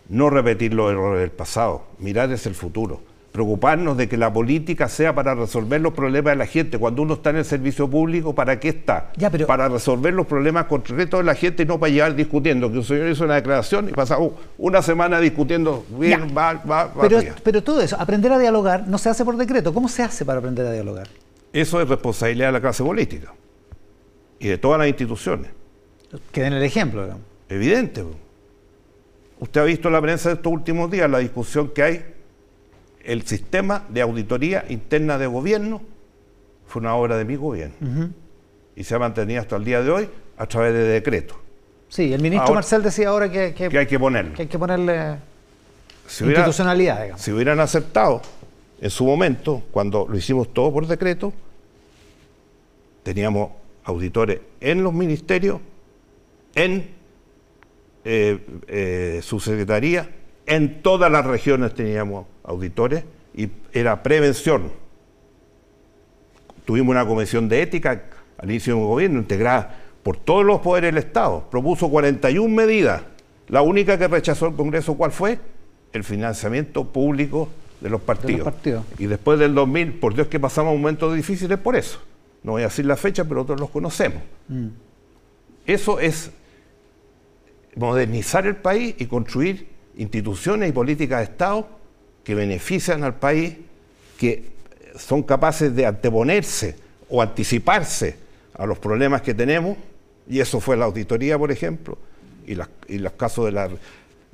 No 0.08 0.28
repetir 0.28 0.74
los 0.74 0.92
errores 0.92 1.20
del 1.20 1.30
pasado. 1.30 1.86
Mirar 1.98 2.30
hacia 2.30 2.50
el 2.50 2.54
futuro 2.54 3.13
preocuparnos 3.34 3.96
de 3.96 4.08
que 4.08 4.16
la 4.16 4.32
política 4.32 4.88
sea 4.88 5.12
para 5.12 5.34
resolver 5.34 5.80
los 5.80 5.92
problemas 5.92 6.34
de 6.34 6.36
la 6.36 6.46
gente. 6.46 6.78
Cuando 6.78 7.02
uno 7.02 7.14
está 7.14 7.30
en 7.30 7.36
el 7.38 7.44
servicio 7.44 7.90
público, 7.90 8.32
¿para 8.32 8.60
qué 8.60 8.68
está? 8.68 9.10
Para 9.44 9.68
resolver 9.68 10.14
los 10.14 10.24
problemas 10.24 10.66
concretos 10.66 11.18
de 11.18 11.24
la 11.24 11.34
gente 11.34 11.64
y 11.64 11.66
no 11.66 11.80
para 11.80 11.92
llevar 11.92 12.14
discutiendo. 12.14 12.70
Que 12.70 12.78
un 12.78 12.84
señor 12.84 13.08
hizo 13.08 13.24
una 13.24 13.34
declaración 13.34 13.88
y 13.88 13.92
pasa 13.92 14.20
uh, 14.20 14.32
una 14.56 14.82
semana 14.82 15.18
discutiendo 15.18 15.84
bien, 15.98 16.28
va, 16.28 16.62
va, 16.62 16.94
pero, 17.00 17.18
pero 17.42 17.60
todo 17.64 17.80
eso, 17.80 17.96
aprender 17.98 18.30
a 18.30 18.38
dialogar, 18.38 18.86
no 18.86 18.98
se 18.98 19.08
hace 19.08 19.24
por 19.24 19.36
decreto. 19.36 19.74
¿Cómo 19.74 19.88
se 19.88 20.04
hace 20.04 20.24
para 20.24 20.38
aprender 20.38 20.64
a 20.66 20.70
dialogar? 20.70 21.08
Eso 21.52 21.80
es 21.80 21.88
responsabilidad 21.88 22.46
de 22.46 22.52
la 22.52 22.60
clase 22.60 22.84
política 22.84 23.34
y 24.38 24.46
de 24.46 24.58
todas 24.58 24.78
las 24.78 24.86
instituciones. 24.86 25.50
Que 26.30 26.42
den 26.42 26.52
el 26.52 26.62
ejemplo. 26.62 27.02
Digamos. 27.02 27.24
Evidente. 27.48 28.04
Usted 29.40 29.60
ha 29.60 29.64
visto 29.64 29.88
en 29.88 29.94
la 29.94 30.00
prensa 30.00 30.28
de 30.28 30.36
estos 30.36 30.52
últimos 30.52 30.88
días 30.88 31.10
la 31.10 31.18
discusión 31.18 31.70
que 31.74 31.82
hay 31.82 32.13
el 33.04 33.26
sistema 33.26 33.84
de 33.88 34.00
auditoría 34.00 34.64
interna 34.68 35.18
de 35.18 35.26
gobierno 35.26 35.82
fue 36.66 36.80
una 36.80 36.94
obra 36.94 37.16
de 37.16 37.24
mi 37.24 37.36
gobierno 37.36 38.10
y 38.74 38.84
se 38.84 38.94
ha 38.94 38.98
mantenido 38.98 39.40
hasta 39.40 39.56
el 39.56 39.64
día 39.64 39.82
de 39.82 39.90
hoy 39.90 40.08
a 40.36 40.46
través 40.46 40.72
de 40.72 40.84
decretos. 40.84 41.36
Sí, 41.88 42.12
el 42.12 42.20
ministro 42.20 42.54
Marcel 42.54 42.82
decía 42.82 43.10
ahora 43.10 43.30
que, 43.30 43.54
que, 43.54 43.78
hay 43.78 43.86
que 43.86 43.98
ponerle, 43.98 44.32
que 44.32 44.42
hay 44.42 44.48
que 44.48 44.58
ponerle 44.58 45.16
institucionalidad. 46.04 47.16
Si 47.16 47.30
hubieran 47.30 47.60
aceptado 47.60 48.20
en 48.80 48.90
su 48.90 49.04
momento, 49.04 49.62
cuando 49.70 50.06
lo 50.08 50.16
hicimos 50.16 50.52
todo 50.52 50.72
por 50.72 50.86
decreto, 50.86 51.32
teníamos 53.02 53.50
auditores 53.84 54.40
en 54.60 54.82
los 54.82 54.92
ministerios, 54.92 55.60
en 56.54 56.90
eh, 58.04 58.44
eh, 58.66 59.20
su 59.22 59.38
secretaría, 59.38 60.10
en 60.46 60.82
todas 60.82 61.10
las 61.10 61.24
regiones 61.24 61.74
teníamos 61.74 62.26
auditores 62.42 63.04
y 63.34 63.48
era 63.72 64.02
prevención. 64.02 64.70
Tuvimos 66.64 66.90
una 66.90 67.06
comisión 67.06 67.48
de 67.48 67.62
ética 67.62 68.04
al 68.38 68.50
inicio 68.50 68.76
del 68.76 68.84
gobierno 68.84 69.18
integrada 69.18 69.76
por 70.02 70.16
todos 70.16 70.44
los 70.44 70.60
poderes 70.60 70.94
del 70.94 71.04
Estado. 71.04 71.48
Propuso 71.50 71.88
41 71.88 72.54
medidas. 72.54 73.02
La 73.48 73.62
única 73.62 73.98
que 73.98 74.08
rechazó 74.08 74.46
el 74.46 74.54
Congreso, 74.54 74.94
¿cuál 74.94 75.12
fue? 75.12 75.38
El 75.92 76.04
financiamiento 76.04 76.84
público 76.84 77.48
de 77.80 77.90
los 77.90 78.00
partidos. 78.00 78.52
Y 78.98 79.06
después 79.06 79.38
del 79.38 79.54
2000, 79.54 79.94
por 79.94 80.14
Dios 80.14 80.28
que 80.28 80.40
pasamos 80.40 80.74
momentos 80.74 81.14
difíciles 81.14 81.58
por 81.58 81.76
eso. 81.76 82.00
no 82.42 82.52
voy 82.52 82.62
a 82.62 82.66
decir 82.66 82.86
la 82.86 82.96
fecha, 82.96 83.24
pero 83.24 83.44
todos 83.44 83.60
los 83.60 83.70
conocemos. 83.70 84.22
Mm. 84.48 84.68
Eso 85.66 85.98
es 85.98 86.30
modernizar 87.76 88.46
el 88.46 88.56
país 88.56 88.94
y 88.98 89.06
construir 89.06 89.73
instituciones 89.96 90.70
y 90.70 90.72
políticas 90.72 91.18
de 91.18 91.24
Estado 91.24 91.68
que 92.22 92.34
benefician 92.34 93.04
al 93.04 93.14
país, 93.14 93.56
que 94.18 94.52
son 94.96 95.22
capaces 95.22 95.74
de 95.74 95.86
anteponerse 95.86 96.76
o 97.08 97.20
anticiparse 97.20 98.16
a 98.54 98.66
los 98.66 98.78
problemas 98.78 99.22
que 99.22 99.34
tenemos, 99.34 99.76
y 100.28 100.40
eso 100.40 100.60
fue 100.60 100.76
la 100.76 100.86
auditoría, 100.86 101.38
por 101.38 101.52
ejemplo, 101.52 101.98
y, 102.46 102.54
los 102.54 103.12
casos 103.12 103.46
de 103.46 103.52
la, 103.52 103.68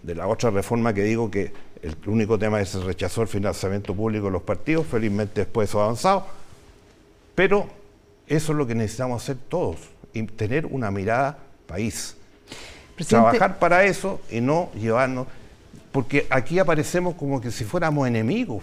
de 0.03 0.15
la 0.15 0.27
otra 0.27 0.51
reforma 0.51 0.93
que 0.95 1.03
digo 1.03 1.31
que 1.31 1.53
el 1.83 1.97
único 2.07 2.39
tema 2.39 2.61
es 2.61 2.71
que 2.71 2.79
se 2.79 2.85
rechazó 2.85 3.23
el 3.23 3.29
financiamiento 3.29 3.95
público 3.95 4.27
de 4.27 4.33
los 4.33 4.43
partidos, 4.43 4.87
felizmente 4.87 5.43
después 5.43 5.69
eso 5.69 5.81
ha 5.81 5.85
avanzado, 5.85 6.27
pero 7.35 7.69
eso 8.27 8.53
es 8.53 8.59
lo 8.59 8.67
que 8.67 8.75
necesitamos 8.75 9.23
hacer 9.23 9.37
todos, 9.49 9.79
y 10.13 10.23
tener 10.25 10.67
una 10.67 10.91
mirada 10.91 11.39
país. 11.67 12.17
Trabajar 13.09 13.59
para 13.59 13.85
eso 13.85 14.21
y 14.31 14.41
no 14.41 14.71
llevarnos, 14.75 15.27
porque 15.93 16.27
aquí 16.31 16.59
aparecemos 16.59 17.15
como 17.15 17.41
que 17.41 17.51
si 17.51 17.65
fuéramos 17.65 18.07
enemigos. 18.07 18.63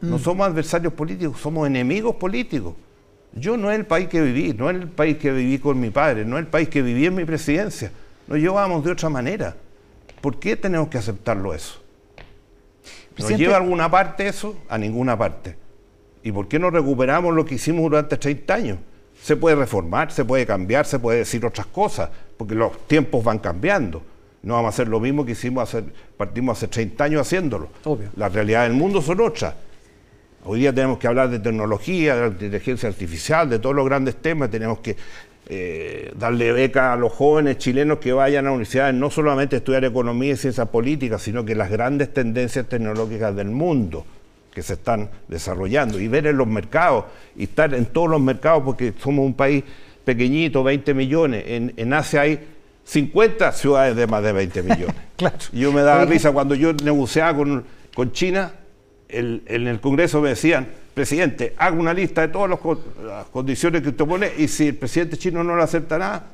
No 0.00 0.16
mm. 0.16 0.20
somos 0.20 0.46
adversarios 0.46 0.92
políticos, 0.92 1.40
somos 1.40 1.66
enemigos 1.66 2.16
políticos. 2.16 2.74
Yo 3.32 3.56
no 3.56 3.70
es 3.70 3.78
el 3.78 3.86
país 3.86 4.08
que 4.08 4.20
viví, 4.20 4.54
no 4.54 4.70
es 4.70 4.76
el 4.76 4.88
país 4.88 5.18
que 5.18 5.30
viví 5.30 5.58
con 5.58 5.78
mi 5.78 5.90
padre, 5.90 6.24
no 6.24 6.36
es 6.36 6.44
el 6.44 6.48
país 6.48 6.68
que 6.68 6.82
viví 6.82 7.06
en 7.06 7.14
mi 7.14 7.24
presidencia. 7.24 7.92
Nos 8.26 8.38
llevamos 8.38 8.84
de 8.84 8.92
otra 8.92 9.08
manera. 9.08 9.56
¿Por 10.20 10.38
qué 10.38 10.56
tenemos 10.56 10.88
que 10.88 10.98
aceptarlo 10.98 11.54
eso? 11.54 11.80
¿Nos 13.16 13.30
lleva 13.36 13.54
a 13.54 13.58
alguna 13.58 13.90
parte 13.90 14.26
eso? 14.26 14.56
A 14.68 14.78
ninguna 14.78 15.16
parte. 15.16 15.56
¿Y 16.22 16.32
por 16.32 16.48
qué 16.48 16.58
no 16.58 16.70
recuperamos 16.70 17.34
lo 17.34 17.44
que 17.44 17.54
hicimos 17.54 17.82
durante 17.82 18.16
30 18.16 18.54
años? 18.54 18.78
Se 19.22 19.36
puede 19.36 19.56
reformar, 19.56 20.10
se 20.12 20.24
puede 20.24 20.46
cambiar, 20.46 20.86
se 20.86 20.98
puede 20.98 21.18
decir 21.18 21.44
otras 21.44 21.66
cosas, 21.66 22.10
porque 22.36 22.54
los 22.54 22.86
tiempos 22.86 23.22
van 23.22 23.38
cambiando. 23.38 24.02
No 24.42 24.54
vamos 24.54 24.66
a 24.66 24.70
hacer 24.70 24.88
lo 24.88 25.00
mismo 25.00 25.24
que 25.24 25.32
hicimos 25.32 25.62
hace, 25.68 25.84
partimos 26.16 26.58
hace 26.58 26.68
30 26.68 27.04
años 27.04 27.20
haciéndolo. 27.20 27.68
La 28.16 28.28
realidad 28.28 28.64
del 28.64 28.72
mundo 28.72 29.02
son 29.02 29.20
otras. 29.20 29.54
Hoy 30.44 30.60
día 30.60 30.74
tenemos 30.74 30.98
que 30.98 31.06
hablar 31.06 31.28
de 31.28 31.38
tecnología, 31.38 32.16
de 32.16 32.28
inteligencia 32.28 32.88
artificial, 32.88 33.50
de 33.50 33.58
todos 33.58 33.76
los 33.76 33.84
grandes 33.84 34.16
temas. 34.16 34.50
Tenemos 34.50 34.78
que 34.78 34.96
eh, 35.52 36.12
darle 36.16 36.52
beca 36.52 36.92
a 36.92 36.96
los 36.96 37.12
jóvenes 37.12 37.58
chilenos 37.58 37.98
que 37.98 38.12
vayan 38.12 38.46
a 38.46 38.50
universidades, 38.50 38.94
no 38.94 39.10
solamente 39.10 39.56
estudiar 39.56 39.84
economía 39.84 40.32
y 40.32 40.36
ciencias 40.36 40.68
políticas, 40.68 41.20
sino 41.20 41.44
que 41.44 41.54
las 41.54 41.70
grandes 41.70 42.14
tendencias 42.14 42.66
tecnológicas 42.68 43.34
del 43.36 43.50
mundo 43.50 44.06
que 44.54 44.62
se 44.62 44.74
están 44.74 45.10
desarrollando 45.28 46.00
y 46.00 46.08
ver 46.08 46.26
en 46.26 46.36
los 46.36 46.46
mercados 46.46 47.04
y 47.36 47.44
estar 47.44 47.74
en 47.74 47.86
todos 47.86 48.08
los 48.08 48.20
mercados 48.20 48.62
porque 48.64 48.92
somos 48.98 49.24
un 49.24 49.34
país 49.34 49.64
pequeñito, 50.04 50.62
20 50.62 50.94
millones. 50.94 51.44
En, 51.46 51.92
Asia 51.92 52.22
hay 52.22 52.40
50 52.90 53.52
ciudades 53.52 53.94
de 53.94 54.06
más 54.08 54.20
de 54.20 54.32
20 54.32 54.62
millones. 54.64 54.96
claro. 55.16 55.36
Yo 55.52 55.72
me 55.72 55.82
daba 55.82 56.04
risa 56.06 56.32
cuando 56.32 56.56
yo 56.56 56.72
negociaba 56.72 57.36
con, 57.36 57.64
con 57.94 58.10
China, 58.10 58.52
en 59.08 59.66
el 59.68 59.80
Congreso 59.80 60.20
me 60.20 60.30
decían, 60.30 60.66
presidente, 60.92 61.54
haga 61.56 61.76
una 61.76 61.94
lista 61.94 62.22
de 62.22 62.28
todas 62.28 62.50
las 62.50 63.26
condiciones 63.26 63.82
que 63.82 63.90
usted 63.90 64.04
pone 64.04 64.32
y 64.36 64.48
si 64.48 64.68
el 64.68 64.76
presidente 64.76 65.16
chino 65.16 65.44
no 65.44 65.54
lo 65.54 65.62
aceptará, 65.62 66.26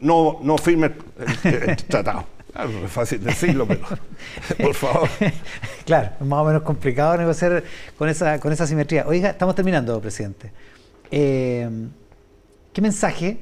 no, 0.00 0.38
no 0.42 0.58
firme 0.58 0.92
el, 1.44 1.76
tratado. 1.88 2.26
Claro, 2.52 2.70
es 2.84 2.90
fácil 2.90 3.24
decirlo, 3.24 3.66
pero 3.66 3.80
por 4.62 4.74
favor. 4.74 5.08
Claro, 5.86 6.10
es 6.20 6.26
más 6.26 6.40
o 6.40 6.44
menos 6.44 6.62
complicado 6.62 7.16
negociar 7.16 7.64
con 7.96 8.10
esa, 8.10 8.38
con 8.38 8.52
esa 8.52 8.66
simetría. 8.66 9.06
Oiga, 9.06 9.30
estamos 9.30 9.54
terminando, 9.54 9.98
presidente. 10.00 10.52
Eh, 11.10 11.68
¿Qué 12.72 12.82
mensaje, 12.82 13.38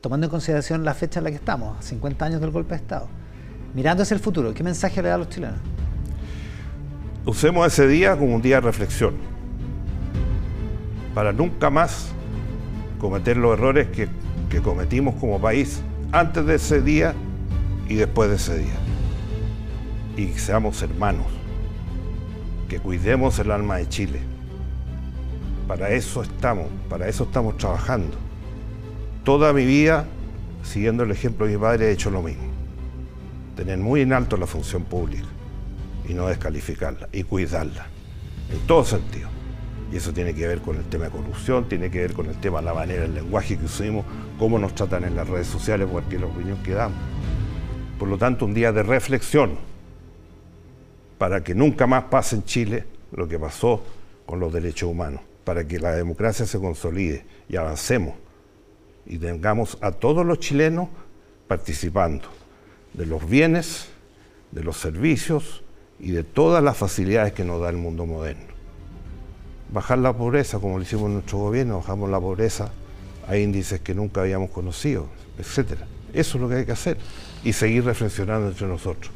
tomando 0.00 0.26
en 0.26 0.30
consideración 0.30 0.84
la 0.84 0.94
fecha 0.94 1.20
en 1.20 1.24
la 1.24 1.30
que 1.30 1.36
estamos, 1.36 1.84
50 1.84 2.24
años 2.24 2.40
del 2.40 2.50
golpe 2.50 2.70
de 2.70 2.76
Estado, 2.76 3.08
mirando 3.74 4.02
hacia 4.02 4.14
el 4.14 4.20
futuro, 4.20 4.54
qué 4.54 4.62
mensaje 4.62 5.02
le 5.02 5.08
da 5.08 5.14
a 5.16 5.18
los 5.18 5.28
chilenos? 5.28 5.60
usemos 7.26 7.66
ese 7.66 7.88
día 7.88 8.16
como 8.16 8.36
un 8.36 8.42
día 8.42 8.56
de 8.56 8.60
reflexión, 8.62 9.14
para 11.12 11.32
nunca 11.32 11.70
más 11.70 12.08
cometer 13.00 13.36
los 13.36 13.58
errores 13.58 13.88
que, 13.88 14.08
cometimos 14.62 15.16
como 15.16 15.38
país 15.38 15.82
antes 16.12 16.46
de 16.46 16.54
ese 16.54 16.80
día 16.80 17.14
y 17.90 17.96
después 17.96 18.30
de 18.30 18.36
ese 18.36 18.56
día. 18.56 18.72
Y 20.16 20.28
seamos 20.38 20.80
hermanos, 20.80 21.26
que 22.66 22.78
cuidemos 22.78 23.38
el 23.38 23.50
alma 23.50 23.76
de 23.76 23.86
Chile. 23.86 24.20
Para 25.68 25.90
eso 25.90 26.22
estamos, 26.22 26.68
para 26.88 27.06
eso 27.06 27.24
estamos 27.24 27.58
trabajando. 27.58 28.16
Toda 29.26 29.52
mi 29.52 29.66
vida, 29.66 30.06
siguiendo 30.62 31.02
el 31.02 31.10
ejemplo 31.10 31.46
de 31.46 31.54
mi 31.54 31.58
padre, 31.58 31.88
he 31.88 31.90
hecho 31.90 32.12
lo 32.12 32.22
mismo. 32.22 32.44
Tener 33.56 33.76
muy 33.76 34.02
en 34.02 34.12
alto 34.12 34.36
la 34.36 34.46
función 34.46 34.84
pública 34.84 35.26
y 36.08 36.14
no 36.14 36.28
descalificarla 36.28 37.08
y 37.10 37.24
cuidarla, 37.24 37.88
en 38.52 38.60
todo 38.68 38.84
sentido. 38.84 39.28
Y 39.92 39.96
eso 39.96 40.12
tiene 40.12 40.32
que 40.32 40.46
ver 40.46 40.60
con 40.60 40.76
el 40.76 40.84
tema 40.84 41.06
de 41.06 41.10
corrupción, 41.10 41.68
tiene 41.68 41.90
que 41.90 42.02
ver 42.02 42.12
con 42.12 42.26
el 42.26 42.36
tema 42.36 42.60
de 42.60 42.66
la 42.66 42.74
manera, 42.74 43.04
el 43.04 43.16
lenguaje 43.16 43.58
que 43.58 43.64
usamos, 43.64 44.04
cómo 44.38 44.60
nos 44.60 44.76
tratan 44.76 45.02
en 45.02 45.16
las 45.16 45.28
redes 45.28 45.48
sociales, 45.48 45.88
cualquier 45.90 46.22
opinión 46.22 46.62
que 46.62 46.74
damos. 46.74 46.98
Por 47.98 48.06
lo 48.06 48.18
tanto, 48.18 48.44
un 48.44 48.54
día 48.54 48.70
de 48.70 48.84
reflexión 48.84 49.58
para 51.18 51.42
que 51.42 51.52
nunca 51.52 51.88
más 51.88 52.04
pase 52.04 52.36
en 52.36 52.44
Chile 52.44 52.84
lo 53.10 53.26
que 53.26 53.40
pasó 53.40 53.82
con 54.24 54.38
los 54.38 54.52
derechos 54.52 54.88
humanos, 54.88 55.22
para 55.42 55.66
que 55.66 55.80
la 55.80 55.96
democracia 55.96 56.46
se 56.46 56.60
consolide 56.60 57.24
y 57.48 57.56
avancemos 57.56 58.14
y 59.06 59.18
tengamos 59.18 59.78
a 59.80 59.92
todos 59.92 60.26
los 60.26 60.40
chilenos 60.40 60.88
participando 61.48 62.28
de 62.92 63.06
los 63.06 63.28
bienes, 63.28 63.88
de 64.52 64.64
los 64.64 64.78
servicios, 64.78 65.62
y 65.98 66.10
de 66.10 66.24
todas 66.24 66.62
las 66.62 66.76
facilidades 66.76 67.32
que 67.32 67.44
nos 67.44 67.60
da 67.60 67.70
el 67.70 67.76
mundo 67.76 68.06
moderno. 68.06 68.54
Bajar 69.70 69.98
la 69.98 70.12
pobreza, 70.12 70.58
como 70.58 70.76
lo 70.76 70.82
hicimos 70.82 71.06
en 71.06 71.14
nuestro 71.14 71.38
gobierno, 71.38 71.78
bajamos 71.78 72.10
la 72.10 72.20
pobreza 72.20 72.70
a 73.26 73.36
índices 73.36 73.80
que 73.80 73.94
nunca 73.94 74.20
habíamos 74.20 74.50
conocido, 74.50 75.08
etc. 75.38 75.80
Eso 76.12 76.38
es 76.38 76.42
lo 76.42 76.48
que 76.48 76.56
hay 76.56 76.66
que 76.66 76.72
hacer 76.72 76.98
y 77.42 77.52
seguir 77.52 77.84
reflexionando 77.84 78.48
entre 78.48 78.66
nosotros. 78.66 79.12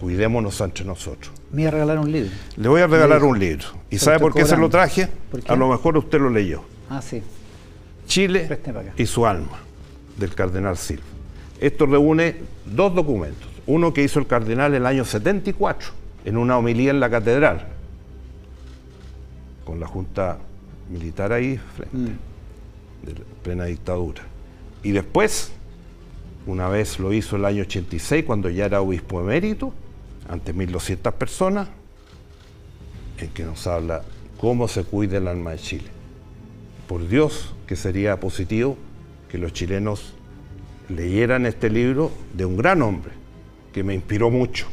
Cuidémonos 0.00 0.60
entre 0.60 0.84
nosotros. 0.84 1.32
Me 1.50 1.62
voy 1.62 1.66
a 1.66 1.70
regalar 1.72 1.98
un 1.98 2.12
libro. 2.12 2.30
Le 2.56 2.68
voy 2.68 2.80
a 2.80 2.86
regalar 2.86 3.24
un 3.24 3.38
libro. 3.38 3.66
¿Y 3.90 3.98
sabe 3.98 4.18
por 4.18 4.32
qué 4.32 4.44
se 4.44 4.56
lo 4.56 4.70
traje? 4.70 5.08
A 5.48 5.56
lo 5.56 5.68
mejor 5.68 5.98
usted 5.98 6.20
lo 6.20 6.30
leyó. 6.30 6.62
Ah, 6.88 7.02
sí. 7.02 7.22
Chile 8.10 8.58
y 8.96 9.06
su 9.06 9.24
alma, 9.24 9.60
del 10.18 10.34
cardenal 10.34 10.76
Silva. 10.76 11.04
Esto 11.60 11.86
reúne 11.86 12.34
dos 12.66 12.92
documentos. 12.92 13.48
Uno 13.66 13.94
que 13.94 14.02
hizo 14.02 14.18
el 14.18 14.26
cardenal 14.26 14.72
en 14.72 14.82
el 14.82 14.86
año 14.86 15.04
74 15.04 15.90
en 16.24 16.36
una 16.36 16.58
homilía 16.58 16.90
en 16.90 16.98
la 16.98 17.08
catedral, 17.08 17.68
con 19.64 19.78
la 19.78 19.86
junta 19.86 20.38
militar 20.90 21.32
ahí 21.32 21.58
frente, 21.76 21.96
mm. 21.96 23.06
de 23.06 23.14
plena 23.44 23.66
dictadura. 23.66 24.22
Y 24.82 24.90
después, 24.90 25.52
una 26.46 26.68
vez 26.68 26.98
lo 26.98 27.12
hizo 27.12 27.36
el 27.36 27.44
año 27.44 27.62
86, 27.62 28.24
cuando 28.24 28.50
ya 28.50 28.64
era 28.66 28.80
obispo 28.80 29.20
emérito, 29.20 29.72
ante 30.28 30.52
1.200 30.52 31.12
personas, 31.12 31.68
en 33.18 33.30
que 33.30 33.44
nos 33.44 33.68
habla 33.68 34.02
cómo 34.36 34.66
se 34.66 34.82
cuida 34.82 35.18
el 35.18 35.28
alma 35.28 35.52
de 35.52 35.58
Chile. 35.58 35.99
Por 36.90 37.06
Dios 37.06 37.54
que 37.68 37.76
sería 37.76 38.18
positivo 38.18 38.76
que 39.28 39.38
los 39.38 39.52
chilenos 39.52 40.12
leyeran 40.88 41.46
este 41.46 41.70
libro 41.70 42.10
de 42.34 42.44
un 42.44 42.56
gran 42.56 42.82
hombre, 42.82 43.12
que 43.72 43.84
me 43.84 43.94
inspiró 43.94 44.28
mucho 44.28 44.66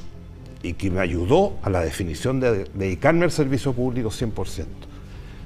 y 0.64 0.74
que 0.74 0.90
me 0.90 1.00
ayudó 1.00 1.60
a 1.62 1.70
la 1.70 1.82
definición 1.82 2.40
de 2.40 2.64
dedicarme 2.74 3.26
al 3.26 3.30
servicio 3.30 3.72
público 3.72 4.10
100%. 4.10 4.66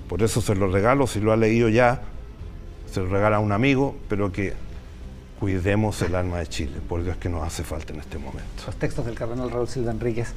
Por 0.07 0.23
eso 0.23 0.39
se 0.39 0.55
lo 0.55 0.71
regalo, 0.71 1.07
si 1.07 1.19
lo 1.19 1.33
ha 1.33 1.35
leído 1.35 1.67
ya, 1.67 2.03
se 2.89 3.01
lo 3.01 3.07
regala 3.07 3.35
a 3.35 3.39
un 3.41 3.51
amigo, 3.51 3.97
pero 4.07 4.31
que 4.31 4.53
cuidemos 5.41 6.01
el 6.03 6.15
alma 6.15 6.37
de 6.39 6.47
Chile, 6.47 6.77
por 6.87 7.03
Dios 7.03 7.17
que 7.17 7.27
nos 7.27 7.43
hace 7.43 7.65
falta 7.65 7.91
en 7.91 7.99
este 7.99 8.17
momento. 8.17 8.63
Los 8.65 8.77
textos 8.77 9.05
del 9.05 9.15
cardenal 9.15 9.51
Raúl 9.51 9.67
Silva 9.67 9.91
Enríquez 9.91 10.29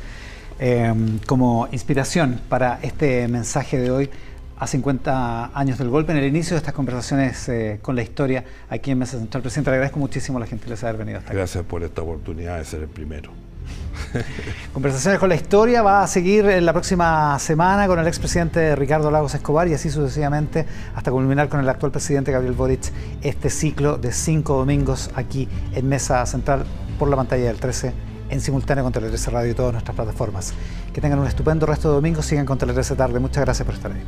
em, 0.58 1.20
como 1.28 1.68
inspiración 1.70 2.40
para 2.48 2.80
este 2.82 3.28
mensaje 3.28 3.78
de 3.78 3.92
hoy 3.92 4.10
a 4.58 4.66
50 4.66 5.50
años 5.54 5.78
del 5.78 5.88
golpe, 5.88 6.12
en 6.12 6.18
el 6.18 6.24
inicio 6.24 6.54
de 6.54 6.58
estas 6.58 6.74
conversaciones 6.74 7.48
eh, 7.48 7.78
con 7.82 7.96
la 7.96 8.02
historia 8.02 8.44
aquí 8.68 8.90
en 8.90 8.98
Mesa 8.98 9.18
Central. 9.18 9.42
Presidente, 9.42 9.70
le 9.70 9.76
agradezco 9.76 9.98
muchísimo 9.98 10.38
a 10.38 10.40
la 10.40 10.46
gentileza 10.46 10.86
de 10.86 10.90
haber 10.90 11.00
venido 11.00 11.18
hasta 11.18 11.30
aquí. 11.30 11.36
Gracias 11.36 11.64
por 11.64 11.82
esta 11.82 12.02
oportunidad 12.02 12.58
de 12.58 12.64
ser 12.64 12.82
el 12.82 12.88
primero. 12.88 13.32
Conversaciones 14.72 15.18
con 15.18 15.28
la 15.28 15.34
historia 15.34 15.82
va 15.82 16.02
a 16.02 16.06
seguir 16.06 16.46
en 16.46 16.64
la 16.64 16.72
próxima 16.72 17.38
semana 17.38 17.86
con 17.86 17.98
el 17.98 18.06
expresidente 18.06 18.76
Ricardo 18.76 19.10
Lagos 19.10 19.34
Escobar 19.34 19.68
y 19.68 19.74
así 19.74 19.90
sucesivamente 19.90 20.66
hasta 20.94 21.10
culminar 21.10 21.48
con 21.48 21.60
el 21.60 21.68
actual 21.68 21.92
presidente 21.92 22.32
Gabriel 22.32 22.54
Boric 22.54 22.92
este 23.22 23.50
ciclo 23.50 23.96
de 23.96 24.12
cinco 24.12 24.56
domingos 24.56 25.10
aquí 25.14 25.48
en 25.74 25.88
Mesa 25.88 26.24
Central 26.26 26.64
por 26.98 27.08
la 27.08 27.16
pantalla 27.16 27.44
del 27.44 27.58
13 27.58 27.92
en 28.30 28.40
simultáneo 28.40 28.84
con 28.84 28.92
Tele 28.92 29.08
13 29.08 29.30
Radio 29.30 29.50
y 29.52 29.54
todas 29.54 29.72
nuestras 29.72 29.94
plataformas. 29.94 30.54
Que 30.92 31.00
tengan 31.00 31.18
un 31.18 31.26
estupendo 31.26 31.66
resto 31.66 31.88
de 31.88 31.94
domingo, 31.94 32.22
sigan 32.22 32.46
con 32.46 32.58
Tele 32.58 32.72
13 32.72 32.96
tarde. 32.96 33.18
Muchas 33.20 33.44
gracias 33.44 33.66
por 33.66 33.74
estar 33.74 33.92
ahí. 33.92 34.02